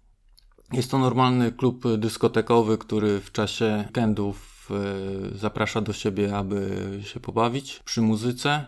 Jest 0.72 0.90
to 0.90 0.98
normalny 0.98 1.52
klub 1.52 1.84
dyskotekowy, 1.98 2.78
który 2.78 3.20
w 3.20 3.32
czasie 3.32 3.84
weekendów 3.86 4.68
e, 5.34 5.38
zaprasza 5.38 5.80
do 5.80 5.92
siebie, 5.92 6.36
aby 6.36 6.70
się 7.04 7.20
pobawić 7.20 7.80
przy 7.84 8.02
muzyce. 8.02 8.66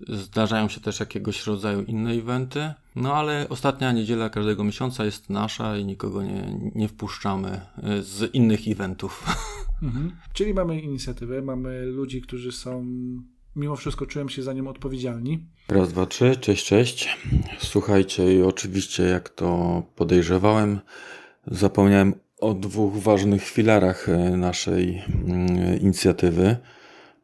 Zdarzają 0.00 0.68
się 0.68 0.80
też 0.80 1.00
jakiegoś 1.00 1.46
rodzaju 1.46 1.82
inne 1.82 2.10
eventy, 2.10 2.72
no 2.96 3.14
ale 3.14 3.48
ostatnia 3.48 3.92
niedziela 3.92 4.30
każdego 4.30 4.64
miesiąca 4.64 5.04
jest 5.04 5.30
nasza 5.30 5.76
i 5.76 5.84
nikogo 5.84 6.22
nie, 6.22 6.70
nie 6.74 6.88
wpuszczamy 6.88 7.60
e, 7.82 8.02
z 8.02 8.34
innych 8.34 8.68
eventów. 8.68 9.24
Mhm. 9.82 10.16
Czyli 10.32 10.54
mamy 10.54 10.80
inicjatywę, 10.80 11.42
mamy 11.42 11.86
ludzi, 11.86 12.22
którzy 12.22 12.52
są 12.52 12.86
mimo 13.56 13.76
wszystko 13.76 14.06
czują 14.06 14.28
się 14.28 14.42
za 14.42 14.52
nią 14.52 14.68
odpowiedzialni. 14.68 15.46
Raz, 15.68 15.88
dwa, 15.92 16.06
trzy, 16.06 16.36
cześć, 16.36 16.66
cześć. 16.66 17.18
Słuchajcie, 17.58 18.34
i 18.34 18.42
oczywiście, 18.42 19.02
jak 19.02 19.28
to 19.28 19.82
podejrzewałem, 19.96 20.80
zapomniałem 21.46 22.14
o 22.40 22.54
dwóch 22.54 22.96
ważnych 22.96 23.44
filarach 23.44 24.08
e, 24.08 24.36
naszej 24.36 25.02
mm, 25.24 25.80
inicjatywy. 25.80 26.56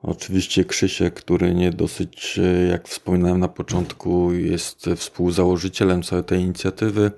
Oczywiście 0.02 0.64
Krzysiek, 0.64 1.14
który 1.14 1.54
nie 1.54 1.70
dosyć, 1.70 2.38
e, 2.38 2.66
jak 2.66 2.88
wspominałem 2.88 3.40
na 3.40 3.48
początku, 3.48 4.32
jest 4.32 4.86
współzałożycielem 4.96 6.02
całej 6.02 6.24
tej 6.24 6.40
inicjatywy. 6.40 7.10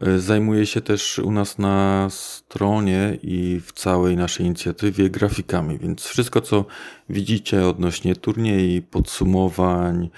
E, 0.00 0.18
zajmuje 0.18 0.66
się 0.66 0.80
też 0.80 1.18
u 1.18 1.30
nas 1.30 1.58
na 1.58 2.08
stronie 2.10 3.18
i 3.22 3.60
w 3.64 3.72
całej 3.72 4.16
naszej 4.16 4.46
inicjatywie 4.46 5.10
grafikami, 5.10 5.78
więc 5.78 6.04
wszystko 6.04 6.40
co 6.40 6.64
widzicie 7.08 7.66
odnośnie 7.66 8.16
turniej, 8.16 8.82
podsumowań, 8.82 10.10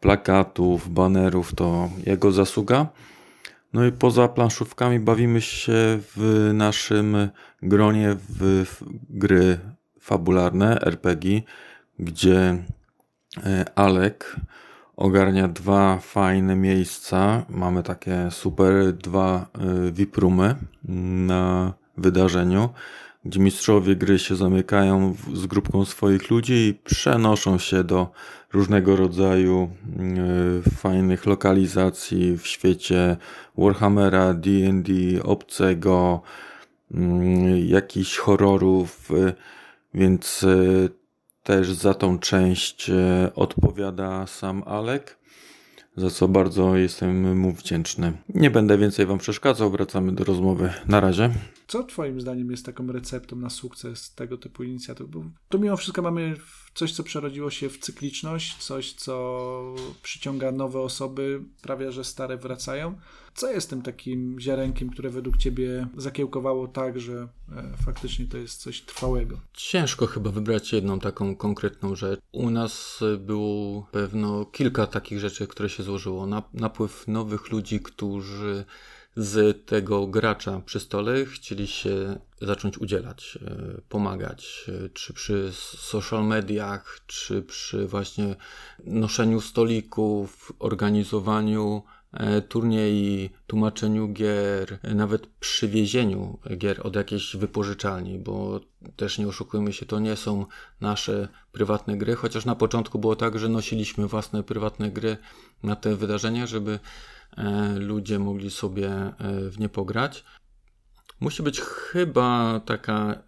plakatów, 0.00 0.92
banerów 0.92 1.54
to 1.54 1.90
jego 2.06 2.32
zasługa. 2.32 2.86
No 3.72 3.86
i 3.86 3.92
poza 3.92 4.28
planszówkami 4.28 5.00
bawimy 5.00 5.40
się 5.40 5.72
w 6.16 6.50
naszym 6.54 7.28
gronie 7.62 8.16
w 8.28 8.66
gry 9.10 9.58
fabularne, 10.06 10.80
RPG, 10.80 11.42
gdzie 11.98 12.64
e, 13.44 13.64
Alek 13.74 14.36
ogarnia 14.96 15.48
dwa 15.48 15.98
fajne 15.98 16.56
miejsca. 16.56 17.46
Mamy 17.48 17.82
takie 17.82 18.30
super 18.30 18.92
dwa 18.92 19.46
e, 19.54 19.92
VIP-roomy 19.92 20.54
na 21.26 21.72
wydarzeniu, 21.96 22.68
gdzie 23.24 23.40
mistrzowie 23.40 23.96
gry 23.96 24.18
się 24.18 24.36
zamykają 24.36 25.14
z 25.34 25.46
grupką 25.46 25.84
swoich 25.84 26.30
ludzi 26.30 26.54
i 26.54 26.74
przenoszą 26.74 27.58
się 27.58 27.84
do 27.84 28.10
różnego 28.52 28.96
rodzaju 28.96 29.70
e, 30.66 30.70
fajnych 30.70 31.26
lokalizacji 31.26 32.38
w 32.38 32.46
świecie 32.46 33.16
Warhammera, 33.58 34.34
D&D, 34.34 35.22
obcego, 35.22 36.22
mm, 36.94 37.66
jakichś 37.66 38.16
horrorów, 38.18 39.10
więc 39.96 40.44
e, 40.44 40.88
też 41.42 41.72
za 41.72 41.94
tą 41.94 42.18
część 42.18 42.90
e, 42.90 43.30
odpowiada 43.34 44.26
sam 44.26 44.62
Alek, 44.66 45.18
za 45.96 46.10
co 46.10 46.28
bardzo 46.28 46.76
jestem 46.76 47.38
mu 47.38 47.52
wdzięczny. 47.52 48.12
Nie 48.28 48.50
będę 48.50 48.78
więcej 48.78 49.06
Wam 49.06 49.18
przeszkadzał, 49.18 49.70
wracamy 49.70 50.12
do 50.12 50.24
rozmowy. 50.24 50.72
Na 50.88 51.00
razie. 51.00 51.30
Co 51.66 51.84
Twoim 51.84 52.20
zdaniem 52.20 52.50
jest 52.50 52.66
taką 52.66 52.92
receptą 52.92 53.36
na 53.36 53.50
sukces 53.50 54.14
tego 54.14 54.38
typu 54.38 54.62
inicjatyw? 54.62 55.08
Bo 55.08 55.24
tu 55.48 55.58
mimo 55.58 55.76
wszystko 55.76 56.02
mamy 56.02 56.36
coś, 56.76 56.92
co 56.92 57.02
przerodziło 57.02 57.50
się 57.50 57.68
w 57.68 57.78
cykliczność, 57.78 58.56
coś, 58.56 58.92
co 58.92 59.74
przyciąga 60.02 60.52
nowe 60.52 60.80
osoby, 60.80 61.42
prawie 61.62 61.92
że 61.92 62.04
stare 62.04 62.36
wracają. 62.36 62.98
Co 63.34 63.52
jest 63.52 63.70
tym 63.70 63.82
takim 63.82 64.40
ziarenkiem, 64.40 64.90
które 64.90 65.10
według 65.10 65.36
Ciebie 65.36 65.86
zakiełkowało 65.96 66.68
tak, 66.68 67.00
że 67.00 67.28
e, 67.52 67.76
faktycznie 67.84 68.26
to 68.26 68.36
jest 68.38 68.60
coś 68.60 68.80
trwałego? 68.80 69.40
Ciężko 69.52 70.06
chyba 70.06 70.30
wybrać 70.30 70.72
jedną 70.72 71.00
taką 71.00 71.36
konkretną 71.36 71.94
rzecz. 71.94 72.20
U 72.32 72.50
nas 72.50 73.00
było 73.18 73.86
pewno 73.92 74.44
kilka 74.44 74.86
takich 74.86 75.20
rzeczy, 75.20 75.46
które 75.46 75.68
się 75.68 75.82
złożyło. 75.82 76.26
Napływ 76.54 77.08
nowych 77.08 77.50
ludzi, 77.50 77.80
którzy 77.80 78.64
z 79.16 79.66
tego 79.66 80.06
gracza 80.06 80.60
przy 80.60 80.80
stole 80.80 81.24
chcieli 81.24 81.66
się 81.66 82.18
zacząć 82.42 82.78
udzielać, 82.78 83.38
e, 83.46 83.80
pomagać, 83.88 84.70
e, 84.84 84.88
czy 84.88 85.12
przy 85.12 85.50
social 85.76 86.26
mediach, 86.26 87.00
czy 87.06 87.42
przy 87.42 87.86
właśnie 87.86 88.36
noszeniu 88.84 89.40
stolików, 89.40 90.52
organizowaniu 90.58 91.82
e, 92.12 92.42
turniej, 92.42 93.30
tłumaczeniu 93.46 94.08
gier, 94.08 94.78
nawet 94.94 95.26
przywiezieniu 95.26 96.38
gier 96.56 96.86
od 96.86 96.96
jakiejś 96.96 97.36
wypożyczalni, 97.36 98.18
bo 98.18 98.60
też 98.96 99.18
nie 99.18 99.28
oszukujmy 99.28 99.72
się, 99.72 99.86
to 99.86 99.98
nie 99.98 100.16
są 100.16 100.46
nasze 100.80 101.28
prywatne 101.52 101.96
gry, 101.96 102.14
chociaż 102.14 102.44
na 102.44 102.54
początku 102.54 102.98
było 102.98 103.16
tak, 103.16 103.38
że 103.38 103.48
nosiliśmy 103.48 104.06
własne 104.06 104.42
prywatne 104.42 104.90
gry 104.90 105.16
na 105.62 105.76
te 105.76 105.96
wydarzenia, 105.96 106.46
żeby 106.46 106.78
ludzie 107.78 108.18
mogli 108.18 108.50
sobie 108.50 109.12
w 109.50 109.58
nie 109.58 109.68
pograć. 109.68 110.24
Musi 111.20 111.42
być 111.42 111.60
chyba 111.60 112.60
taka 112.60 113.22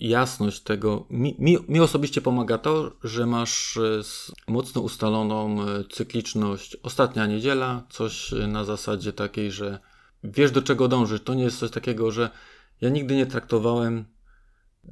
jasność 0.00 0.60
tego. 0.60 1.06
Mi, 1.10 1.36
mi, 1.38 1.56
mi, 1.68 1.80
osobiście 1.80 2.20
pomaga 2.20 2.58
to, 2.58 2.92
że 3.04 3.26
masz 3.26 3.76
e, 3.76 4.00
mocno 4.48 4.80
ustaloną 4.80 5.62
e, 5.62 5.84
cykliczność. 5.84 6.76
Ostatnia 6.82 7.26
niedziela, 7.26 7.82
coś 7.90 8.32
na 8.48 8.64
zasadzie 8.64 9.12
takiej, 9.12 9.52
że 9.52 9.78
wiesz 10.24 10.50
do 10.50 10.62
czego 10.62 10.88
dążysz. 10.88 11.22
To 11.22 11.34
nie 11.34 11.44
jest 11.44 11.58
coś 11.58 11.70
takiego, 11.70 12.10
że 12.10 12.30
ja 12.80 12.88
nigdy 12.88 13.16
nie 13.16 13.26
traktowałem 13.26 14.04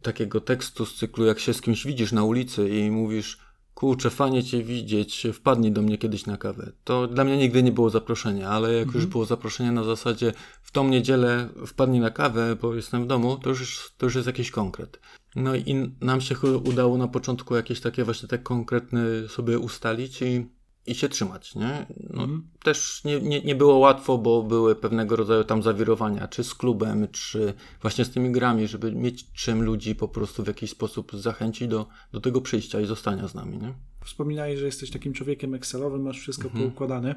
takiego 0.03 0.41
tekstu 0.41 0.87
z 0.87 0.95
cyklu, 0.95 1.25
jak 1.25 1.39
się 1.39 1.55
z 1.55 1.61
kimś 1.61 1.87
widzisz 1.87 2.13
na 2.13 2.25
ulicy 2.25 2.69
i 2.69 2.91
mówisz, 2.91 3.39
kurczę, 3.85 4.11
fajnie 4.11 4.45
cię 4.45 4.63
widzieć, 4.63 5.27
wpadnij 5.33 5.73
do 5.73 5.83
mnie 5.83 5.99
kiedyś 5.99 6.27
na 6.27 6.37
kawę. 6.37 6.73
To 6.85 7.07
dla 7.07 7.25
mnie 7.25 7.37
nigdy 7.37 7.63
nie 7.63 7.73
było 7.73 7.91
zaproszenia, 7.91 8.49
ale 8.49 8.73
jak 8.73 8.87
mhm. 8.87 9.03
już 9.03 9.11
było 9.11 9.25
zaproszenie 9.25 9.73
na 9.73 9.85
zasadzie 9.85 10.33
w 10.63 10.71
tą 10.71 10.89
niedzielę 10.89 11.49
wpadnij 11.67 12.01
na 12.01 12.11
kawę, 12.11 12.57
bo 12.63 12.75
jestem 12.75 13.05
w 13.05 13.07
domu, 13.07 13.37
to 13.37 13.51
już, 13.51 13.93
to 13.99 14.07
już 14.07 14.15
jest 14.15 14.27
jakiś 14.27 14.51
konkret. 14.51 15.01
No 15.37 15.57
i 15.57 15.93
nam 16.01 16.21
się 16.21 16.35
udało 16.65 16.99
na 16.99 17.09
początku 17.09 17.57
jakieś 17.57 17.81
takie 17.81 18.05
właśnie 18.05 18.29
tak 18.29 18.43
konkretne 18.43 19.29
sobie 19.29 19.59
ustalić 19.59 20.23
i 20.23 20.47
i 20.87 20.95
się 20.95 21.09
trzymać, 21.09 21.55
nie? 21.55 21.87
No, 22.11 22.23
mhm. 22.23 22.49
Też 22.63 23.05
nie, 23.05 23.21
nie, 23.21 23.41
nie 23.41 23.55
było 23.55 23.79
łatwo, 23.79 24.19
bo 24.19 24.43
były 24.43 24.77
pewnego 24.77 25.17
rodzaju 25.17 25.45
tam 25.45 25.63
zawirowania, 25.63 26.29
czy 26.29 26.45
z 26.45 26.55
klubem, 26.55 27.09
czy 27.13 27.55
właśnie 27.83 28.05
z 28.05 28.11
tymi 28.11 28.33
grami, 28.33 28.69
żeby 28.69 28.93
mieć 28.93 29.33
czym 29.33 29.63
ludzi 29.63 29.95
po 29.95 30.09
prostu 30.09 30.45
w 30.45 30.47
jakiś 30.47 30.71
sposób 30.71 31.13
zachęcić 31.13 31.69
do, 31.69 31.87
do 32.13 32.21
tego 32.21 32.41
przyjścia 32.41 32.81
i 32.81 32.87
zostania 32.87 33.29
z 33.29 33.35
nami, 33.35 33.59
nie? 33.59 33.75
Wspominałeś, 34.05 34.59
że 34.59 34.67
jesteś 34.67 34.91
takim 34.91 35.13
człowiekiem 35.13 35.55
Excelowym, 35.55 36.03
masz 36.03 36.21
wszystko 36.21 36.45
mhm. 36.45 36.65
poukładane. 36.65 37.15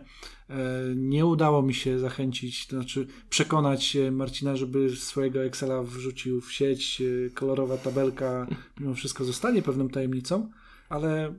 E, 0.50 0.56
nie 0.96 1.26
udało 1.26 1.62
mi 1.62 1.74
się 1.74 2.00
zachęcić, 2.00 2.68
to 2.68 2.76
znaczy 2.76 3.08
przekonać 3.30 3.98
Marcina, 4.12 4.56
żeby 4.56 4.96
swojego 4.96 5.44
Excela 5.44 5.84
wrzucił 5.84 6.42
w 6.42 6.54
sieć. 6.54 7.02
E, 7.02 7.30
kolorowa 7.30 7.78
tabelka 7.78 8.48
mimo 8.80 8.94
wszystko 8.94 9.26
zostanie 9.26 9.62
pewną 9.62 9.90
tajemnicą, 9.90 10.50
ale 10.90 11.34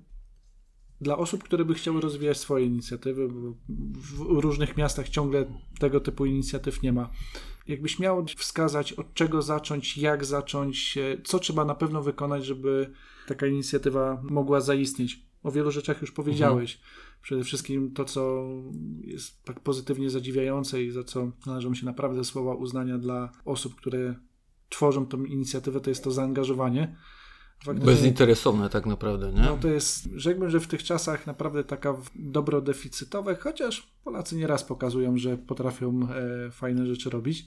dla 1.00 1.18
osób, 1.18 1.44
które 1.44 1.64
by 1.64 1.74
chciały 1.74 2.00
rozwijać 2.00 2.38
swoje 2.38 2.66
inicjatywy, 2.66 3.28
bo 3.28 3.54
w 3.68 4.38
różnych 4.38 4.76
miastach 4.76 5.08
ciągle 5.08 5.46
tego 5.78 6.00
typu 6.00 6.26
inicjatyw 6.26 6.82
nie 6.82 6.92
ma. 6.92 7.10
Jakbyś 7.66 7.98
miał 7.98 8.26
wskazać, 8.36 8.92
od 8.92 9.14
czego 9.14 9.42
zacząć, 9.42 9.98
jak 9.98 10.24
zacząć, 10.24 10.98
co 11.24 11.38
trzeba 11.38 11.64
na 11.64 11.74
pewno 11.74 12.02
wykonać, 12.02 12.44
żeby 12.44 12.92
taka 13.26 13.46
inicjatywa 13.46 14.22
mogła 14.22 14.60
zaistnieć. 14.60 15.28
O 15.42 15.50
wielu 15.50 15.70
rzeczach 15.70 16.00
już 16.00 16.12
powiedziałeś. 16.12 16.74
Mhm. 16.74 16.92
Przede 17.22 17.44
wszystkim 17.44 17.92
to, 17.92 18.04
co 18.04 18.48
jest 19.00 19.44
tak 19.44 19.60
pozytywnie 19.60 20.10
zadziwiające 20.10 20.82
i 20.82 20.90
za 20.90 21.04
co 21.04 21.32
należą 21.46 21.74
się 21.74 21.86
naprawdę 21.86 22.24
słowa 22.24 22.54
uznania 22.54 22.98
dla 22.98 23.32
osób, 23.44 23.74
które 23.74 24.14
tworzą 24.68 25.06
tą 25.06 25.24
inicjatywę, 25.24 25.80
to 25.80 25.90
jest 25.90 26.04
to 26.04 26.10
zaangażowanie 26.10 26.96
Faktycznie, 27.64 27.92
Bezinteresowne 27.92 28.68
tak 28.68 28.86
naprawdę, 28.86 29.32
nie? 29.32 29.40
No 29.40 29.56
to 29.56 29.68
jest, 29.68 30.08
rzekłbym, 30.14 30.50
że 30.50 30.60
w 30.60 30.66
tych 30.66 30.82
czasach 30.82 31.26
naprawdę 31.26 31.64
taka 31.64 31.94
dobro 32.14 32.60
deficytowe, 32.60 33.36
chociaż 33.36 33.92
Polacy 34.04 34.36
nieraz 34.36 34.64
pokazują, 34.64 35.16
że 35.18 35.38
potrafią 35.38 36.08
e, 36.10 36.50
fajne 36.50 36.86
rzeczy 36.86 37.10
robić 37.10 37.46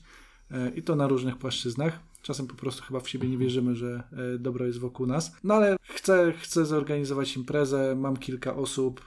e, 0.52 0.70
i 0.70 0.84
to 0.84 0.96
na 0.96 1.08
różnych 1.08 1.38
płaszczyznach. 1.38 2.00
Czasem 2.22 2.48
po 2.48 2.56
prostu 2.56 2.84
chyba 2.84 3.00
w 3.00 3.10
siebie 3.10 3.30
nie 3.30 3.38
wierzymy, 3.38 3.76
że 3.76 4.04
e, 4.36 4.40
dobro 4.40 4.66
jest 4.66 4.80
wokół 4.80 5.06
nas. 5.06 5.32
No 5.44 5.54
ale 5.54 5.78
chcę, 5.84 6.34
chcę 6.40 6.66
zorganizować 6.66 7.36
imprezę, 7.38 7.96
mam 7.96 8.18
kilka 8.18 8.56
osób. 8.56 9.02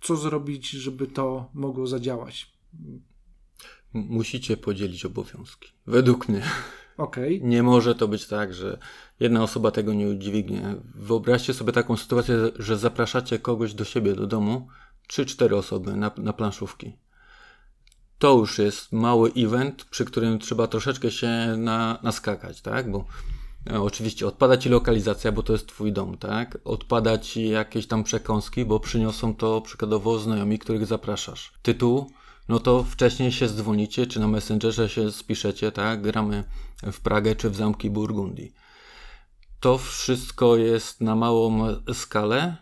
Co 0.00 0.16
zrobić, 0.16 0.70
żeby 0.70 1.06
to 1.06 1.50
mogło 1.54 1.86
zadziałać? 1.86 2.52
Musicie 3.92 4.56
podzielić 4.56 5.04
obowiązki. 5.04 5.72
Według 5.86 6.28
mnie. 6.28 6.42
Okay. 6.98 7.40
Nie 7.42 7.62
może 7.62 7.94
to 7.94 8.08
być 8.08 8.26
tak, 8.26 8.54
że 8.54 8.78
jedna 9.20 9.42
osoba 9.42 9.70
tego 9.70 9.94
nie 9.94 10.08
udźwignie. 10.08 10.74
Wyobraźcie 10.94 11.54
sobie 11.54 11.72
taką 11.72 11.96
sytuację, 11.96 12.36
że 12.58 12.78
zapraszacie 12.78 13.38
kogoś 13.38 13.74
do 13.74 13.84
siebie, 13.84 14.14
do 14.14 14.26
domu, 14.26 14.68
trzy, 15.06 15.26
cztery 15.26 15.56
osoby 15.56 15.96
na, 15.96 16.10
na 16.16 16.32
planszówki. 16.32 16.96
To 18.18 18.38
już 18.38 18.58
jest 18.58 18.92
mały 18.92 19.32
event, 19.36 19.84
przy 19.84 20.04
którym 20.04 20.38
trzeba 20.38 20.66
troszeczkę 20.66 21.10
się 21.10 21.54
na, 21.56 21.98
naskakać, 22.02 22.62
tak? 22.62 22.90
Bo 22.90 23.04
e, 23.70 23.80
oczywiście 23.80 24.26
odpada 24.26 24.56
ci 24.56 24.68
lokalizacja, 24.68 25.32
bo 25.32 25.42
to 25.42 25.52
jest 25.52 25.66
twój 25.66 25.92
dom, 25.92 26.18
tak? 26.18 26.58
Odpada 26.64 27.18
ci 27.18 27.48
jakieś 27.48 27.86
tam 27.86 28.04
przekąski, 28.04 28.64
bo 28.64 28.80
przyniosą 28.80 29.34
to 29.34 29.60
przykładowo 29.60 30.18
znajomi, 30.18 30.58
których 30.58 30.86
zapraszasz. 30.86 31.52
Tytuł 31.62 32.10
no 32.48 32.60
to 32.60 32.84
wcześniej 32.84 33.32
się 33.32 33.48
dzwonicie, 33.48 34.06
czy 34.06 34.20
na 34.20 34.28
Messengerze 34.28 34.88
się 34.88 35.12
spiszecie, 35.12 35.72
tak? 35.72 36.02
Gramy 36.02 36.44
w 36.82 37.00
Pragę 37.00 37.36
czy 37.36 37.50
w 37.50 37.56
zamki 37.56 37.90
Burgundii. 37.90 38.52
To 39.60 39.78
wszystko 39.78 40.56
jest 40.56 41.00
na 41.00 41.16
małą 41.16 41.66
skalę, 41.92 42.56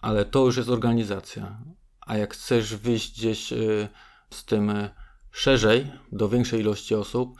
ale 0.00 0.24
to 0.24 0.44
już 0.44 0.56
jest 0.56 0.68
organizacja. 0.68 1.58
A 2.00 2.16
jak 2.16 2.34
chcesz 2.34 2.74
wyjść 2.74 3.18
gdzieś 3.18 3.52
y, 3.52 3.88
z 4.30 4.44
tym 4.44 4.70
y, 4.70 4.90
szerzej, 5.30 5.92
do 6.12 6.28
większej 6.28 6.60
ilości 6.60 6.94
osób, 6.94 7.38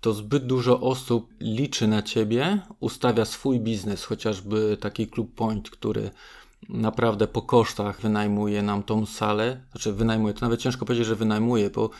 to 0.00 0.12
zbyt 0.12 0.46
dużo 0.46 0.80
osób 0.80 1.34
liczy 1.40 1.88
na 1.88 2.02
ciebie, 2.02 2.62
ustawia 2.80 3.24
swój 3.24 3.60
biznes, 3.60 4.04
chociażby 4.04 4.76
taki 4.80 5.06
Club 5.06 5.34
Point, 5.34 5.70
który 5.70 6.10
naprawdę 6.68 7.26
po 7.26 7.42
kosztach 7.42 8.00
wynajmuje 8.00 8.62
nam 8.62 8.82
tą 8.82 9.06
salę. 9.06 9.60
Znaczy 9.70 9.92
wynajmuje, 9.92 10.34
to 10.34 10.40
nawet 10.40 10.60
ciężko 10.60 10.84
powiedzieć, 10.84 11.06
że 11.06 11.16
wynajmuje, 11.16 11.70
bo 11.70 11.90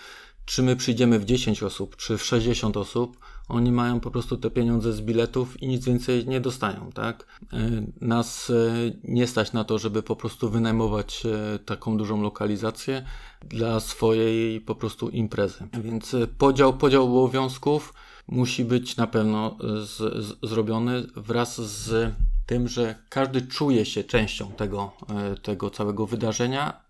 czy 0.45 0.63
my 0.63 0.77
przyjdziemy 0.77 1.19
w 1.19 1.25
10 1.25 1.63
osób, 1.63 1.97
czy 1.97 2.19
w 2.19 2.25
60 2.25 2.77
osób, 2.77 3.17
oni 3.49 3.73
mają 3.73 4.01
po 4.01 4.11
prostu 4.11 4.37
te 4.37 4.51
pieniądze 4.51 4.93
z 4.93 5.01
biletów 5.01 5.63
i 5.63 5.69
nic 5.69 5.85
więcej 5.85 6.27
nie 6.27 6.41
dostają, 6.41 6.91
tak? 6.95 7.27
E, 7.53 7.59
nas 8.01 8.51
e, 8.51 8.75
nie 9.05 9.27
stać 9.27 9.53
na 9.53 9.65
to, 9.65 9.79
żeby 9.79 10.03
po 10.03 10.17
prostu 10.17 10.51
wynajmować 10.51 11.27
e, 11.27 11.59
taką 11.59 11.97
dużą 11.97 12.23
lokalizację 12.23 13.05
dla 13.49 13.81
swojej 13.81 14.61
po 14.61 14.75
prostu 14.75 15.09
imprezy. 15.09 15.69
Więc 15.83 16.17
podział, 16.39 16.73
podział 16.73 17.05
obowiązków 17.05 17.95
musi 18.29 18.65
być 18.65 18.97
na 18.97 19.07
pewno 19.07 19.57
z, 19.85 20.25
z, 20.25 20.37
zrobiony 20.43 21.07
wraz 21.17 21.61
z 21.61 22.13
tym, 22.47 22.69
że 22.69 22.95
każdy 23.09 23.43
czuje 23.43 23.87
się 23.87 24.05
częścią 24.05 24.53
tego, 24.53 24.93
e, 25.11 25.37
tego 25.37 25.71
całego 25.71 26.07
wydarzenia, 26.07 26.81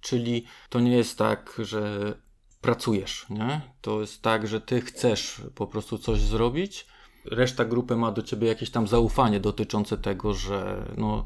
czyli 0.00 0.44
to 0.68 0.80
nie 0.80 0.96
jest 0.96 1.18
tak, 1.18 1.54
że 1.58 2.14
pracujesz, 2.60 3.26
nie? 3.30 3.60
To 3.80 4.00
jest 4.00 4.22
tak, 4.22 4.48
że 4.48 4.60
ty 4.60 4.80
chcesz 4.80 5.42
po 5.54 5.66
prostu 5.66 5.98
coś 5.98 6.20
zrobić, 6.20 6.86
reszta 7.24 7.64
grupy 7.64 7.96
ma 7.96 8.12
do 8.12 8.22
ciebie 8.22 8.48
jakieś 8.48 8.70
tam 8.70 8.88
zaufanie 8.88 9.40
dotyczące 9.40 9.98
tego, 9.98 10.34
że 10.34 10.84
no 10.96 11.24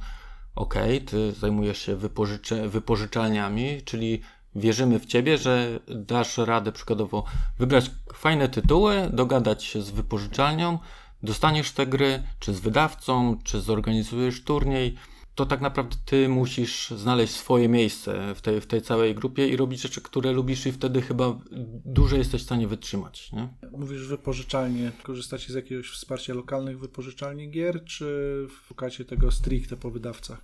okej, 0.55 0.97
okay, 0.97 1.07
ty 1.07 1.33
zajmujesz 1.33 1.79
się 1.79 1.97
wypożycze, 1.97 2.69
wypożyczalniami, 2.69 3.83
czyli 3.85 4.21
wierzymy 4.55 4.99
w 4.99 5.07
ciebie, 5.07 5.39
że 5.39 5.81
dasz 5.89 6.39
radę 6.39 6.73
przykładowo 6.73 7.25
wybrać 7.59 7.91
fajne 8.15 8.49
tytuły, 8.49 9.11
dogadać 9.13 9.65
się 9.65 9.83
z 9.83 9.91
wypożyczalnią, 9.91 10.79
dostaniesz 11.23 11.73
te 11.73 11.87
gry, 11.87 12.23
czy 12.41 12.55
z 12.55 12.61
wydawcą, 12.61 13.39
czy 13.45 13.61
zorganizujesz 13.61 14.45
turniej, 14.45 14.97
to 15.35 15.47
tak 15.47 15.61
naprawdę 15.61 15.97
ty 16.05 16.29
musisz 16.29 16.91
znaleźć 16.91 17.35
swoje 17.35 17.69
miejsce 17.69 18.35
w 18.35 18.41
tej, 18.41 18.61
w 18.61 18.67
tej 18.67 18.83
całej 18.83 19.15
grupie 19.15 19.49
i 19.49 19.57
robić 19.57 19.81
rzeczy, 19.81 20.01
które 20.01 20.33
lubisz 20.33 20.67
i 20.67 20.73
wtedy 20.73 21.03
chyba 21.03 21.39
dłużej 21.85 22.19
jesteś 22.19 22.43
w 22.43 22.45
stanie 22.45 22.69
wytrzymać. 22.69 23.33
Nie? 23.33 23.49
Mówisz 23.73 24.07
wypożyczalnie. 24.07 24.93
Korzystacie 25.03 25.53
z 25.53 25.57
jakiegoś 25.57 25.91
wsparcia 25.91 26.35
lokalnych 26.35 26.79
wypożyczalni 26.79 27.51
gier, 27.51 27.85
czy 27.85 28.47
szukacie 28.69 29.05
tego 29.05 29.31
stricte 29.33 29.77
po 29.77 29.91
wydawcach? 29.91 30.41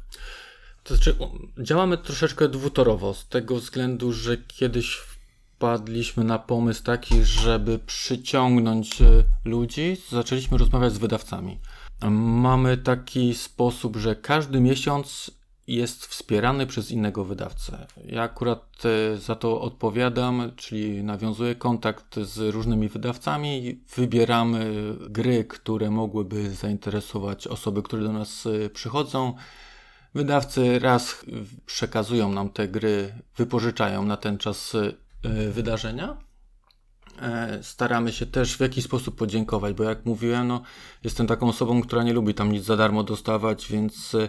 To 0.84 0.94
znaczy, 0.94 1.16
działamy 1.58 1.98
troszeczkę 1.98 2.48
dwutorowo, 2.48 3.14
z 3.14 3.28
tego 3.28 3.56
względu, 3.56 4.12
że 4.12 4.36
kiedyś 4.36 5.00
wpadliśmy 5.58 6.24
na 6.24 6.38
pomysł 6.38 6.82
taki, 6.82 7.24
żeby 7.24 7.78
przyciągnąć 7.78 9.02
e, 9.02 9.06
ludzi, 9.44 9.96
zaczęliśmy 10.08 10.58
rozmawiać 10.58 10.92
z 10.92 10.98
wydawcami. 10.98 11.58
Mamy 12.10 12.76
taki 12.76 13.34
sposób, 13.34 13.96
że 13.96 14.16
każdy 14.16 14.60
miesiąc 14.60 15.30
jest 15.66 16.06
wspierany 16.06 16.66
przez 16.66 16.90
innego 16.90 17.24
wydawcę. 17.24 17.86
Ja 18.04 18.22
akurat 18.22 18.82
e, 18.84 19.16
za 19.16 19.34
to 19.34 19.60
odpowiadam, 19.60 20.52
czyli 20.56 21.04
nawiązuję 21.04 21.54
kontakt 21.54 22.20
z 22.20 22.54
różnymi 22.54 22.88
wydawcami, 22.88 23.80
wybieramy 23.96 24.94
gry, 25.10 25.44
które 25.44 25.90
mogłyby 25.90 26.50
zainteresować 26.50 27.46
osoby, 27.46 27.82
które 27.82 28.02
do 28.02 28.12
nas 28.12 28.46
e, 28.46 28.70
przychodzą. 28.70 29.34
Wydawcy 30.14 30.78
raz 30.78 31.24
przekazują 31.66 32.32
nam 32.32 32.50
te 32.50 32.68
gry, 32.68 33.12
wypożyczają 33.36 34.04
na 34.04 34.16
ten 34.16 34.38
czas 34.38 34.74
E, 34.74 35.07
wydarzenia. 35.50 36.28
E, 37.22 37.58
staramy 37.62 38.12
się 38.12 38.26
też 38.26 38.56
w 38.56 38.60
jakiś 38.60 38.84
sposób 38.84 39.16
podziękować, 39.16 39.74
bo 39.74 39.84
jak 39.84 40.04
mówiłem, 40.04 40.48
no, 40.48 40.62
jestem 41.04 41.26
taką 41.26 41.48
osobą, 41.48 41.82
która 41.82 42.02
nie 42.02 42.12
lubi 42.12 42.34
tam 42.34 42.52
nic 42.52 42.64
za 42.64 42.76
darmo 42.76 43.04
dostawać, 43.04 43.68
więc 43.68 44.14
e, 44.14 44.28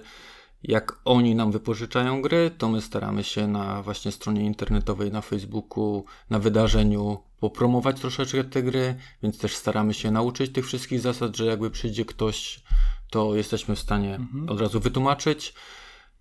jak 0.63 0.99
oni 1.05 1.35
nam 1.35 1.51
wypożyczają 1.51 2.21
gry, 2.21 2.51
to 2.57 2.69
my 2.69 2.81
staramy 2.81 3.23
się 3.23 3.47
na 3.47 3.81
właśnie 3.81 4.11
stronie 4.11 4.45
internetowej, 4.45 5.11
na 5.11 5.21
Facebooku, 5.21 6.05
na 6.29 6.39
wydarzeniu 6.39 7.23
popromować 7.39 7.99
troszeczkę 7.99 8.43
te 8.43 8.63
gry, 8.63 8.95
więc 9.23 9.37
też 9.37 9.55
staramy 9.55 9.93
się 9.93 10.11
nauczyć 10.11 10.53
tych 10.53 10.65
wszystkich 10.65 10.99
zasad, 10.99 11.37
że 11.37 11.45
jakby 11.45 11.71
przyjdzie 11.71 12.05
ktoś, 12.05 12.63
to 13.09 13.35
jesteśmy 13.35 13.75
w 13.75 13.79
stanie 13.79 14.15
mhm. 14.15 14.49
od 14.49 14.61
razu 14.61 14.79
wytłumaczyć. 14.79 15.53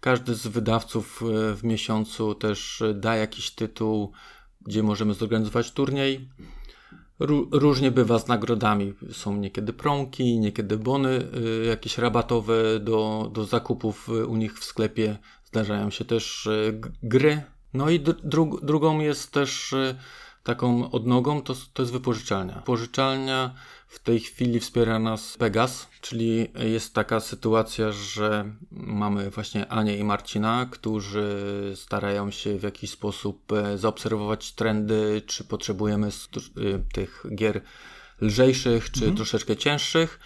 Każdy 0.01 0.35
z 0.35 0.47
wydawców 0.47 1.23
e, 1.23 1.55
w 1.55 1.65
miesiącu 1.65 2.35
też 2.35 2.83
da 2.95 3.17
jakiś 3.17 3.51
tytuł, 3.51 4.13
gdzie 4.69 4.83
możemy 4.83 5.15
zorganizować 5.15 5.73
turniej. 5.73 6.29
Różnie 7.53 7.91
bywa 7.91 8.19
z 8.19 8.29
nagrodami. 8.29 8.95
Są 9.13 9.37
niekiedy 9.37 9.73
promki, 9.73 10.39
niekiedy 10.39 10.77
bony 10.77 11.23
y, 11.63 11.67
jakieś 11.67 11.99
rabatowe 11.99 12.81
do, 12.81 13.31
do 13.33 13.45
zakupów 13.45 14.09
y, 14.09 14.27
u 14.27 14.37
nich 14.37 14.59
w 14.59 14.65
sklepie. 14.65 15.19
Zdarzają 15.45 15.91
się 15.91 16.05
też 16.05 16.47
y, 16.47 16.81
gry. 17.03 17.43
No 17.75 17.91
i 17.91 18.01
dru 18.01 18.59
drugą 18.63 19.01
jest 19.01 19.33
też 19.33 19.75
taką 20.45 20.91
odnogą, 20.91 21.43
to, 21.43 21.55
to 21.73 21.83
jest 21.83 21.93
wypożyczalnia. 21.93 22.63
Pożyczalnia 22.65 23.55
w 23.89 23.99
tej 23.99 24.21
chwili 24.21 24.61
wspiera 24.61 24.99
nas 24.99 25.37
Pegas, 25.37 25.89
czyli 26.01 26.49
jest 26.55 26.95
taka 26.95 27.21
sytuacja, 27.21 27.93
że 27.93 28.53
mamy 28.71 29.31
właśnie 29.31 29.69
Anię 29.69 29.97
i 29.97 30.05
Marcina, 30.05 30.69
którzy 30.71 31.27
starają 31.75 32.31
się 32.31 32.59
w 32.59 32.63
jakiś 32.63 32.91
sposób 32.91 33.53
e, 33.53 33.79
zaobserwować 33.79 34.53
trendy, 34.53 35.23
czy 35.27 35.45
potrzebujemy 35.45 36.07
e, 36.07 36.11
tych 36.93 37.25
gier 37.35 37.61
lżejszych, 38.21 38.91
czy 38.91 39.01
mhm. 39.01 39.17
troszeczkę 39.17 39.57
cięższych 39.57 40.21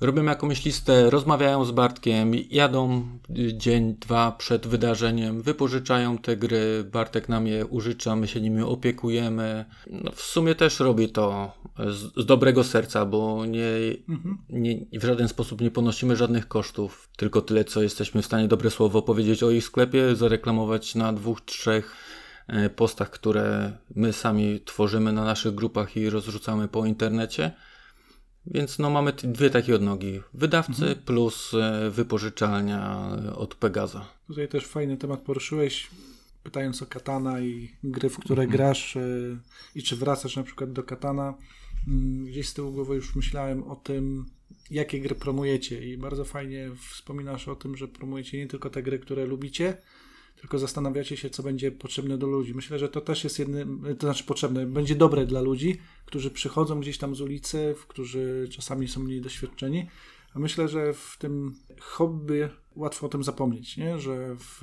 robią 0.00 0.24
jakąś 0.24 0.64
listę, 0.64 1.10
rozmawiają 1.10 1.64
z 1.64 1.70
Bartkiem, 1.70 2.32
jadą 2.50 3.08
dzień, 3.52 3.94
dwa 4.00 4.32
przed 4.32 4.66
wydarzeniem, 4.66 5.42
wypożyczają 5.42 6.18
te 6.18 6.36
gry, 6.36 6.84
Bartek 6.92 7.28
nam 7.28 7.46
je 7.46 7.66
użycza, 7.66 8.16
my 8.16 8.28
się 8.28 8.40
nimi 8.40 8.62
opiekujemy. 8.62 9.64
No, 9.90 10.12
w 10.12 10.22
sumie 10.22 10.54
też 10.54 10.80
robi 10.80 11.08
to 11.08 11.52
z, 11.78 12.22
z 12.22 12.26
dobrego 12.26 12.64
serca, 12.64 13.04
bo 13.04 13.46
nie, 13.46 13.68
mhm. 14.08 14.38
nie, 14.50 14.76
w 14.92 15.04
żaden 15.04 15.28
sposób 15.28 15.60
nie 15.60 15.70
ponosimy 15.70 16.16
żadnych 16.16 16.48
kosztów, 16.48 17.08
tylko 17.16 17.42
tyle, 17.42 17.64
co 17.64 17.82
jesteśmy 17.82 18.22
w 18.22 18.26
stanie 18.26 18.48
dobre 18.48 18.70
słowo 18.70 19.02
powiedzieć 19.02 19.42
o 19.42 19.50
ich 19.50 19.64
sklepie, 19.64 20.16
zareklamować 20.16 20.94
na 20.94 21.12
dwóch, 21.12 21.40
trzech 21.40 21.96
e, 22.46 22.70
postach, 22.70 23.10
które 23.10 23.72
my 23.94 24.12
sami 24.12 24.60
tworzymy 24.64 25.12
na 25.12 25.24
naszych 25.24 25.54
grupach 25.54 25.96
i 25.96 26.10
rozrzucamy 26.10 26.68
po 26.68 26.86
internecie. 26.86 27.52
Więc 28.46 28.78
no 28.78 28.90
mamy 28.90 29.12
dwie 29.12 29.50
takie 29.50 29.74
odnogi. 29.74 30.20
Wydawcy 30.34 30.72
mhm. 30.72 30.96
plus 30.96 31.54
e, 31.54 31.90
wypożyczalnia 31.90 33.10
od 33.36 33.54
Pegaza. 33.54 34.06
Tutaj 34.26 34.48
też 34.48 34.66
fajny 34.66 34.96
temat 34.96 35.20
poruszyłeś, 35.20 35.90
pytając 36.42 36.82
o 36.82 36.86
Katana 36.86 37.40
i 37.40 37.68
gry, 37.84 38.10
w 38.10 38.18
które 38.18 38.42
mhm. 38.42 38.56
grasz 38.56 38.96
e, 38.96 39.00
i 39.74 39.82
czy 39.82 39.96
wracasz 39.96 40.36
na 40.36 40.42
przykład 40.42 40.72
do 40.72 40.82
Katana. 40.82 41.34
Mm, 41.88 42.24
gdzieś 42.24 42.48
z 42.48 42.54
tyłu 42.54 42.72
głowy 42.72 42.94
już 42.94 43.14
myślałem 43.14 43.62
o 43.62 43.76
tym, 43.76 44.26
jakie 44.70 45.00
gry 45.00 45.14
promujecie 45.14 45.92
i 45.92 45.98
bardzo 45.98 46.24
fajnie 46.24 46.70
wspominasz 46.90 47.48
o 47.48 47.56
tym, 47.56 47.76
że 47.76 47.88
promujecie 47.88 48.38
nie 48.38 48.46
tylko 48.46 48.70
te 48.70 48.82
gry, 48.82 48.98
które 48.98 49.26
lubicie, 49.26 49.76
tylko 50.40 50.58
zastanawiacie 50.58 51.16
się, 51.16 51.30
co 51.30 51.42
będzie 51.42 51.72
potrzebne 51.72 52.18
do 52.18 52.26
ludzi. 52.26 52.54
Myślę, 52.54 52.78
że 52.78 52.88
to 52.88 53.00
też 53.00 53.24
jest 53.24 53.38
jednym, 53.38 53.84
to 53.98 54.06
znaczy 54.06 54.24
potrzebne, 54.24 54.66
będzie 54.66 54.94
dobre 54.94 55.26
dla 55.26 55.40
ludzi, 55.40 55.78
którzy 56.06 56.30
przychodzą 56.30 56.80
gdzieś 56.80 56.98
tam 56.98 57.14
z 57.14 57.20
ulicy, 57.20 57.74
którzy 57.88 58.48
czasami 58.50 58.88
są 58.88 59.00
mniej 59.00 59.20
doświadczeni. 59.20 59.86
A 60.34 60.38
myślę, 60.38 60.68
że 60.68 60.94
w 60.94 61.16
tym 61.18 61.54
hobby 61.80 62.48
łatwo 62.76 63.06
o 63.06 63.08
tym 63.08 63.24
zapomnieć, 63.24 63.76
nie? 63.76 63.98
że 63.98 64.36
w, 64.38 64.62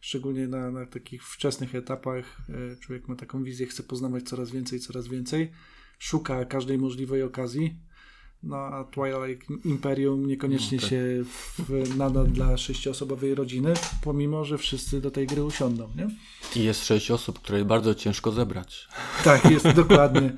szczególnie 0.00 0.48
na, 0.48 0.70
na 0.70 0.86
takich 0.86 1.24
wczesnych 1.24 1.74
etapach 1.74 2.38
e, 2.48 2.76
człowiek 2.76 3.08
ma 3.08 3.16
taką 3.16 3.44
wizję, 3.44 3.66
chce 3.66 3.82
poznawać 3.82 4.22
coraz 4.22 4.50
więcej, 4.50 4.80
coraz 4.80 5.08
więcej, 5.08 5.50
szuka 5.98 6.44
każdej 6.44 6.78
możliwej 6.78 7.22
okazji 7.22 7.76
no 8.42 8.56
a 8.56 8.84
Twilight 8.84 9.50
Imperium 9.64 10.26
niekoniecznie 10.26 10.76
no, 10.76 10.82
tak. 10.82 10.90
się 10.90 11.02
w, 11.58 11.96
nada 11.96 12.24
dla 12.24 12.56
sześcioosobowej 12.56 13.34
rodziny, 13.34 13.74
pomimo, 14.02 14.44
że 14.44 14.58
wszyscy 14.58 15.00
do 15.00 15.10
tej 15.10 15.26
gry 15.26 15.44
usiądą, 15.44 15.88
nie? 15.96 16.08
I 16.56 16.64
jest 16.64 16.84
sześć 16.84 17.10
osób, 17.10 17.38
które 17.38 17.64
bardzo 17.64 17.94
ciężko 17.94 18.32
zebrać. 18.32 18.88
Tak, 19.24 19.50
jest 19.50 19.70
dokładnie. 19.82 20.32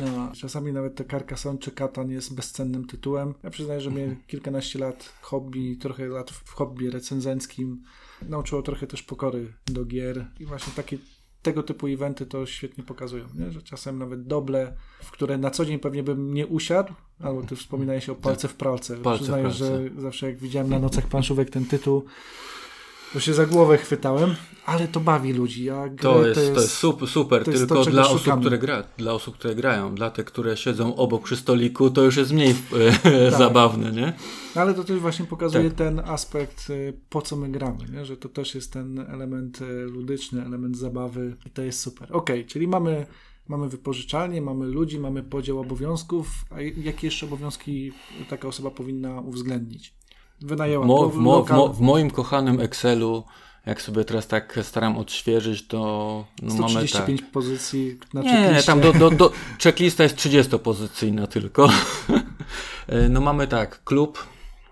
No, 0.00 0.32
czasami 0.36 0.72
nawet 0.72 0.94
to 0.94 1.04
Carcassonne 1.04 1.58
czy 1.58 1.70
Katan 1.70 2.10
jest 2.10 2.34
bezcennym 2.34 2.86
tytułem. 2.86 3.34
Ja 3.42 3.50
przyznaję, 3.50 3.80
że 3.80 3.90
miałem 3.90 4.16
kilkanaście 4.26 4.78
lat 4.78 5.12
hobby, 5.20 5.76
trochę 5.76 6.06
lat 6.06 6.30
w 6.30 6.50
hobby 6.50 6.90
recenzenckim. 6.90 7.82
Nauczyło 8.28 8.62
trochę 8.62 8.86
też 8.86 9.02
pokory 9.02 9.52
do 9.66 9.84
gier 9.84 10.26
i 10.40 10.46
właśnie 10.46 10.72
takie 10.72 10.98
tego 11.42 11.62
typu 11.62 11.86
eventy 11.86 12.26
to 12.26 12.46
świetnie 12.46 12.84
pokazują, 12.84 13.24
nie? 13.34 13.50
że 13.50 13.62
czasem 13.62 13.98
nawet 13.98 14.26
doble, 14.26 14.76
w 15.02 15.10
które 15.10 15.38
na 15.38 15.50
co 15.50 15.64
dzień 15.64 15.78
pewnie 15.78 16.02
bym 16.02 16.34
nie 16.34 16.46
usiadł, 16.46 16.92
albo 17.20 17.42
ty 17.42 17.56
wspominałeś 17.56 18.08
o 18.08 18.14
palce 18.14 18.48
w 18.48 18.54
pralce. 18.54 18.96
Palce 18.96 19.18
Przyznaję, 19.18 19.48
w 19.48 19.56
pralce. 19.56 19.88
że 19.94 20.00
zawsze 20.00 20.26
jak 20.26 20.38
widziałem 20.38 20.70
na 20.70 20.78
nocach 20.78 21.06
planszówek 21.06 21.50
ten 21.50 21.66
tytuł, 21.66 22.04
to 23.12 23.20
się 23.20 23.34
za 23.34 23.46
głowę 23.46 23.78
chwytałem, 23.78 24.34
ale 24.66 24.88
to 24.88 25.00
bawi 25.00 25.32
ludzi. 25.32 25.70
A 25.70 25.88
to, 26.00 26.26
jest, 26.26 26.34
to, 26.34 26.40
jest, 26.40 26.54
to 26.54 26.60
jest 26.60 26.74
super, 26.74 27.08
super 27.08 27.44
to 27.44 27.52
tylko 27.52 27.84
to, 27.84 27.90
dla, 27.90 28.08
osób, 28.08 28.40
które 28.40 28.58
gra, 28.58 28.82
dla 28.98 29.12
osób, 29.12 29.38
które 29.38 29.54
grają. 29.54 29.94
Dla 29.94 30.10
tych, 30.10 30.24
które 30.24 30.56
siedzą 30.56 30.96
obok 30.96 31.22
przy 31.22 31.36
stoliku, 31.36 31.90
to 31.90 32.02
już 32.02 32.16
jest 32.16 32.32
mniej 32.32 32.54
tak. 33.02 33.32
zabawne, 33.38 33.92
nie? 33.92 34.12
Ale 34.54 34.74
to 34.74 34.84
też 34.84 34.98
właśnie 34.98 35.24
pokazuje 35.24 35.68
tak. 35.68 35.78
ten 35.78 36.00
aspekt, 36.00 36.70
y, 36.70 36.92
po 37.08 37.22
co 37.22 37.36
my 37.36 37.48
gramy, 37.48 37.78
nie? 37.92 38.04
że 38.04 38.16
to 38.16 38.28
też 38.28 38.54
jest 38.54 38.72
ten 38.72 38.98
element 38.98 39.60
y, 39.62 39.64
ludyczny, 39.64 40.44
element 40.46 40.76
zabawy 40.76 41.36
i 41.46 41.50
to 41.50 41.62
jest 41.62 41.80
super. 41.80 42.08
Ok, 42.12 42.30
czyli 42.46 42.68
mamy 42.68 43.06
mamy 43.48 43.68
wypożyczalnie, 43.68 44.42
mamy 44.42 44.66
ludzi, 44.66 44.98
mamy 44.98 45.22
podział 45.22 45.58
obowiązków, 45.58 46.26
a 46.50 46.60
jakie 46.60 47.06
jeszcze 47.06 47.26
obowiązki 47.26 47.92
taka 48.28 48.48
osoba 48.48 48.70
powinna 48.70 49.20
uwzględnić? 49.20 49.99
Wynajęłam 50.40 50.88
Mo, 50.88 51.08
w, 51.08 51.16
mo, 51.16 51.44
w, 51.44 51.50
mo, 51.50 51.68
w, 51.68 51.80
moim 51.80 52.10
kochanym 52.10 52.60
Excelu, 52.60 53.24
jak 53.66 53.82
sobie 53.82 54.04
teraz 54.04 54.26
tak 54.26 54.58
staram 54.62 54.98
odświeżyć, 54.98 55.66
to 55.66 55.78
no 56.42 56.50
135 56.50 56.94
mamy 56.94 57.18
tak. 57.18 57.30
pozycji 57.30 57.98
na 58.14 58.22
Nie, 58.22 58.62
tam 58.66 58.80
do, 58.80 58.92
do, 58.92 59.10
do, 59.10 59.32
checklista 59.62 60.02
jest 60.02 60.16
30-pozycyjna 60.16 61.26
tylko. 61.26 61.68
E, 62.86 63.08
no 63.08 63.20
mamy 63.20 63.46
tak, 63.46 63.84
klub, 63.84 64.26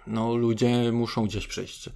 no 0.06 0.34
ludzie 0.34 0.92
muszą 0.92 1.24
gdzieś 1.24 1.46
przyjść. 1.46 1.90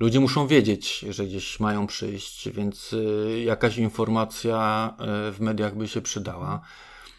Ludzie 0.00 0.20
muszą 0.20 0.46
wiedzieć, 0.46 1.04
że 1.10 1.26
gdzieś 1.26 1.60
mają 1.60 1.86
przyjść, 1.86 2.48
więc 2.48 2.92
y, 2.92 3.42
jakaś 3.44 3.78
informacja 3.78 4.90
y, 5.28 5.32
w 5.32 5.40
mediach 5.40 5.76
by 5.76 5.88
się 5.88 6.00
przydała. 6.02 6.60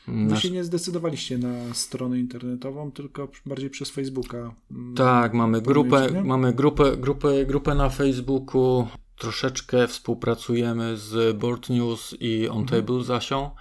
Wy 0.07 0.37
się 0.37 0.51
nie 0.51 0.63
zdecydowaliście 0.63 1.37
na 1.37 1.73
stronę 1.73 2.19
internetową, 2.19 2.91
tylko 2.91 3.27
bardziej 3.45 3.69
przez 3.69 3.89
Facebooka. 3.89 4.53
Mm, 4.71 4.95
tak, 4.95 5.33
mamy 5.33 5.61
grupę, 5.61 6.23
mamy 6.23 6.53
grupę, 6.53 6.97
grupę, 6.97 7.45
grupę 7.45 7.75
na 7.75 7.89
Facebooku. 7.89 8.87
Troszeczkę 9.17 9.87
współpracujemy 9.87 10.97
z 10.97 11.37
Board 11.37 11.69
News 11.69 12.15
i 12.19 12.47
On 12.47 12.61
mhm. 12.61 12.81
Table 12.81 13.03
z 13.03 13.11
Asią. 13.11 13.51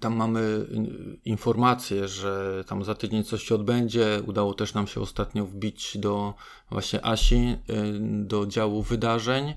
Tam 0.00 0.16
mamy 0.16 0.66
informację, 1.24 2.08
że 2.08 2.64
tam 2.66 2.84
za 2.84 2.94
tydzień 2.94 3.24
coś 3.24 3.42
się 3.42 3.54
odbędzie. 3.54 4.22
Udało 4.26 4.54
też 4.54 4.74
nam 4.74 4.86
się 4.86 5.00
ostatnio 5.00 5.46
wbić 5.46 5.98
do 5.98 6.34
właśnie 6.70 7.04
Asi, 7.06 7.36
y, 7.36 7.54
do 8.24 8.46
działu 8.46 8.82
wydarzeń 8.82 9.54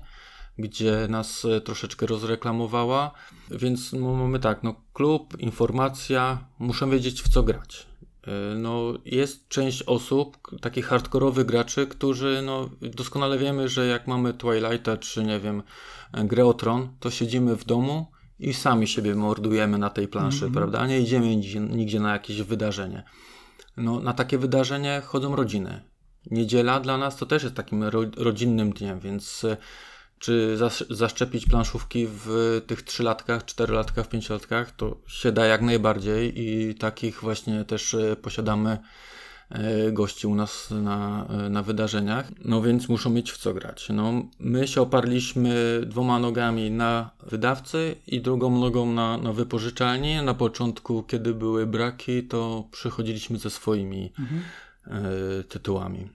gdzie 0.58 1.06
nas 1.08 1.44
e, 1.44 1.60
troszeczkę 1.60 2.06
rozreklamowała. 2.06 3.12
Więc 3.50 3.92
no, 3.92 4.14
mamy 4.14 4.38
tak, 4.40 4.62
no 4.62 4.74
klub, 4.92 5.40
informacja, 5.40 6.46
muszę 6.58 6.90
wiedzieć 6.90 7.22
w 7.22 7.28
co 7.28 7.42
grać. 7.42 7.86
E, 8.26 8.54
no, 8.54 8.94
jest 9.04 9.48
część 9.48 9.82
osób, 9.82 10.38
takich 10.60 10.86
hardkorowych 10.86 11.46
graczy, 11.46 11.86
którzy 11.86 12.42
no, 12.44 12.70
doskonale 12.80 13.38
wiemy, 13.38 13.68
że 13.68 13.86
jak 13.86 14.06
mamy 14.06 14.34
Twilighta 14.34 14.96
czy 14.96 15.24
nie 15.24 15.40
wiem, 15.40 15.62
grę 16.12 16.46
o 16.46 16.54
Tron, 16.54 16.88
to 17.00 17.10
siedzimy 17.10 17.56
w 17.56 17.64
domu 17.64 18.06
i 18.38 18.54
sami 18.54 18.86
siebie 18.88 19.14
mordujemy 19.14 19.78
na 19.78 19.90
tej 19.90 20.08
planszy, 20.08 20.44
mm 20.44 20.50
-hmm. 20.50 20.54
prawda? 20.56 20.86
Nie 20.86 21.00
idziemy 21.00 21.36
nigdzie, 21.36 21.60
nigdzie 21.60 22.00
na 22.00 22.12
jakieś 22.12 22.42
wydarzenie. 22.42 23.02
No, 23.76 24.00
na 24.00 24.12
takie 24.12 24.38
wydarzenie 24.38 25.02
chodzą 25.04 25.36
rodziny. 25.36 25.82
Niedziela 26.30 26.80
dla 26.80 26.98
nas 26.98 27.16
to 27.16 27.26
też 27.26 27.42
jest 27.42 27.54
takim 27.54 27.84
ro 27.84 28.00
rodzinnym 28.16 28.72
dniem, 28.72 29.00
więc 29.00 29.44
e, 29.44 29.56
czy 30.18 30.58
zaszczepić 30.90 31.46
planszówki 31.46 32.06
w 32.10 32.60
tych 32.66 32.82
trzylatkach, 32.82 33.44
czterolatkach, 33.44 34.08
pięciolatkach, 34.08 34.70
to 34.70 34.96
się 35.06 35.32
da 35.32 35.46
jak 35.46 35.62
najbardziej 35.62 36.40
i 36.40 36.74
takich 36.74 37.20
właśnie 37.20 37.64
też 37.64 37.94
e, 37.94 38.16
posiadamy 38.16 38.78
e, 39.50 39.92
gości 39.92 40.26
u 40.26 40.34
nas 40.34 40.70
na, 40.70 41.26
e, 41.30 41.48
na 41.48 41.62
wydarzeniach, 41.62 42.26
no 42.44 42.62
więc 42.62 42.88
muszą 42.88 43.10
mieć 43.10 43.32
w 43.32 43.38
co 43.38 43.54
grać. 43.54 43.88
No, 43.88 44.12
my 44.38 44.68
się 44.68 44.82
oparliśmy 44.82 45.82
dwoma 45.86 46.18
nogami 46.18 46.70
na 46.70 47.10
wydawcy 47.26 47.96
i 48.06 48.20
drugą 48.20 48.60
nogą 48.60 48.92
na, 48.92 49.18
na 49.18 49.32
wypożyczalni. 49.32 50.22
Na 50.22 50.34
początku, 50.34 51.02
kiedy 51.02 51.34
były 51.34 51.66
braki, 51.66 52.22
to 52.22 52.68
przychodziliśmy 52.70 53.38
ze 53.38 53.50
swoimi 53.50 54.12
mhm. 54.18 54.42
tytułami. 55.48 56.08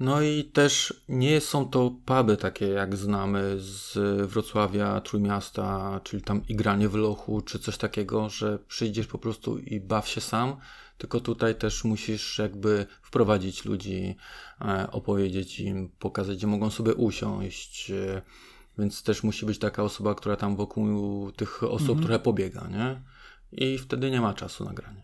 No 0.00 0.22
i 0.22 0.44
też 0.44 1.02
nie 1.08 1.40
są 1.40 1.68
to 1.68 1.90
puby 2.04 2.36
takie 2.36 2.68
jak 2.68 2.96
znamy 2.96 3.56
z 3.58 3.98
Wrocławia, 4.30 5.00
Trójmiasta, 5.00 6.00
czyli 6.04 6.22
tam 6.22 6.42
igranie 6.48 6.88
w 6.88 6.94
lochu, 6.94 7.40
czy 7.40 7.58
coś 7.58 7.78
takiego, 7.78 8.28
że 8.28 8.58
przyjdziesz 8.58 9.06
po 9.06 9.18
prostu 9.18 9.58
i 9.58 9.80
baw 9.80 10.08
się 10.08 10.20
sam, 10.20 10.56
tylko 10.98 11.20
tutaj 11.20 11.54
też 11.54 11.84
musisz 11.84 12.38
jakby 12.38 12.86
wprowadzić 13.02 13.64
ludzi, 13.64 14.16
e, 14.60 14.90
opowiedzieć 14.90 15.60
im, 15.60 15.90
pokazać, 15.98 16.36
gdzie 16.36 16.46
mogą 16.46 16.70
sobie 16.70 16.94
usiąść, 16.94 17.90
e, 17.90 18.22
więc 18.78 19.02
też 19.02 19.22
musi 19.22 19.46
być 19.46 19.58
taka 19.58 19.82
osoba, 19.82 20.14
która 20.14 20.36
tam 20.36 20.56
wokół 20.56 21.32
tych 21.32 21.62
osób 21.62 21.88
mhm. 21.88 22.00
trochę 22.00 22.18
pobiega, 22.18 22.68
nie? 22.68 23.02
I 23.52 23.78
wtedy 23.78 24.10
nie 24.10 24.20
ma 24.20 24.34
czasu 24.34 24.64
na 24.64 24.72
granie. 24.72 25.02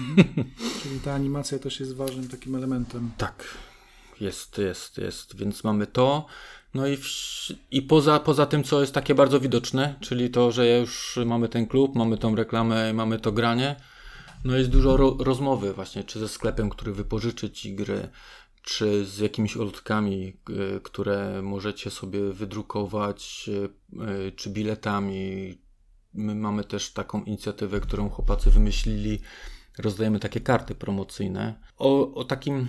Mhm. 0.00 0.50
Czyli 0.82 1.00
ta 1.00 1.14
animacja 1.14 1.58
też 1.58 1.80
jest 1.80 1.94
ważnym 1.94 2.28
takim 2.28 2.54
elementem. 2.54 3.10
Tak, 3.18 3.44
jest, 4.20 4.58
jest, 4.58 4.98
jest. 4.98 5.36
Więc 5.36 5.64
mamy 5.64 5.86
to. 5.86 6.26
No 6.74 6.86
i, 6.86 6.96
w, 6.96 7.06
i 7.70 7.82
poza, 7.82 8.20
poza 8.20 8.46
tym, 8.46 8.64
co 8.64 8.80
jest 8.80 8.94
takie 8.94 9.14
bardzo 9.14 9.40
widoczne, 9.40 9.94
czyli 10.00 10.30
to, 10.30 10.52
że 10.52 10.78
już 10.78 11.18
mamy 11.26 11.48
ten 11.48 11.66
klub, 11.66 11.94
mamy 11.94 12.18
tą 12.18 12.36
reklamę, 12.36 12.92
mamy 12.92 13.18
to 13.18 13.32
granie, 13.32 13.76
no 14.44 14.56
jest 14.56 14.70
dużo 14.70 14.96
ro, 14.96 15.16
rozmowy 15.20 15.72
właśnie, 15.72 16.04
czy 16.04 16.18
ze 16.18 16.28
sklepem, 16.28 16.70
który 16.70 16.92
wypożyczy 16.92 17.50
ci 17.50 17.74
gry, 17.74 18.08
czy 18.62 19.04
z 19.04 19.18
jakimiś 19.18 19.56
ulotkami, 19.56 20.36
y, 20.50 20.80
które 20.80 21.42
możecie 21.42 21.90
sobie 21.90 22.32
wydrukować, 22.32 23.50
y, 23.52 23.68
y, 24.28 24.32
czy 24.32 24.50
biletami. 24.50 25.54
My 26.14 26.34
mamy 26.34 26.64
też 26.64 26.92
taką 26.92 27.24
inicjatywę, 27.24 27.80
którą 27.80 28.10
chłopacy 28.10 28.50
wymyślili. 28.50 29.20
Rozdajemy 29.78 30.20
takie 30.20 30.40
karty 30.40 30.74
promocyjne 30.74 31.54
o, 31.78 32.14
o 32.14 32.24
takim 32.24 32.68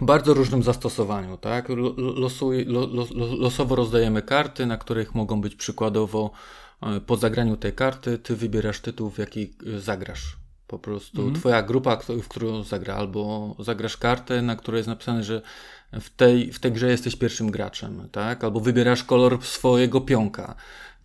bardzo 0.00 0.34
różnym 0.34 0.62
zastosowaniu, 0.62 1.36
tak? 1.36 1.68
Losuj, 1.96 2.66
losowo 3.38 3.76
rozdajemy 3.76 4.22
karty, 4.22 4.66
na 4.66 4.76
których 4.76 5.14
mogą 5.14 5.40
być 5.40 5.54
przykładowo 5.54 6.30
po 7.06 7.16
zagraniu 7.16 7.56
tej 7.56 7.72
karty, 7.72 8.18
ty 8.18 8.36
wybierasz 8.36 8.80
tytuł, 8.80 9.10
w 9.10 9.18
jaki 9.18 9.54
zagrasz. 9.78 10.36
Po 10.66 10.78
prostu 10.78 11.18
mhm. 11.18 11.40
twoja 11.40 11.62
grupa, 11.62 11.98
w 12.22 12.28
którą 12.28 12.62
zagra, 12.62 12.94
albo 12.94 13.54
zagrasz 13.58 13.96
kartę, 13.96 14.42
na 14.42 14.56
której 14.56 14.78
jest 14.78 14.88
napisane, 14.88 15.24
że 15.24 15.42
w 15.92 16.10
tej, 16.10 16.52
w 16.52 16.58
tej 16.58 16.72
grze 16.72 16.90
jesteś 16.90 17.16
pierwszym 17.16 17.50
graczem, 17.50 18.08
tak? 18.12 18.44
Albo 18.44 18.60
wybierasz 18.60 19.04
kolor 19.04 19.38
swojego 19.42 20.00
pionka. 20.00 20.54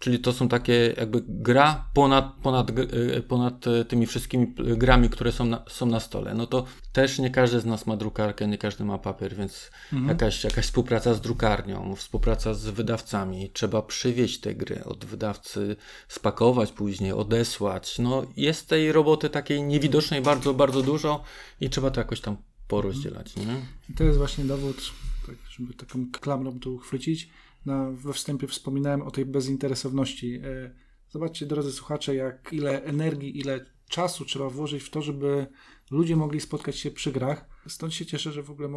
Czyli 0.04 0.20
to 0.20 0.34
są 0.34 0.48
takie 0.48 0.94
jakby 0.98 1.24
gra 1.28 1.90
ponad, 1.94 2.34
ponad, 2.42 2.72
e, 2.80 3.22
ponad 3.22 3.68
e, 3.68 3.86
tymi 3.86 4.06
wszystkimi 4.06 4.54
grami, 4.58 5.10
które 5.10 5.32
są 5.32 5.46
na, 5.46 5.64
są 5.70 5.86
na 5.86 6.00
stole. 6.00 6.34
No 6.34 6.48
to 6.48 6.66
też 6.94 7.20
nie 7.20 7.30
każdy 7.30 7.60
z 7.60 7.66
nas 7.66 7.88
ma 7.88 7.98
drukarkę, 7.98 8.48
nie 8.48 8.58
każdy 8.58 8.86
ma 8.86 8.98
papier, 8.98 9.36
więc 9.36 9.72
mhm. 9.94 10.10
jakaś, 10.10 10.44
jakaś 10.44 10.66
współpraca 10.66 11.14
z 11.14 11.22
drukarnią, 11.22 11.96
współpraca 11.96 12.54
z 12.54 12.66
wydawcami. 12.66 13.50
Trzeba 13.54 13.82
przywieźć 13.82 14.40
te 14.40 14.56
gry 14.56 14.84
od 14.84 15.06
wydawcy, 15.06 15.76
spakować 16.08 16.72
później, 16.72 17.12
odesłać. 17.12 18.00
No 18.00 18.26
jest 18.38 18.70
tej 18.70 18.92
roboty 18.92 19.30
takiej 19.30 19.64
niewidocznej 19.64 20.22
bardzo, 20.22 20.54
bardzo 20.54 20.82
dużo 20.82 21.24
i 21.62 21.70
trzeba 21.70 21.92
to 21.92 22.02
jakoś 22.02 22.22
tam 22.22 22.38
porozdzielać. 22.68 23.36
Nie? 23.36 23.56
I 23.90 23.94
to 23.94 24.04
jest 24.04 24.18
właśnie 24.18 24.46
dowód, 24.46 24.92
tak, 25.28 25.36
żeby 25.50 25.74
taką 25.74 26.06
klamrą 26.12 26.60
tu 26.60 26.76
uchwycić, 26.76 27.30
na, 27.66 27.92
we 27.92 28.14
wstępie 28.14 28.48
wspominałem 28.48 29.02
o 29.02 29.12
tej 29.12 29.26
bezinteresowności. 29.26 30.36
E, 30.36 30.72
zobaczcie, 31.10 31.46
drodzy 31.46 31.72
słuchacze, 31.72 32.16
jak 32.16 32.54
ile 32.54 32.84
energii, 32.84 33.40
ile 33.40 33.66
czasu 33.90 34.26
trzeba 34.26 34.50
włożyć 34.50 34.84
w 34.84 34.90
to, 34.90 35.02
żeby 35.02 35.48
ludzie 35.92 36.16
mogli 36.16 36.42
spotkać 36.42 36.78
się 36.78 36.92
przy 36.92 37.12
grach. 37.12 37.46
Stąd 37.68 37.94
się 37.94 38.06
cieszę, 38.06 38.32
że 38.32 38.44
w 38.44 38.52
ogóle 38.52 38.70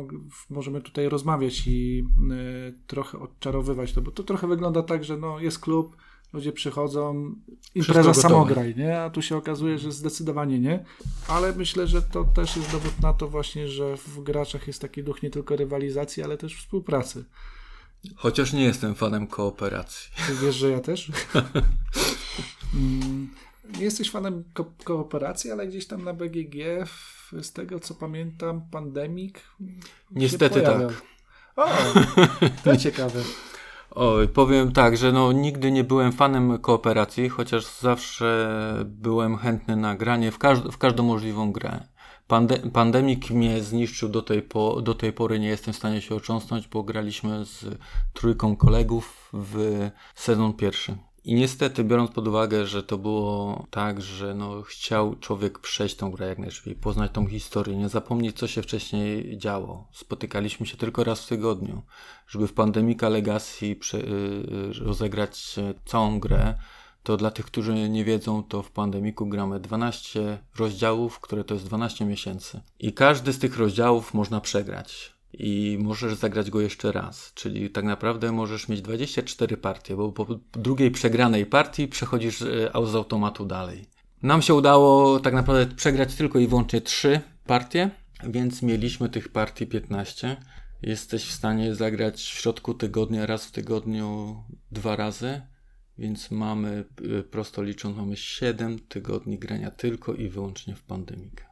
możemy 0.51 0.81
tutaj 0.81 1.09
rozmawiać 1.09 1.67
i 1.67 2.05
y, 2.69 2.75
trochę 2.87 3.19
odczarowywać 3.19 3.93
to, 3.93 4.03
bo 4.03 4.11
to 4.11 4.23
trochę 4.23 4.47
wygląda 4.47 4.83
tak, 4.83 5.05
że 5.05 5.17
no, 5.17 5.41
jest 5.41 5.59
klub, 5.59 5.97
ludzie 6.33 6.53
przychodzą, 6.53 7.35
impreza 7.75 8.15
samograj, 8.15 8.75
nie? 8.77 9.01
A 9.01 9.11
tu 9.11 9.23
się 9.23 9.37
okazuje, 9.37 9.79
że 9.79 9.93
zdecydowanie 9.93 10.59
nie. 10.59 10.85
Ale 11.29 11.53
myślę, 11.53 11.87
że 11.87 12.03
to 12.03 12.25
też 12.25 12.57
jest 12.57 12.73
dowód 12.73 13.01
na 13.01 13.13
to 13.13 13.29
właśnie, 13.29 13.69
że 13.69 13.97
w 13.97 14.23
graczach 14.23 14.67
jest 14.67 14.81
taki 14.81 15.03
duch 15.03 15.23
nie 15.23 15.31
tylko 15.31 15.57
rywalizacji, 15.57 16.23
ale 16.23 16.37
też 16.37 16.57
współpracy. 16.57 17.25
Chociaż 18.17 18.53
nie 18.53 18.65
jestem 18.65 18.95
fanem 18.95 19.27
kooperacji. 19.27 20.11
Wiesz, 20.43 20.57
że 20.57 20.71
ja 20.71 20.81
też? 20.81 21.11
Mm, 22.75 23.29
nie 23.79 23.85
jesteś 23.85 24.11
fanem 24.11 24.45
ko 24.55 24.65
kooperacji, 24.85 25.51
ale 25.51 25.67
gdzieś 25.67 25.87
tam 25.87 26.05
na 26.05 26.13
BGG, 26.13 26.87
z 27.43 27.53
tego 27.53 27.81
co 27.81 27.95
pamiętam, 27.95 28.63
pandemik. 28.71 29.41
Niestety 30.11 30.63
tak. 30.63 30.81
O, 31.57 31.69
to 32.65 32.77
ciekawe. 32.85 33.21
Oj, 33.91 34.29
powiem 34.29 34.73
tak, 34.73 34.97
że 34.97 35.13
no, 35.13 35.33
nigdy 35.33 35.73
nie 35.73 35.85
byłem 35.85 36.13
fanem 36.13 36.59
kooperacji, 36.59 37.29
chociaż 37.29 37.67
zawsze 37.81 38.59
byłem 38.85 39.37
chętny 39.37 39.77
na 39.77 39.97
granie 39.97 40.33
w, 40.33 40.39
każd 40.39 40.63
w 40.63 40.79
każdą 40.79 41.03
możliwą 41.03 41.53
grę. 41.53 41.81
Pande 42.27 42.59
pandemik 42.59 43.31
mnie 43.31 43.63
zniszczył 43.63 44.09
do 44.09 44.23
tej, 44.23 44.43
po, 44.43 44.83
do 44.83 44.95
tej 44.95 45.13
pory, 45.13 45.39
nie 45.39 45.49
jestem 45.49 45.75
w 45.75 45.77
stanie 45.77 46.01
się 46.01 46.15
ocząsnąć, 46.15 46.69
bo 46.69 46.83
graliśmy 46.83 47.45
z 47.45 47.79
trójką 48.13 48.57
kolegów 48.57 49.31
w 49.33 49.91
sezon 50.15 50.53
pierwszy. 50.53 50.97
I 51.25 51.35
niestety, 51.35 51.85
biorąc 51.85 52.11
pod 52.11 52.29
uwagę, 52.29 52.67
że 52.67 52.83
to 52.83 52.99
było 52.99 53.67
tak, 53.71 54.03
że 54.03 54.35
no, 54.35 54.63
chciał 54.63 55.17
człowiek 55.17 55.59
przejść 55.59 55.97
tą 55.97 56.11
grę 56.11 56.27
jak 56.27 56.39
najszybciej, 56.39 56.75
poznać 56.75 57.13
tą 57.13 57.27
historię, 57.27 57.77
nie 57.77 57.89
zapomnieć, 57.89 58.37
co 58.37 58.47
się 58.47 58.63
wcześniej 58.63 59.39
działo. 59.39 59.89
Spotykaliśmy 59.93 60.67
się 60.67 60.77
tylko 60.77 61.05
raz 61.05 61.25
w 61.25 61.29
tygodniu, 61.29 61.83
żeby 62.29 62.47
w 62.49 62.53
Pandemika 62.53 63.09
Legacy 63.09 63.67
yy, 63.67 63.77
rozegrać 64.81 65.57
całą 65.85 66.21
grę 66.21 66.55
to 67.07 67.17
dla 67.17 67.31
tych, 67.31 67.47
którzy 67.47 67.89
nie 67.89 68.05
wiedzą, 68.05 68.43
to 68.43 68.63
w 68.63 68.71
pandemiku 68.71 69.27
gramy 69.27 69.61
12 69.61 70.39
rozdziałów, 70.59 71.21
które 71.21 71.45
to 71.45 71.55
jest 71.55 71.67
12 71.67 72.05
miesięcy. 72.05 72.61
I 72.81 72.93
każdy 72.93 73.33
z 73.33 73.39
tych 73.39 73.59
rozdziałów 73.59 74.15
można 74.15 74.41
przegrać. 74.41 75.13
I 75.33 75.79
możesz 75.81 76.15
zagrać 76.15 76.51
go 76.51 76.61
jeszcze 76.61 76.93
raz, 76.93 77.33
czyli 77.35 77.71
tak 77.71 77.85
naprawdę 77.85 78.33
możesz 78.33 78.69
mieć 78.69 78.83
24 78.83 79.57
partie, 79.57 79.97
bo 79.97 80.13
po 80.13 80.27
drugiej 80.53 80.91
przegranej 80.91 81.47
partii 81.47 81.89
przechodzisz 81.89 82.43
e, 82.43 82.71
z 82.87 82.95
automatu 82.95 83.45
dalej. 83.45 83.85
Nam 84.23 84.43
się 84.43 84.55
udało 84.55 85.21
tak 85.21 85.35
naprawdę 85.35 85.75
przegrać 85.75 86.15
tylko 86.15 86.39
i 86.39 86.47
wyłącznie 86.47 86.81
3 86.81 87.21
partie, 87.47 87.91
więc 88.25 88.63
mieliśmy 88.63 89.09
tych 89.09 89.29
partii 89.29 89.67
15. 89.67 90.37
Jesteś 90.83 91.25
w 91.25 91.33
stanie 91.33 91.75
zagrać 91.75 92.23
w 92.23 92.41
środku 92.41 92.75
tygodnia, 92.75 93.27
raz 93.27 93.47
w 93.47 93.53
tygodniu, 93.53 94.37
dwa 94.71 94.97
razy 94.97 95.43
więc 95.99 96.31
mamy, 96.31 96.85
y, 97.01 97.23
prosto 97.23 97.63
licząc, 97.63 97.97
mamy 97.97 98.17
7 98.17 98.79
tygodni 98.79 99.39
grania 99.39 99.71
tylko 99.71 100.15
i 100.15 100.29
wyłącznie 100.29 100.75
w 100.75 100.83
pandemikę. 100.83 101.45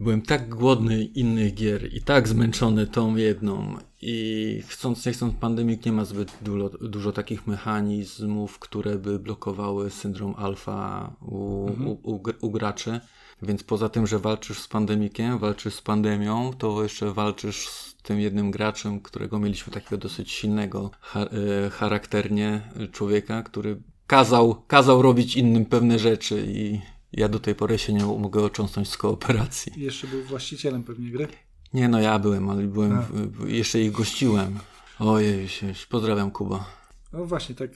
Byłem 0.00 0.22
tak 0.22 0.48
głodny 0.48 1.04
innych 1.04 1.54
gier 1.54 1.94
i 1.94 2.02
tak 2.02 2.28
zmęczony 2.28 2.86
tą 2.86 3.16
jedną 3.16 3.76
i 4.00 4.62
chcąc 4.68 5.06
nie 5.06 5.12
chcąc 5.12 5.34
pandemik 5.34 5.86
nie 5.86 5.92
ma 5.92 6.04
zbyt 6.04 6.32
dużo, 6.42 6.68
dużo 6.68 7.12
takich 7.12 7.46
mechanizmów, 7.46 8.58
które 8.58 8.98
by 8.98 9.18
blokowały 9.18 9.90
syndrom 9.90 10.34
alfa 10.36 11.12
u, 11.20 11.68
mhm. 11.68 11.88
u, 11.88 11.92
u, 12.02 12.22
u 12.40 12.50
graczy. 12.50 13.00
Więc 13.42 13.62
poza 13.62 13.88
tym, 13.88 14.06
że 14.06 14.18
walczysz 14.18 14.58
z 14.58 14.68
pandemikiem, 14.68 15.38
walczysz 15.38 15.74
z 15.74 15.82
pandemią, 15.82 16.52
to 16.58 16.82
jeszcze 16.82 17.12
walczysz 17.12 17.68
z 17.68 17.94
tym 18.02 18.20
jednym 18.20 18.50
graczem, 18.50 19.00
którego 19.00 19.38
mieliśmy 19.38 19.72
takiego 19.72 19.96
dosyć 19.96 20.30
silnego 20.30 20.90
e, 21.16 21.70
charakternie 21.70 22.62
człowieka, 22.92 23.42
który 23.42 23.76
kazał, 24.06 24.62
kazał 24.66 25.02
robić 25.02 25.36
innym 25.36 25.64
pewne 25.64 25.98
rzeczy 25.98 26.44
i 26.48 26.80
ja 27.12 27.28
do 27.28 27.40
tej 27.40 27.54
pory 27.54 27.78
się 27.78 27.92
nie 27.92 28.04
mogę 28.04 28.42
ocząsnąć 28.42 28.88
z 28.88 28.96
kooperacji. 28.96 29.72
I 29.76 29.80
jeszcze 29.80 30.06
był 30.06 30.22
właścicielem 30.22 30.84
pewnie 30.84 31.10
gry? 31.10 31.28
Nie, 31.74 31.88
no 31.88 32.00
ja 32.00 32.18
byłem, 32.18 32.50
ale 32.50 32.62
byłem, 32.62 33.02
jeszcze 33.46 33.80
ich 33.80 33.92
gościłem. 33.92 34.58
Ojej, 34.98 35.48
pozdrawiam 35.88 36.30
Kuba. 36.30 36.64
No 37.12 37.26
właśnie, 37.26 37.54
tak 37.54 37.70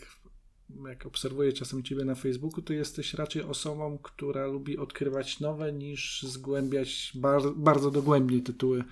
jak 0.88 1.06
obserwuję 1.06 1.52
czasem 1.52 1.82
Ciebie 1.82 2.04
na 2.04 2.14
Facebooku, 2.14 2.62
to 2.62 2.72
jesteś 2.72 3.14
raczej 3.14 3.42
osobą, 3.42 3.98
która 4.02 4.46
lubi 4.46 4.78
odkrywać 4.78 5.40
nowe 5.40 5.72
niż 5.72 6.22
zgłębiać 6.22 7.12
bar 7.14 7.42
bardzo 7.56 7.90
dogłębnie 7.90 8.40
tytuły. 8.40 8.84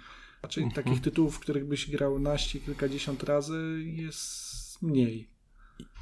Raczej 0.43 0.65
mhm. 0.65 0.85
takich 0.85 1.03
tytułów, 1.03 1.37
w 1.37 1.39
których 1.39 1.69
byś 1.69 1.91
grał 1.91 2.19
naście, 2.19 2.61
kilkadziesiąt 2.61 3.23
razy 3.23 3.83
jest 3.85 4.83
mniej. 4.83 5.29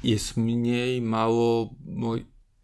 Jest 0.03 0.37
mniej, 0.37 1.01
mało. 1.01 1.75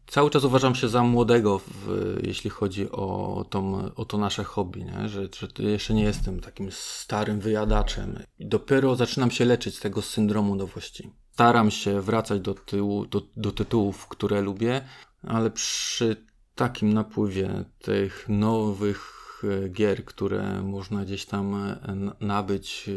Cały 0.08 0.30
czas 0.30 0.44
uważam 0.44 0.76
się 0.76 0.90
za 0.90 1.04
młodego, 1.04 1.60
w, 1.60 2.18
jeśli 2.24 2.50
chodzi 2.50 2.92
o, 2.92 3.46
tą, 3.50 3.94
o 3.96 4.06
to 4.06 4.18
nasze 4.18 4.44
hobby, 4.44 4.84
nie? 4.84 5.10
Że, 5.10 5.28
że 5.40 5.48
jeszcze 5.64 5.94
nie 5.94 6.04
jestem 6.04 6.40
takim 6.40 6.72
starym 6.72 7.40
wyjadaczem. 7.40 8.20
Dopiero 8.40 8.96
zaczynam 8.96 9.32
się 9.32 9.46
leczyć 9.46 9.76
z 9.76 9.80
tego 9.80 10.02
syndromu 10.02 10.56
nowości 10.56 11.12
staram 11.40 11.72
się 11.72 12.02
wracać 12.02 12.42
do, 12.42 12.54
tyłu, 12.54 13.06
do, 13.06 13.22
do 13.38 13.52
tytułów, 13.52 14.08
które 14.08 14.42
lubię, 14.42 14.82
ale 15.24 15.52
przy 15.52 16.26
takim 16.56 16.94
napływie 16.94 17.66
tych 17.82 18.26
nowych 18.30 19.02
e, 19.44 19.70
gier, 19.70 20.06
które 20.06 20.62
można 20.62 21.06
gdzieś 21.06 21.26
tam 21.26 21.76
nabyć, 22.20 22.90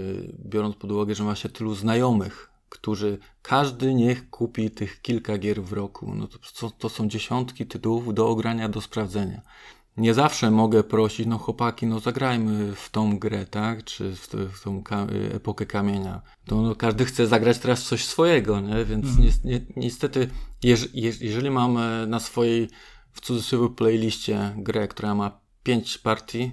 biorąc 0.44 0.76
pod 0.76 0.92
uwagę, 0.92 1.14
że 1.14 1.24
ma 1.24 1.34
się 1.34 1.48
tylu 1.48 1.74
znajomych, 1.74 2.50
którzy 2.68 3.18
każdy 3.42 3.94
niech 3.94 4.30
kupi 4.30 4.70
tych 4.70 5.02
kilka 5.02 5.38
gier 5.38 5.62
w 5.62 5.72
roku. 5.72 6.14
No 6.14 6.28
to, 6.60 6.70
to 6.70 6.88
są 6.88 7.08
dziesiątki 7.08 7.66
tytułów 7.66 8.14
do 8.14 8.28
ogrania, 8.28 8.68
do 8.68 8.80
sprawdzenia 8.80 9.42
nie 9.96 10.14
zawsze 10.14 10.50
mogę 10.50 10.84
prosić, 10.84 11.26
no 11.26 11.38
chłopaki, 11.38 11.86
no 11.86 12.00
zagrajmy 12.00 12.74
w 12.74 12.90
tą 12.90 13.18
grę, 13.18 13.46
tak? 13.46 13.84
Czy 13.84 14.16
w, 14.16 14.28
w 14.28 14.62
tą 14.62 14.82
ka 14.82 15.06
epokę 15.32 15.66
kamienia. 15.66 16.22
To 16.44 16.62
no, 16.62 16.74
każdy 16.74 17.04
chce 17.04 17.26
zagrać 17.26 17.58
teraz 17.58 17.82
coś 17.82 18.04
swojego, 18.04 18.60
nie? 18.60 18.84
Więc 18.84 19.06
mhm. 19.06 19.28
ni 19.44 19.52
ni 19.52 19.66
niestety, 19.76 20.30
jeż 20.62 20.88
jeż 20.94 21.20
jeżeli 21.20 21.50
mamy 21.50 22.06
na 22.06 22.20
swojej, 22.20 22.68
w 23.12 23.20
cudzysłowie, 23.20 23.74
playliście 23.74 24.54
grę, 24.56 24.88
która 24.88 25.14
ma 25.14 25.40
pięć 25.62 25.98
partii, 25.98 26.52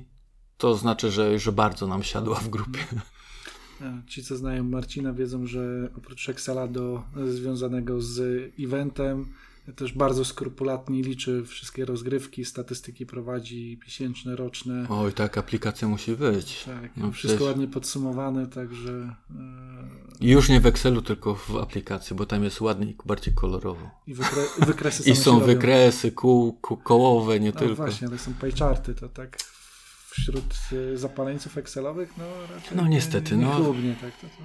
to 0.58 0.76
znaczy, 0.76 1.12
że, 1.12 1.40
że 1.40 1.52
bardzo 1.52 1.88
nam 1.88 2.04
siadła 2.04 2.36
w 2.36 2.50
grupie. 2.50 2.80
Ci, 4.08 4.24
co 4.24 4.38
znają 4.38 4.64
Marcina, 4.64 5.14
wiedzą, 5.14 5.46
że 5.46 5.90
oprócz 5.98 6.30
Excela 6.30 6.68
do, 6.68 7.04
związanego 7.28 8.02
z 8.02 8.22
eventem, 8.60 9.26
też 9.76 9.94
bardzo 9.94 10.26
skrupulatnie 10.26 11.02
liczy 11.02 11.46
wszystkie 11.46 11.86
rozgrywki, 11.86 12.46
statystyki 12.46 13.06
prowadzi 13.06 13.80
miesięczne, 13.84 14.36
roczne. 14.36 14.86
Oj, 14.90 15.14
tak, 15.14 15.38
aplikacja 15.38 15.88
musi 15.88 16.16
być. 16.16 16.64
Tak, 16.64 16.98
no 16.98 17.12
wszystko 17.12 17.38
przecież... 17.38 17.48
ładnie 17.48 17.68
podsumowane, 17.68 18.48
także... 18.48 19.16
I 20.20 20.30
już 20.30 20.50
nie 20.50 20.60
w 20.60 20.66
Excelu, 20.66 21.02
tylko 21.02 21.36
w 21.36 21.56
aplikacji, 21.56 22.16
bo 22.16 22.26
tam 22.26 22.44
jest 22.44 22.62
ładniej, 22.62 22.96
bardziej 23.06 23.34
kolorowo. 23.34 23.90
I 24.08 24.14
wykre... 24.14 24.44
wykresy 24.60 25.04
I 25.12 25.16
są 25.16 25.40
wykresy 25.40 26.12
kół, 26.12 26.54
kół, 26.54 26.78
kołowe, 26.78 27.40
nie 27.40 27.52
no, 27.52 27.60
tylko. 27.60 27.76
właśnie, 27.76 28.08
ale 28.08 28.18
są 28.18 28.34
paycharty, 28.34 28.96
to 28.96 29.10
tak 29.10 29.38
wśród 30.10 30.56
y, 30.74 30.98
zapaleńców 30.98 31.58
Excelowych, 31.58 32.14
no 32.18 32.26
raczej 32.56 32.78
No 32.78 32.88
niestety, 32.88 33.38
nie, 33.38 33.44
nie 33.44 33.50
no. 33.50 33.56
Chlubnie, 33.56 33.96
tak, 34.02 34.12
to, 34.22 34.28
to. 34.28 34.44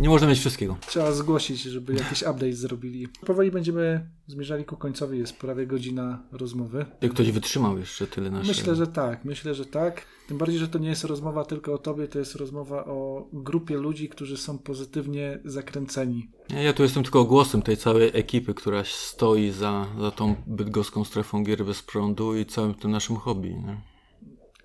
Nie 0.00 0.08
można 0.08 0.26
mieć 0.26 0.38
wszystkiego. 0.38 0.76
Trzeba 0.86 1.12
zgłosić, 1.12 1.62
żeby 1.62 1.94
jakiś 1.94 2.22
update 2.22 2.52
zrobili. 2.52 3.08
Powoli 3.26 3.50
będziemy 3.50 4.10
zmierzali 4.26 4.64
ku 4.64 4.76
końcowi, 4.76 5.18
jest 5.18 5.36
prawie 5.36 5.66
godzina 5.66 6.22
rozmowy. 6.32 6.86
Jak 7.00 7.12
ktoś 7.12 7.30
wytrzymał 7.32 7.78
jeszcze 7.78 8.06
tyle 8.06 8.30
naszego. 8.30 8.48
Myślę, 8.48 8.74
że 8.74 8.86
tak, 8.86 9.24
myślę, 9.24 9.54
że 9.54 9.66
tak. 9.66 10.02
Tym 10.28 10.38
bardziej, 10.38 10.58
że 10.58 10.68
to 10.68 10.78
nie 10.78 10.88
jest 10.88 11.04
rozmowa 11.04 11.44
tylko 11.44 11.74
o 11.74 11.78
tobie, 11.78 12.08
to 12.08 12.18
jest 12.18 12.34
rozmowa 12.34 12.84
o 12.84 13.28
grupie 13.32 13.76
ludzi, 13.76 14.08
którzy 14.08 14.36
są 14.36 14.58
pozytywnie 14.58 15.38
zakręceni. 15.44 16.28
Ja, 16.50 16.62
ja 16.62 16.72
tu 16.72 16.82
jestem 16.82 17.02
tylko 17.02 17.24
głosem 17.24 17.62
tej 17.62 17.76
całej 17.76 18.10
ekipy, 18.14 18.54
która 18.54 18.84
stoi 18.84 19.50
za, 19.50 19.86
za 20.00 20.10
tą 20.10 20.34
bydgoską 20.46 21.04
strefą 21.04 21.44
gier 21.44 21.64
bez 21.64 21.82
prądu 21.82 22.36
i 22.36 22.46
całym 22.46 22.74
tym 22.74 22.90
naszym 22.90 23.16
hobby. 23.16 23.54
Nie? 23.54 23.80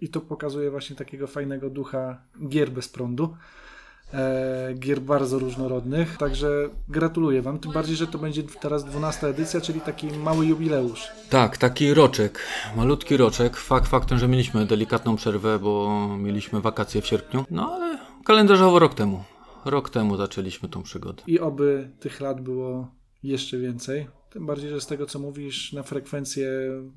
I 0.01 0.09
to 0.09 0.21
pokazuje 0.21 0.71
właśnie 0.71 0.95
takiego 0.95 1.27
fajnego 1.27 1.69
ducha 1.69 2.21
gier 2.47 2.71
bez 2.71 2.89
prądu 2.89 3.35
e, 4.13 4.73
gier 4.73 5.01
bardzo 5.01 5.39
różnorodnych. 5.39 6.17
Także 6.17 6.69
gratuluję 6.89 7.41
Wam, 7.41 7.59
tym 7.59 7.71
bardziej, 7.71 7.95
że 7.95 8.07
to 8.07 8.17
będzie 8.17 8.43
teraz 8.43 8.85
12 8.85 9.27
edycja, 9.27 9.61
czyli 9.61 9.81
taki 9.81 10.07
mały 10.07 10.45
jubileusz. 10.45 11.07
Tak, 11.29 11.57
taki 11.57 11.93
roczek, 11.93 12.39
malutki 12.75 13.17
roczek. 13.17 13.57
Fakt 13.57 13.87
faktem, 13.87 14.17
że 14.17 14.27
mieliśmy 14.27 14.65
delikatną 14.65 15.15
przerwę, 15.15 15.59
bo 15.59 16.07
mieliśmy 16.17 16.61
wakacje 16.61 17.01
w 17.01 17.07
sierpniu, 17.07 17.45
no 17.51 17.73
ale 17.73 17.99
kalendarzowo 18.25 18.79
rok 18.79 18.93
temu. 18.93 19.23
Rok 19.65 19.89
temu 19.89 20.17
zaczęliśmy 20.17 20.69
tą 20.69 20.83
przygodę. 20.83 21.23
I 21.27 21.39
oby 21.39 21.89
tych 21.99 22.21
lat 22.21 22.41
było 22.41 22.87
jeszcze 23.23 23.57
więcej. 23.57 24.07
Tym 24.31 24.45
bardziej, 24.45 24.69
że 24.69 24.81
z 24.81 24.87
tego 24.87 25.05
co 25.05 25.19
mówisz, 25.19 25.73
na 25.73 25.83
frekwencję 25.83 26.49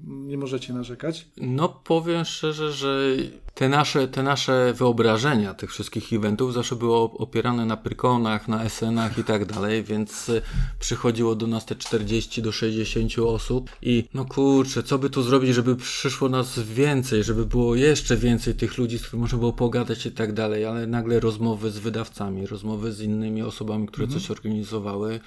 nie 0.07 0.39
możecie 0.39 0.72
narzekać. 0.72 1.26
No 1.37 1.68
powiem 1.68 2.24
szczerze, 2.24 2.72
że 2.72 3.16
te 3.55 3.68
nasze, 3.68 4.09
te 4.09 4.22
nasze 4.22 4.72
wyobrażenia 4.76 5.55
tych 5.55 5.70
wszystkich 5.70 6.12
eventów 6.12 6.55
zawsze 6.55 6.76
były 6.76 6.97
opierane 6.97 7.66
na 7.66 7.76
Pyrkonach, 7.76 8.49
na 8.49 8.64
SN-ach 8.64 9.18
i 9.18 9.24
tak 9.24 9.45
dalej, 9.45 9.85
więc 9.85 10.28
e, 10.28 10.43
przychodziło 10.78 11.35
do 11.35 11.47
nas 11.47 11.66
te 11.66 11.74
40 11.74 12.43
do 12.43 12.53
60 12.53 13.18
osób 13.18 13.70
i 13.82 14.05
no 14.14 14.24
kurczę, 14.24 14.82
co 14.82 14.99
by 14.99 15.11
tu 15.11 15.22
zrobić, 15.22 15.55
żeby 15.55 15.76
przyszło 15.76 16.28
nas 16.28 16.59
więcej, 16.59 17.24
żeby 17.24 17.47
było 17.47 17.74
jeszcze 17.74 18.16
więcej 18.16 18.55
tych 18.55 18.78
ludzi, 18.78 18.99
z 18.99 19.03
którymi 19.03 19.20
można 19.20 19.39
było 19.39 19.53
pogadać 19.53 20.07
i 20.07 20.12
tak 20.12 20.32
dalej, 20.32 20.64
ale 20.64 20.87
nagle 20.87 21.20
rozmowy 21.20 21.70
z 21.70 21.78
wydawcami, 21.78 22.47
rozmowy 22.47 22.93
z 22.93 23.01
innymi 23.01 23.43
osobami, 23.43 23.87
które 23.87 24.05
mhm. 24.05 24.20
coś 24.20 24.30
organizowały. 24.30 25.20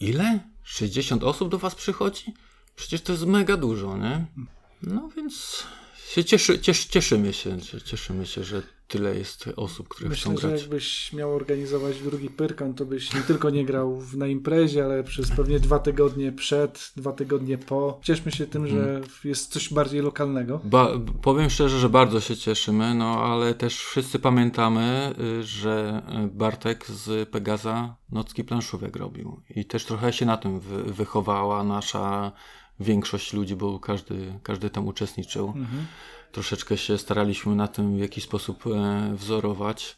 Ile? 0.00 0.51
60 0.62 1.24
osób 1.24 1.48
do 1.48 1.58
was 1.58 1.74
przychodzi? 1.74 2.34
Przecież 2.76 3.02
to 3.02 3.12
jest 3.12 3.26
mega 3.26 3.56
dużo, 3.56 3.96
nie? 3.96 4.26
No 4.82 5.08
więc 5.16 5.64
się 6.08 6.24
cieszy, 6.24 6.60
cieszy, 6.60 6.88
cieszymy 6.88 7.32
się, 7.32 7.58
cieszymy 7.84 8.26
się, 8.26 8.44
że 8.44 8.62
tyle 8.92 9.14
jest 9.14 9.48
osób, 9.56 9.88
które 9.88 10.08
Myślę, 10.10 10.22
chcą 10.22 10.34
grać. 10.40 10.60
że 10.60 10.64
jakbyś 10.66 11.12
miał 11.12 11.34
organizować 11.34 11.98
drugi 11.98 12.30
Pyrkon, 12.30 12.74
to 12.74 12.84
byś 12.84 13.14
nie 13.14 13.20
tylko 13.20 13.50
nie 13.50 13.64
grał 13.64 14.02
na 14.16 14.26
imprezie, 14.26 14.84
ale 14.84 15.04
przez 15.04 15.30
pewnie 15.30 15.60
dwa 15.60 15.78
tygodnie 15.78 16.32
przed, 16.32 16.92
dwa 16.96 17.12
tygodnie 17.12 17.58
po. 17.58 18.00
Cieszmy 18.02 18.32
się 18.32 18.46
tym, 18.46 18.66
że 18.66 18.76
hmm. 18.76 19.02
jest 19.24 19.52
coś 19.52 19.72
bardziej 19.72 20.00
lokalnego. 20.00 20.60
Ba 20.64 20.88
powiem 21.22 21.50
szczerze, 21.50 21.78
że 21.78 21.88
bardzo 21.88 22.20
się 22.20 22.36
cieszymy, 22.36 22.94
no 22.94 23.24
ale 23.24 23.54
też 23.54 23.78
wszyscy 23.84 24.18
pamiętamy, 24.18 25.14
y, 25.40 25.42
że 25.42 26.02
Bartek 26.32 26.86
z 26.86 27.28
Pegaza 27.28 27.96
nocki 28.10 28.44
planszówek 28.44 28.96
robił. 28.96 29.40
I 29.50 29.64
też 29.64 29.84
trochę 29.84 30.12
się 30.12 30.26
na 30.26 30.36
tym 30.36 30.60
wy 30.60 30.82
wychowała 30.82 31.64
nasza 31.64 32.32
większość 32.80 33.32
ludzi, 33.32 33.56
bo 33.56 33.78
każdy, 33.78 34.38
każdy 34.42 34.70
tam 34.70 34.86
uczestniczył. 34.86 35.46
Mhm. 35.46 35.86
Troszeczkę 36.32 36.78
się 36.78 36.98
staraliśmy 36.98 37.54
na 37.54 37.68
tym 37.68 37.96
w 37.96 38.00
jakiś 38.00 38.24
sposób 38.24 38.64
e, 38.66 39.12
wzorować. 39.16 39.96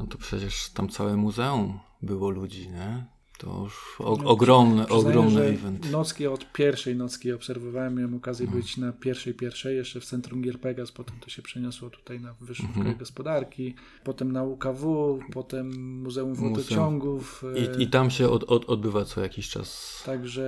No 0.00 0.06
to 0.06 0.18
przecież 0.18 0.70
tam 0.70 0.88
całe 0.88 1.16
muzeum 1.16 1.80
było 2.02 2.30
ludzi, 2.30 2.68
nie? 2.68 3.04
To 3.42 3.60
już 3.64 3.96
o, 3.98 4.16
no, 4.16 4.30
ogromny, 4.30 4.88
ogromny 4.88 5.42
event. 5.42 5.90
Nocki 5.90 6.26
od 6.26 6.52
pierwszej 6.52 6.96
nocki 6.96 7.32
obserwowałem, 7.32 7.94
miałem 7.94 8.14
okazję 8.14 8.46
no. 8.46 8.56
być 8.56 8.76
na 8.76 8.92
pierwszej, 8.92 9.34
pierwszej, 9.34 9.76
jeszcze 9.76 10.00
w 10.00 10.04
centrum 10.04 10.42
Gier 10.42 10.60
Pegas, 10.60 10.92
potem 10.92 11.16
to 11.20 11.30
się 11.30 11.42
przeniosło 11.42 11.90
tutaj 11.90 12.20
na 12.20 12.34
Wyższą 12.40 12.64
mhm. 12.64 12.96
Gospodarki, 12.96 13.74
potem 14.04 14.32
na 14.32 14.42
UKW, 14.42 15.18
potem 15.32 16.00
Muzeum 16.02 16.34
Wodociągów. 16.34 17.44
I, 17.78 17.82
I 17.82 17.86
tam 17.86 18.10
się 18.10 18.28
od, 18.28 18.44
od, 18.44 18.64
odbywa 18.64 19.04
co 19.04 19.20
jakiś 19.20 19.48
czas. 19.48 20.02
Także 20.06 20.42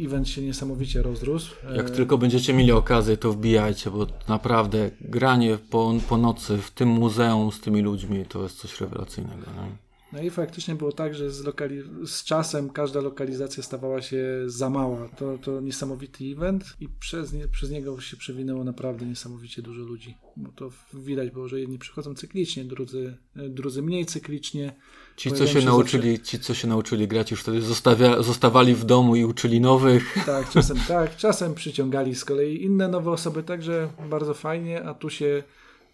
event 0.00 0.28
się 0.28 0.42
niesamowicie 0.42 1.02
rozrósł. 1.02 1.54
Jak 1.76 1.86
e... 1.86 1.90
tylko 1.90 2.18
będziecie 2.18 2.54
mieli 2.54 2.72
okazję, 2.72 3.16
to 3.16 3.32
wbijajcie, 3.32 3.90
bo 3.90 4.06
naprawdę 4.28 4.90
granie 5.00 5.58
po, 5.70 5.94
po 6.08 6.16
nocy 6.16 6.58
w 6.58 6.70
tym 6.70 6.88
muzeum 6.88 7.52
z 7.52 7.60
tymi 7.60 7.82
ludźmi 7.82 8.26
to 8.28 8.42
jest 8.42 8.58
coś 8.58 8.80
rewelacyjnego. 8.80 9.46
Nie? 9.56 9.91
No 10.12 10.22
i 10.22 10.30
faktycznie 10.30 10.74
było 10.74 10.92
tak, 10.92 11.14
że 11.14 11.30
z, 11.30 11.44
lokali- 11.44 12.06
z 12.06 12.24
czasem 12.24 12.70
każda 12.70 13.00
lokalizacja 13.00 13.62
stawała 13.62 14.02
się 14.02 14.24
za 14.46 14.70
mała. 14.70 15.08
To, 15.08 15.38
to 15.38 15.60
niesamowity 15.60 16.24
event 16.24 16.76
i 16.80 16.88
przez, 17.00 17.32
nie, 17.32 17.48
przez 17.48 17.70
niego 17.70 18.00
się 18.00 18.16
przewinęło 18.16 18.64
naprawdę 18.64 19.06
niesamowicie 19.06 19.62
dużo 19.62 19.82
ludzi. 19.82 20.16
Bo 20.36 20.52
to 20.52 20.70
widać 20.94 21.30
było, 21.30 21.48
że 21.48 21.60
jedni 21.60 21.78
przychodzą 21.78 22.14
cyklicznie, 22.14 22.64
drudzy, 22.64 23.16
drudzy 23.36 23.82
mniej 23.82 24.06
cyklicznie. 24.06 24.72
Ci 25.16 25.30
co, 25.30 25.46
się, 25.46 25.60
się 25.60 25.66
nauczyli, 25.66 26.16
zawsze... 26.16 26.24
ci, 26.24 26.38
co 26.38 26.54
się 26.54 26.68
nauczyli 26.68 27.08
grać, 27.08 27.30
już 27.30 27.40
wtedy 27.40 27.60
zostawia, 27.60 28.22
zostawali 28.22 28.74
w 28.74 28.84
domu 28.84 29.16
i 29.16 29.24
uczyli 29.24 29.60
nowych. 29.60 30.14
Tak, 30.26 30.50
czasem 30.50 30.76
tak. 30.88 31.16
Czasem 31.16 31.54
przyciągali 31.54 32.14
z 32.14 32.24
kolei 32.24 32.64
inne 32.64 32.88
nowe 32.88 33.10
osoby, 33.10 33.42
także 33.42 33.88
bardzo 34.10 34.34
fajnie, 34.34 34.84
a 34.84 34.94
tu 34.94 35.10
się 35.10 35.42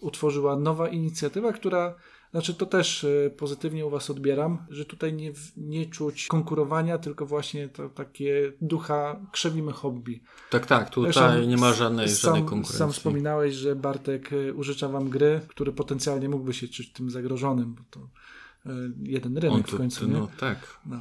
utworzyła 0.00 0.56
nowa 0.56 0.88
inicjatywa, 0.88 1.52
która 1.52 1.94
znaczy 2.30 2.54
to 2.54 2.66
też 2.66 3.04
e, 3.04 3.30
pozytywnie 3.30 3.86
u 3.86 3.90
Was 3.90 4.10
odbieram, 4.10 4.66
że 4.70 4.84
tutaj 4.84 5.12
nie, 5.12 5.32
nie 5.56 5.86
czuć 5.86 6.26
konkurowania, 6.26 6.98
tylko 6.98 7.26
właśnie 7.26 7.68
to 7.68 7.88
takie 7.88 8.52
ducha 8.60 9.20
krzewimy 9.32 9.72
hobby. 9.72 10.20
Tak, 10.50 10.66
tak, 10.66 10.90
tutaj 10.90 11.12
Zresztą 11.12 11.42
nie 11.42 11.56
ma 11.56 11.72
żadnej, 11.72 12.08
sam, 12.08 12.16
żadnej 12.16 12.42
konkurencji. 12.42 12.78
Sam 12.78 12.92
wspominałeś, 12.92 13.54
że 13.54 13.76
Bartek 13.76 14.32
e, 14.32 14.54
użycza 14.54 14.88
Wam 14.88 15.10
gry, 15.10 15.40
który 15.48 15.72
potencjalnie 15.72 16.28
mógłby 16.28 16.54
się 16.54 16.68
czuć 16.68 16.92
tym 16.92 17.10
zagrożonym, 17.10 17.74
bo 17.74 17.82
to 17.90 18.00
e, 18.66 18.72
jeden 19.02 19.38
rynek 19.38 19.66
to, 19.66 19.72
w 19.72 19.76
końcu. 19.76 20.08
No 20.08 20.28
tak. 20.40 20.80
No, 20.86 21.00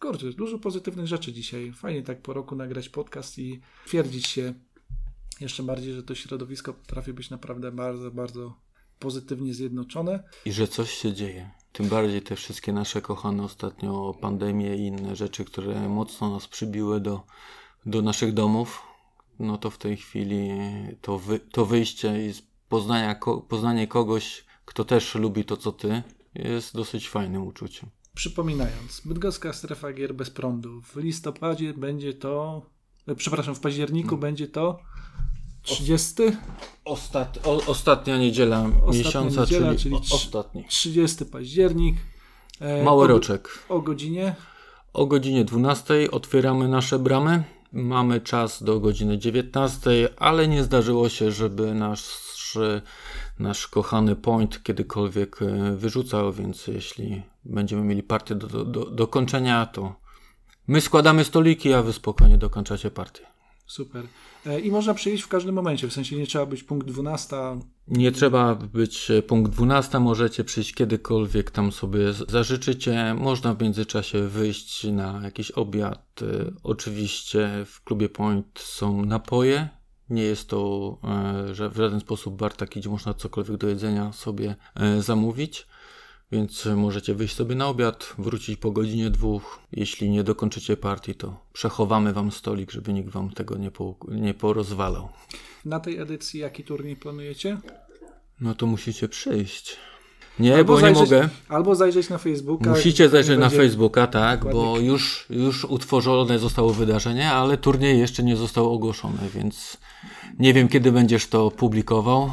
kurczę, 0.00 0.32
dużo 0.32 0.58
pozytywnych 0.58 1.06
rzeczy 1.06 1.32
dzisiaj. 1.32 1.72
Fajnie 1.72 2.02
tak 2.02 2.22
po 2.22 2.32
roku 2.32 2.56
nagrać 2.56 2.88
podcast 2.88 3.38
i 3.38 3.60
twierdzić 3.86 4.26
się 4.26 4.54
jeszcze 5.40 5.62
bardziej, 5.62 5.94
że 5.94 6.02
to 6.02 6.14
środowisko 6.14 6.74
potrafi 6.74 7.12
być 7.12 7.30
naprawdę 7.30 7.72
bardzo, 7.72 8.10
bardzo 8.10 8.54
pozytywnie 9.00 9.54
zjednoczone. 9.54 10.22
I 10.44 10.52
że 10.52 10.68
coś 10.68 10.90
się 10.90 11.12
dzieje. 11.12 11.50
Tym 11.72 11.88
bardziej 11.88 12.22
te 12.22 12.36
wszystkie 12.36 12.72
nasze 12.72 13.02
kochane 13.02 13.42
ostatnio 13.42 14.14
pandemie 14.20 14.76
i 14.76 14.86
inne 14.86 15.16
rzeczy, 15.16 15.44
które 15.44 15.88
mocno 15.88 16.30
nas 16.30 16.48
przybiły 16.48 17.00
do, 17.00 17.22
do 17.86 18.02
naszych 18.02 18.34
domów, 18.34 18.82
no 19.38 19.58
to 19.58 19.70
w 19.70 19.78
tej 19.78 19.96
chwili 19.96 20.50
to, 21.00 21.18
wy, 21.18 21.38
to 21.38 21.66
wyjście 21.66 22.28
i 22.28 22.32
poznania, 22.68 23.20
poznanie 23.48 23.86
kogoś, 23.86 24.44
kto 24.64 24.84
też 24.84 25.14
lubi 25.14 25.44
to, 25.44 25.56
co 25.56 25.72
ty, 25.72 26.02
jest 26.34 26.74
dosyć 26.74 27.08
fajnym 27.08 27.46
uczuciem. 27.46 27.90
Przypominając, 28.14 29.02
Bydgoska 29.04 29.52
Strefa 29.52 29.92
Gier 29.92 30.14
bez 30.14 30.30
prądu. 30.30 30.82
W 30.82 30.96
listopadzie 30.96 31.74
będzie 31.74 32.14
to, 32.14 32.62
przepraszam, 33.16 33.54
w 33.54 33.60
październiku 33.60 34.08
hmm. 34.08 34.20
będzie 34.20 34.48
to 34.48 34.78
30? 35.62 36.22
Ostat, 36.84 37.46
o, 37.46 37.60
ostatnia 37.66 38.18
niedziela 38.18 38.66
Ostatnia 38.66 38.92
miesiąca, 38.92 39.40
niedziela, 39.40 39.68
czyli, 39.68 39.80
czyli 39.80 39.96
ostatni. 40.12 40.64
30 40.68 41.24
październik. 41.24 41.96
E, 42.60 42.84
Mały 42.84 43.04
o, 43.04 43.06
roczek. 43.06 43.48
O 43.68 43.80
godzinie. 43.80 44.34
O 44.92 45.06
godzinie 45.06 45.44
12 45.44 46.10
otwieramy 46.10 46.68
nasze 46.68 46.98
bramy. 46.98 47.44
Mamy 47.72 48.20
czas 48.20 48.62
do 48.62 48.80
godziny 48.80 49.18
19, 49.18 49.90
ale 50.16 50.48
nie 50.48 50.64
zdarzyło 50.64 51.08
się, 51.08 51.32
żeby 51.32 51.74
nasz, 51.74 52.18
nasz 53.38 53.66
kochany 53.66 54.16
point 54.16 54.62
kiedykolwiek 54.62 55.42
e, 55.42 55.72
wyrzucał, 55.76 56.32
więc 56.32 56.66
jeśli 56.66 57.22
będziemy 57.44 57.82
mieli 57.82 58.02
partię 58.02 58.34
do, 58.34 58.46
do, 58.46 58.64
do, 58.64 58.84
do 58.84 59.06
kończenia, 59.06 59.66
to 59.66 59.94
my 60.68 60.80
składamy 60.80 61.24
stoliki, 61.24 61.72
a 61.72 61.82
wy 61.82 61.92
spokojnie 61.92 62.38
dokończacie 62.38 62.90
partię. 62.90 63.29
Super. 63.70 64.06
E, 64.46 64.60
I 64.60 64.70
można 64.70 64.94
przyjść 64.94 65.22
w 65.24 65.28
każdym 65.28 65.54
momencie, 65.54 65.88
w 65.88 65.92
sensie 65.92 66.16
nie 66.16 66.26
trzeba 66.26 66.46
być 66.46 66.62
punkt 66.62 66.86
12. 66.86 67.36
Nie 67.88 68.12
trzeba 68.12 68.54
być 68.54 69.10
e, 69.10 69.22
punkt 69.22 69.52
12, 69.52 69.98
możecie 69.98 70.44
przyjść 70.44 70.74
kiedykolwiek 70.74 71.50
tam 71.50 71.72
sobie 71.72 72.12
zażyczycie. 72.12 73.14
Można 73.14 73.54
w 73.54 73.62
międzyczasie 73.62 74.28
wyjść 74.28 74.84
na 74.84 75.20
jakiś 75.24 75.50
obiad. 75.50 76.20
E, 76.22 76.26
Oczywiście 76.62 77.50
w 77.66 77.84
klubie 77.84 78.08
Point 78.08 78.58
są 78.58 79.04
napoje. 79.04 79.68
Nie 80.10 80.22
jest 80.22 80.48
to 80.48 80.98
że 81.52 81.70
w 81.70 81.76
żaden 81.76 82.00
sposób 82.00 82.36
bar 82.36 82.52
taki, 82.52 82.80
gdzie 82.80 82.88
można 82.88 83.14
cokolwiek 83.14 83.56
do 83.56 83.68
jedzenia 83.68 84.12
sobie 84.12 84.56
zamówić. 84.98 85.66
Więc 86.32 86.66
możecie 86.76 87.14
wyjść 87.14 87.36
sobie 87.36 87.54
na 87.54 87.68
obiad, 87.68 88.14
wrócić 88.18 88.56
po 88.56 88.70
godzinie 88.70 89.10
dwóch. 89.10 89.58
Jeśli 89.72 90.10
nie 90.10 90.24
dokończycie 90.24 90.76
partii, 90.76 91.14
to 91.14 91.40
przechowamy 91.52 92.12
wam 92.12 92.32
stolik, 92.32 92.70
żeby 92.70 92.92
nikt 92.92 93.10
wam 93.10 93.30
tego 93.30 93.56
nie, 93.56 93.70
po, 93.70 93.94
nie 94.08 94.34
porozwalał. 94.34 95.08
Na 95.64 95.80
tej 95.80 95.98
edycji 95.98 96.40
jaki 96.40 96.64
turniej 96.64 96.96
planujecie? 96.96 97.58
No 98.40 98.54
to 98.54 98.66
musicie 98.66 99.08
przyjść. 99.08 99.76
Nie, 100.38 100.56
Albo 100.56 100.72
bo 100.72 100.80
nie 100.80 100.86
zajrzeć- 100.86 101.00
mogę. 101.00 101.28
Albo 101.48 101.74
zajrzeć 101.74 102.08
na 102.08 102.18
Facebooka. 102.18 102.70
Musicie 102.70 103.08
zajrzeć 103.08 103.38
na 103.38 103.50
Facebooka, 103.50 104.06
tak, 104.06 104.44
bo 104.52 104.78
już, 104.78 105.26
już 105.30 105.64
utworzone 105.64 106.38
zostało 106.38 106.72
wydarzenie, 106.72 107.30
ale 107.30 107.58
turniej 107.58 107.98
jeszcze 107.98 108.22
nie 108.22 108.36
został 108.36 108.72
ogłoszony, 108.72 109.18
więc 109.34 109.76
nie 110.38 110.54
wiem 110.54 110.68
kiedy 110.68 110.92
będziesz 110.92 111.26
to 111.26 111.50
publikował. 111.50 112.30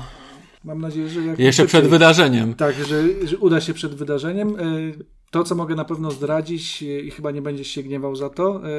Mam 0.63 0.81
nadzieję, 0.81 1.09
że 1.09 1.21
jak 1.21 1.39
Jeszcze 1.39 1.65
przed 1.65 1.87
wydarzeniem. 1.87 2.53
Tak, 2.53 2.75
że, 2.75 3.27
że 3.27 3.37
uda 3.37 3.61
się 3.61 3.73
przed 3.73 3.95
wydarzeniem. 3.95 4.55
E, 4.59 4.63
To, 5.31 5.43
co 5.43 5.55
mogę 5.55 5.75
na 5.75 5.85
pewno 5.85 6.11
zdradzić 6.11 6.83
e, 6.83 6.99
i 6.99 7.11
chyba 7.11 7.31
nie 7.31 7.41
będziesz 7.41 7.67
się 7.67 7.83
gniewał 7.83 8.15
za 8.15 8.29
to, 8.29 8.55
e, 8.55 8.69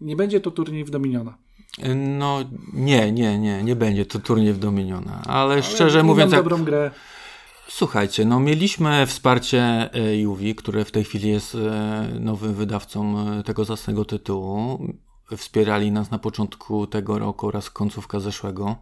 nie 0.00 0.16
będzie 0.16 0.40
to 0.40 0.50
turniej 0.50 0.84
w 0.84 0.90
Dominiona. 0.90 1.38
No 1.96 2.38
nie, 2.72 3.12
nie, 3.12 3.38
nie, 3.38 3.62
nie 3.62 3.76
będzie 3.76 4.06
to 4.06 4.18
turniej 4.18 4.52
w 4.52 4.58
Dominiona, 4.58 5.22
ale, 5.26 5.52
Ale 5.52 5.62
szczerze 5.62 6.02
mówiąc, 6.02 6.32
jak, 6.32 6.40
dobrą 6.40 6.64
grę. 6.64 6.90
Słuchajcie, 7.68 8.24
no 8.24 8.40
mieliśmy 8.40 9.06
wsparcie 9.06 9.90
Juwi, 10.16 10.54
które 10.54 10.84
w 10.84 10.90
tej 10.90 11.04
chwili 11.04 11.28
jest 11.28 11.56
nowym 12.20 12.54
wydawcą 12.54 13.16
tego 13.44 13.64
zacnego 13.64 14.04
tytułu. 14.04 14.86
Wspierali 15.36 15.92
nas 15.92 16.10
na 16.10 16.18
początku 16.18 16.86
tego 16.86 17.18
roku 17.18 17.46
oraz 17.46 17.70
końcówka 17.70 18.20
zeszłego. 18.20 18.76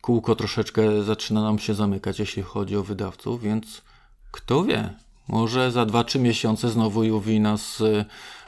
Kółko 0.00 0.36
troszeczkę 0.36 1.02
zaczyna 1.02 1.42
nam 1.42 1.58
się 1.58 1.74
zamykać, 1.74 2.18
jeśli 2.18 2.42
chodzi 2.42 2.76
o 2.76 2.82
wydawców, 2.82 3.42
więc 3.42 3.82
kto 4.30 4.64
wie, 4.64 4.94
może 5.28 5.70
za 5.70 5.86
2-3 5.86 6.20
miesiące 6.20 6.70
znowu 6.70 7.04
Juwi 7.04 7.40
nas 7.40 7.82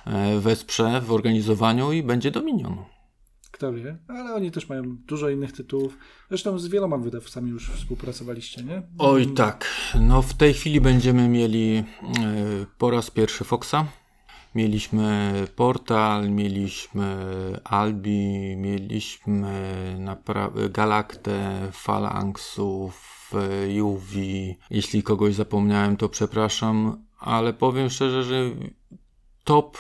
e, 0.07 0.40
wesprze 0.40 1.00
w 1.00 1.12
organizowaniu 1.12 1.92
i 1.92 2.03
będzie 2.03 2.30
Dominion. 2.30 2.76
Kto 3.50 3.72
wie, 3.72 3.96
ale 4.09 4.34
oni 4.34 4.50
też 4.50 4.68
mają 4.68 4.82
dużo 4.96 5.30
innych 5.30 5.53
tytułów. 5.53 5.98
Zresztą 6.28 6.59
z 6.59 6.68
wieloma 6.68 6.98
wydawcami 6.98 7.50
już 7.50 7.70
współpracowaliście, 7.70 8.62
nie? 8.62 8.82
Oj 8.98 9.26
tak, 9.26 9.66
no 10.00 10.22
w 10.22 10.34
tej 10.34 10.55
chwili 10.55 10.80
będziemy 10.80 11.28
mieli 11.28 11.76
e, 11.76 11.84
po 12.78 12.90
raz 12.90 13.11
pierwszy 13.11 13.44
Foxa. 13.44 13.84
Mieliśmy 14.55 15.32
Portal, 15.57 16.30
mieliśmy 16.30 17.16
Albi, 17.64 18.57
mieliśmy 18.57 19.53
Galaktę, 20.70 21.68
Phalanxów, 21.72 23.30
e, 23.34 23.72
Juvi. 23.72 24.57
Jeśli 24.70 25.03
kogoś 25.03 25.34
zapomniałem, 25.34 25.96
to 25.96 26.09
przepraszam, 26.09 27.05
ale 27.18 27.53
powiem 27.53 27.90
szczerze, 27.90 28.22
że 28.24 28.50
top, 29.44 29.78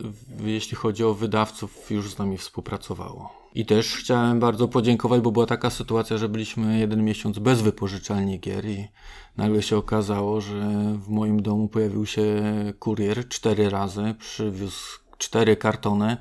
w- 0.00 0.46
jeśli 0.46 0.76
chodzi 0.76 1.04
o 1.04 1.14
wydawców, 1.14 1.90
już 1.90 2.10
z 2.10 2.18
nami 2.18 2.38
współpracowało. 2.38 3.45
I 3.56 3.66
też 3.66 3.94
chciałem 3.94 4.40
bardzo 4.40 4.68
podziękować, 4.68 5.20
bo 5.20 5.32
była 5.32 5.46
taka 5.46 5.70
sytuacja, 5.70 6.18
że 6.18 6.28
byliśmy 6.28 6.78
jeden 6.78 7.04
miesiąc 7.04 7.38
bez 7.38 7.62
wypożyczalni 7.62 8.40
gier 8.40 8.64
i 8.66 8.88
nagle 9.36 9.62
się 9.62 9.76
okazało, 9.76 10.40
że 10.40 10.94
w 10.98 11.08
moim 11.08 11.42
domu 11.42 11.68
pojawił 11.68 12.06
się 12.06 12.24
kurier 12.78 13.28
cztery 13.28 13.70
razy, 13.70 14.14
przywiózł 14.18 14.98
cztery 15.18 15.56
kartony 15.56 16.16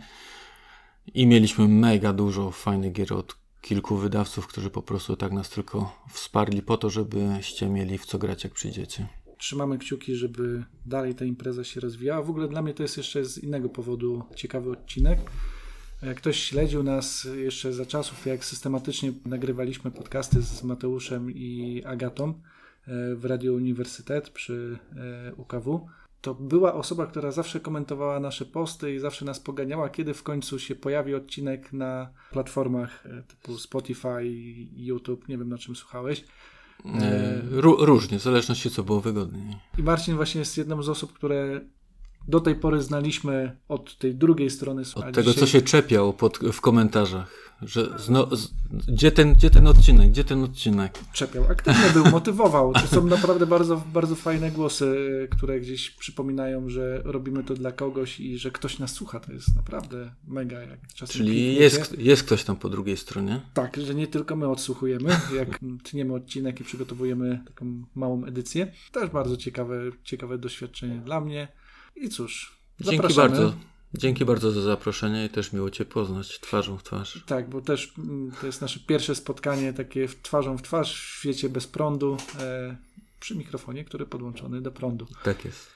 i 1.13 1.27
mieliśmy 1.27 1.67
mega 1.67 2.13
dużo 2.13 2.51
fajnych 2.51 2.91
gier 2.91 3.13
od 3.13 3.35
kilku 3.61 3.97
wydawców, 3.97 4.47
którzy 4.47 4.69
po 4.69 4.81
prostu 4.81 5.15
tak 5.15 5.31
nas 5.31 5.49
tylko 5.49 6.05
wsparli 6.11 6.61
po 6.61 6.77
to, 6.77 6.89
żebyście 6.89 7.69
mieli 7.69 7.97
w 7.97 8.05
co 8.05 8.17
grać 8.17 8.43
jak 8.43 8.53
przyjdziecie. 8.53 9.07
Trzymamy 9.37 9.77
kciuki, 9.77 10.15
żeby 10.15 10.63
dalej 10.85 11.15
ta 11.15 11.25
impreza 11.25 11.63
się 11.63 11.79
rozwijała. 11.79 12.23
W 12.23 12.29
ogóle 12.29 12.47
dla 12.47 12.61
mnie 12.61 12.73
to 12.73 12.83
jest 12.83 12.97
jeszcze 12.97 13.25
z 13.25 13.37
innego 13.37 13.69
powodu 13.69 14.23
ciekawy 14.35 14.71
odcinek. 14.71 15.19
Jak 16.05 16.17
ktoś 16.17 16.39
śledził 16.39 16.83
nas 16.83 17.27
jeszcze 17.35 17.73
za 17.73 17.85
czasów, 17.85 18.25
jak 18.25 18.45
systematycznie 18.45 19.13
nagrywaliśmy 19.25 19.91
podcasty 19.91 20.41
z 20.41 20.63
Mateuszem 20.63 21.31
i 21.31 21.81
Agatą 21.85 22.29
e, 22.29 23.15
w 23.15 23.25
Radio 23.25 23.53
Uniwersytet 23.53 24.29
przy 24.29 24.77
e, 24.95 25.33
UKW, 25.35 25.87
to 26.21 26.35
była 26.35 26.73
osoba, 26.73 27.05
która 27.05 27.31
zawsze 27.31 27.59
komentowała 27.59 28.19
nasze 28.19 28.45
posty 28.45 28.95
i 28.95 28.99
zawsze 28.99 29.25
nas 29.25 29.39
poganiała, 29.39 29.89
kiedy 29.89 30.13
w 30.13 30.23
końcu 30.23 30.59
się 30.59 30.75
pojawi 30.75 31.15
odcinek 31.15 31.73
na 31.73 32.09
platformach 32.31 33.05
e, 33.05 33.23
typu 33.23 33.57
Spotify, 33.57 34.23
YouTube, 34.75 35.27
nie 35.27 35.37
wiem 35.37 35.49
na 35.49 35.57
czym 35.57 35.75
słuchałeś. 35.75 36.25
E, 36.85 37.41
ró- 37.51 37.85
różnie, 37.85 38.19
w 38.19 38.23
zależności 38.23 38.69
co 38.69 38.83
było 38.83 39.01
wygodniej. 39.01 39.55
I 39.77 39.83
Marcin 39.83 40.15
właśnie 40.15 40.39
jest 40.39 40.57
jedną 40.57 40.83
z 40.83 40.89
osób, 40.89 41.13
które 41.13 41.61
do 42.27 42.39
tej 42.39 42.55
pory 42.55 42.81
znaliśmy 42.81 43.57
od 43.67 43.97
tej 43.97 44.15
drugiej 44.15 44.49
strony. 44.49 44.81
Od 44.95 45.05
tego, 45.05 45.21
dzisiaj- 45.21 45.33
co 45.33 45.47
się 45.47 45.61
czepiał 45.61 46.13
pod, 46.13 46.37
w 46.37 46.61
komentarzach, 46.61 47.45
że 47.61 47.99
zno, 47.99 48.35
z, 48.35 48.53
gdzie, 48.87 49.11
ten, 49.11 49.33
gdzie 49.33 49.49
ten 49.49 49.67
odcinek, 49.67 50.09
gdzie 50.09 50.23
ten 50.23 50.43
odcinek? 50.43 50.99
czepiał. 51.13 51.43
Aktywnie 51.43 51.89
był, 51.93 52.05
motywował. 52.05 52.73
To 52.73 52.87
są 52.87 53.05
naprawdę 53.05 53.45
bardzo, 53.45 53.83
bardzo 53.93 54.15
fajne 54.15 54.51
głosy, 54.51 54.97
które 55.31 55.59
gdzieś 55.59 55.91
przypominają, 55.91 56.69
że 56.69 57.01
robimy 57.03 57.43
to 57.43 57.53
dla 57.53 57.71
kogoś 57.71 58.19
i 58.19 58.37
że 58.37 58.51
ktoś 58.51 58.79
nas 58.79 58.91
słucha. 58.91 59.19
To 59.19 59.33
jest 59.33 59.55
naprawdę 59.55 60.11
mega. 60.27 60.59
Jak 60.61 60.79
czasem 60.93 61.15
Czyli 61.15 61.55
jest, 61.55 61.97
jest 61.99 62.23
ktoś 62.23 62.43
tam 62.43 62.55
po 62.55 62.69
drugiej 62.69 62.97
stronie. 62.97 63.41
Tak, 63.53 63.77
że 63.77 63.95
nie 63.95 64.07
tylko 64.07 64.35
my 64.35 64.47
odsłuchujemy, 64.47 65.09
jak 65.35 65.59
tniemy 65.89 66.13
odcinek 66.13 66.59
i 66.61 66.63
przygotowujemy 66.63 67.43
taką 67.47 67.83
małą 67.95 68.25
edycję. 68.25 68.71
Też 68.91 69.09
bardzo 69.09 69.37
ciekawe, 69.37 69.75
ciekawe 70.03 70.37
doświadczenie 70.37 71.01
dla 71.05 71.21
mnie. 71.21 71.47
I 71.95 72.09
cóż, 72.09 72.57
Dzięki 72.79 72.95
zapraszamy. 72.97 73.29
bardzo. 73.29 73.53
Dzięki 73.93 74.25
bardzo 74.25 74.51
za 74.51 74.61
zaproszenie 74.61 75.25
i 75.25 75.29
też 75.29 75.53
miło 75.53 75.69
Cię 75.69 75.85
poznać 75.85 76.39
twarzą 76.39 76.77
w 76.77 76.83
twarz. 76.83 77.23
Tak, 77.25 77.49
bo 77.49 77.61
też 77.61 77.93
mm, 77.97 78.31
to 78.41 78.45
jest 78.45 78.61
nasze 78.61 78.79
pierwsze 78.79 79.15
spotkanie 79.15 79.73
takie 79.73 80.07
twarzą 80.23 80.57
w 80.57 80.61
twarz 80.61 80.95
w 81.01 81.19
świecie 81.19 81.49
bez 81.49 81.67
prądu 81.67 82.17
e, 82.39 82.75
przy 83.19 83.35
mikrofonie, 83.35 83.85
który 83.85 84.05
podłączony 84.05 84.61
do 84.61 84.71
prądu. 84.71 85.07
Tak 85.23 85.45
jest. 85.45 85.67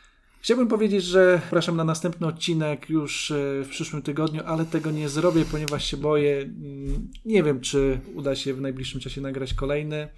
Chciałbym 0.41 0.67
powiedzieć, 0.67 1.03
że 1.03 1.41
zapraszam 1.43 1.77
na 1.77 1.83
następny 1.83 2.27
odcinek 2.27 2.89
już 2.89 3.31
e, 3.31 3.35
w 3.63 3.67
przyszłym 3.69 4.01
tygodniu, 4.01 4.41
ale 4.45 4.65
tego 4.65 4.91
nie 4.91 5.09
zrobię, 5.09 5.45
ponieważ 5.51 5.85
się 5.85 5.97
boję. 5.97 6.37
Mm, 6.41 7.07
Nie 7.25 7.43
wiem, 7.43 7.61
czy 7.61 7.99
uda 8.15 8.35
się 8.35 8.53
w 8.53 8.61
najbliższym 8.61 9.01
czasie 9.01 9.21
nagrać 9.21 9.53
kolejny. 9.53 10.09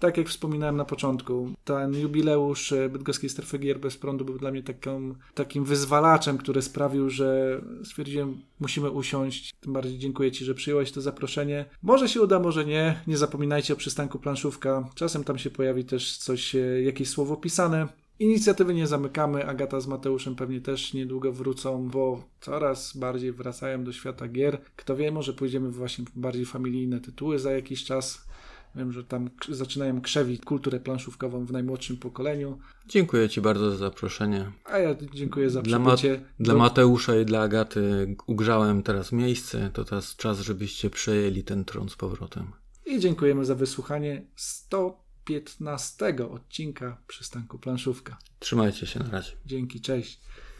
Tak 0.00 0.16
jak 0.16 0.28
wspominałem 0.28 0.76
na 0.76 0.84
początku, 0.84 1.50
ten 1.64 1.94
jubileusz 1.94 2.72
e, 2.72 2.88
Bydgoskiej 2.88 3.30
Strefy 3.30 3.58
Gier 3.58 3.80
bez 3.80 3.96
prądu 3.96 4.24
był 4.24 4.38
dla 4.38 4.50
mnie 4.50 4.62
taką, 4.62 5.14
takim 5.34 5.64
wyzwalaczem, 5.64 6.38
który 6.38 6.62
sprawił, 6.62 7.10
że 7.10 7.60
stwierdziłem, 7.84 8.40
musimy 8.60 8.90
usiąść. 8.90 9.54
Tym 9.60 9.72
bardziej 9.72 9.98
dziękuję 9.98 10.32
Ci, 10.32 10.44
że 10.44 10.54
przyjąłeś 10.54 10.92
to 10.92 11.00
zaproszenie. 11.00 11.64
Może 11.82 12.08
się 12.08 12.22
uda, 12.22 12.38
może 12.38 12.64
nie. 12.64 13.00
Nie 13.06 13.16
zapominajcie 13.16 13.74
o 13.74 13.76
przystanku 13.76 14.18
planszówka. 14.18 14.88
Czasem 14.94 15.24
tam 15.24 15.38
się 15.38 15.50
pojawi 15.50 15.84
też 15.84 16.16
coś, 16.16 16.54
e, 16.54 16.82
jakieś 16.82 17.08
słowo 17.08 17.36
pisane. 17.36 17.88
Inicjatywy 18.20 18.74
nie 18.74 18.86
zamykamy. 18.86 19.46
Agata 19.46 19.80
z 19.80 19.86
Mateuszem 19.86 20.36
pewnie 20.36 20.60
też 20.60 20.94
niedługo 20.94 21.32
wrócą, 21.32 21.88
bo 21.88 22.24
coraz 22.40 22.96
bardziej 22.96 23.32
wracają 23.32 23.84
do 23.84 23.92
świata 23.92 24.28
gier. 24.28 24.60
Kto 24.76 24.96
wie, 24.96 25.12
może 25.12 25.32
pójdziemy 25.32 25.70
właśnie 25.70 26.04
w 26.04 26.18
bardziej 26.18 26.46
familijne 26.46 27.00
tytuły 27.00 27.38
za 27.38 27.52
jakiś 27.52 27.84
czas. 27.84 28.29
Wiem, 28.74 28.92
że 28.92 29.04
tam 29.04 29.30
zaczynają 29.48 30.00
krzewić 30.00 30.44
kulturę 30.44 30.80
planszówkową 30.80 31.44
w 31.44 31.52
najmłodszym 31.52 31.96
pokoleniu. 31.96 32.58
Dziękuję 32.86 33.28
Ci 33.28 33.40
bardzo 33.40 33.70
za 33.70 33.76
zaproszenie. 33.76 34.52
A 34.64 34.78
ja 34.78 34.96
dziękuję 35.14 35.50
za 35.50 35.62
dla 35.62 35.78
Ma- 35.78 35.96
przybycie. 35.96 36.24
dla 36.40 36.54
do... 36.54 36.60
Mateusza 36.60 37.16
i 37.16 37.24
dla 37.24 37.40
Agaty 37.40 38.16
ugrzałem 38.26 38.82
teraz 38.82 39.12
miejsce. 39.12 39.70
To 39.72 39.84
teraz 39.84 40.16
czas, 40.16 40.40
żebyście 40.40 40.90
przejęli 40.90 41.44
ten 41.44 41.64
tron 41.64 41.88
z 41.88 41.96
powrotem. 41.96 42.52
I 42.86 43.00
dziękujemy 43.00 43.44
za 43.44 43.54
wysłuchanie 43.54 44.22
115 44.36 46.30
odcinka 46.30 46.96
Przystanku 47.06 47.58
Planszówka. 47.58 48.18
Trzymajcie 48.38 48.86
się 48.86 49.00
na 49.00 49.10
razie. 49.10 49.32
Dzięki, 49.46 49.80
cześć. 49.80 50.20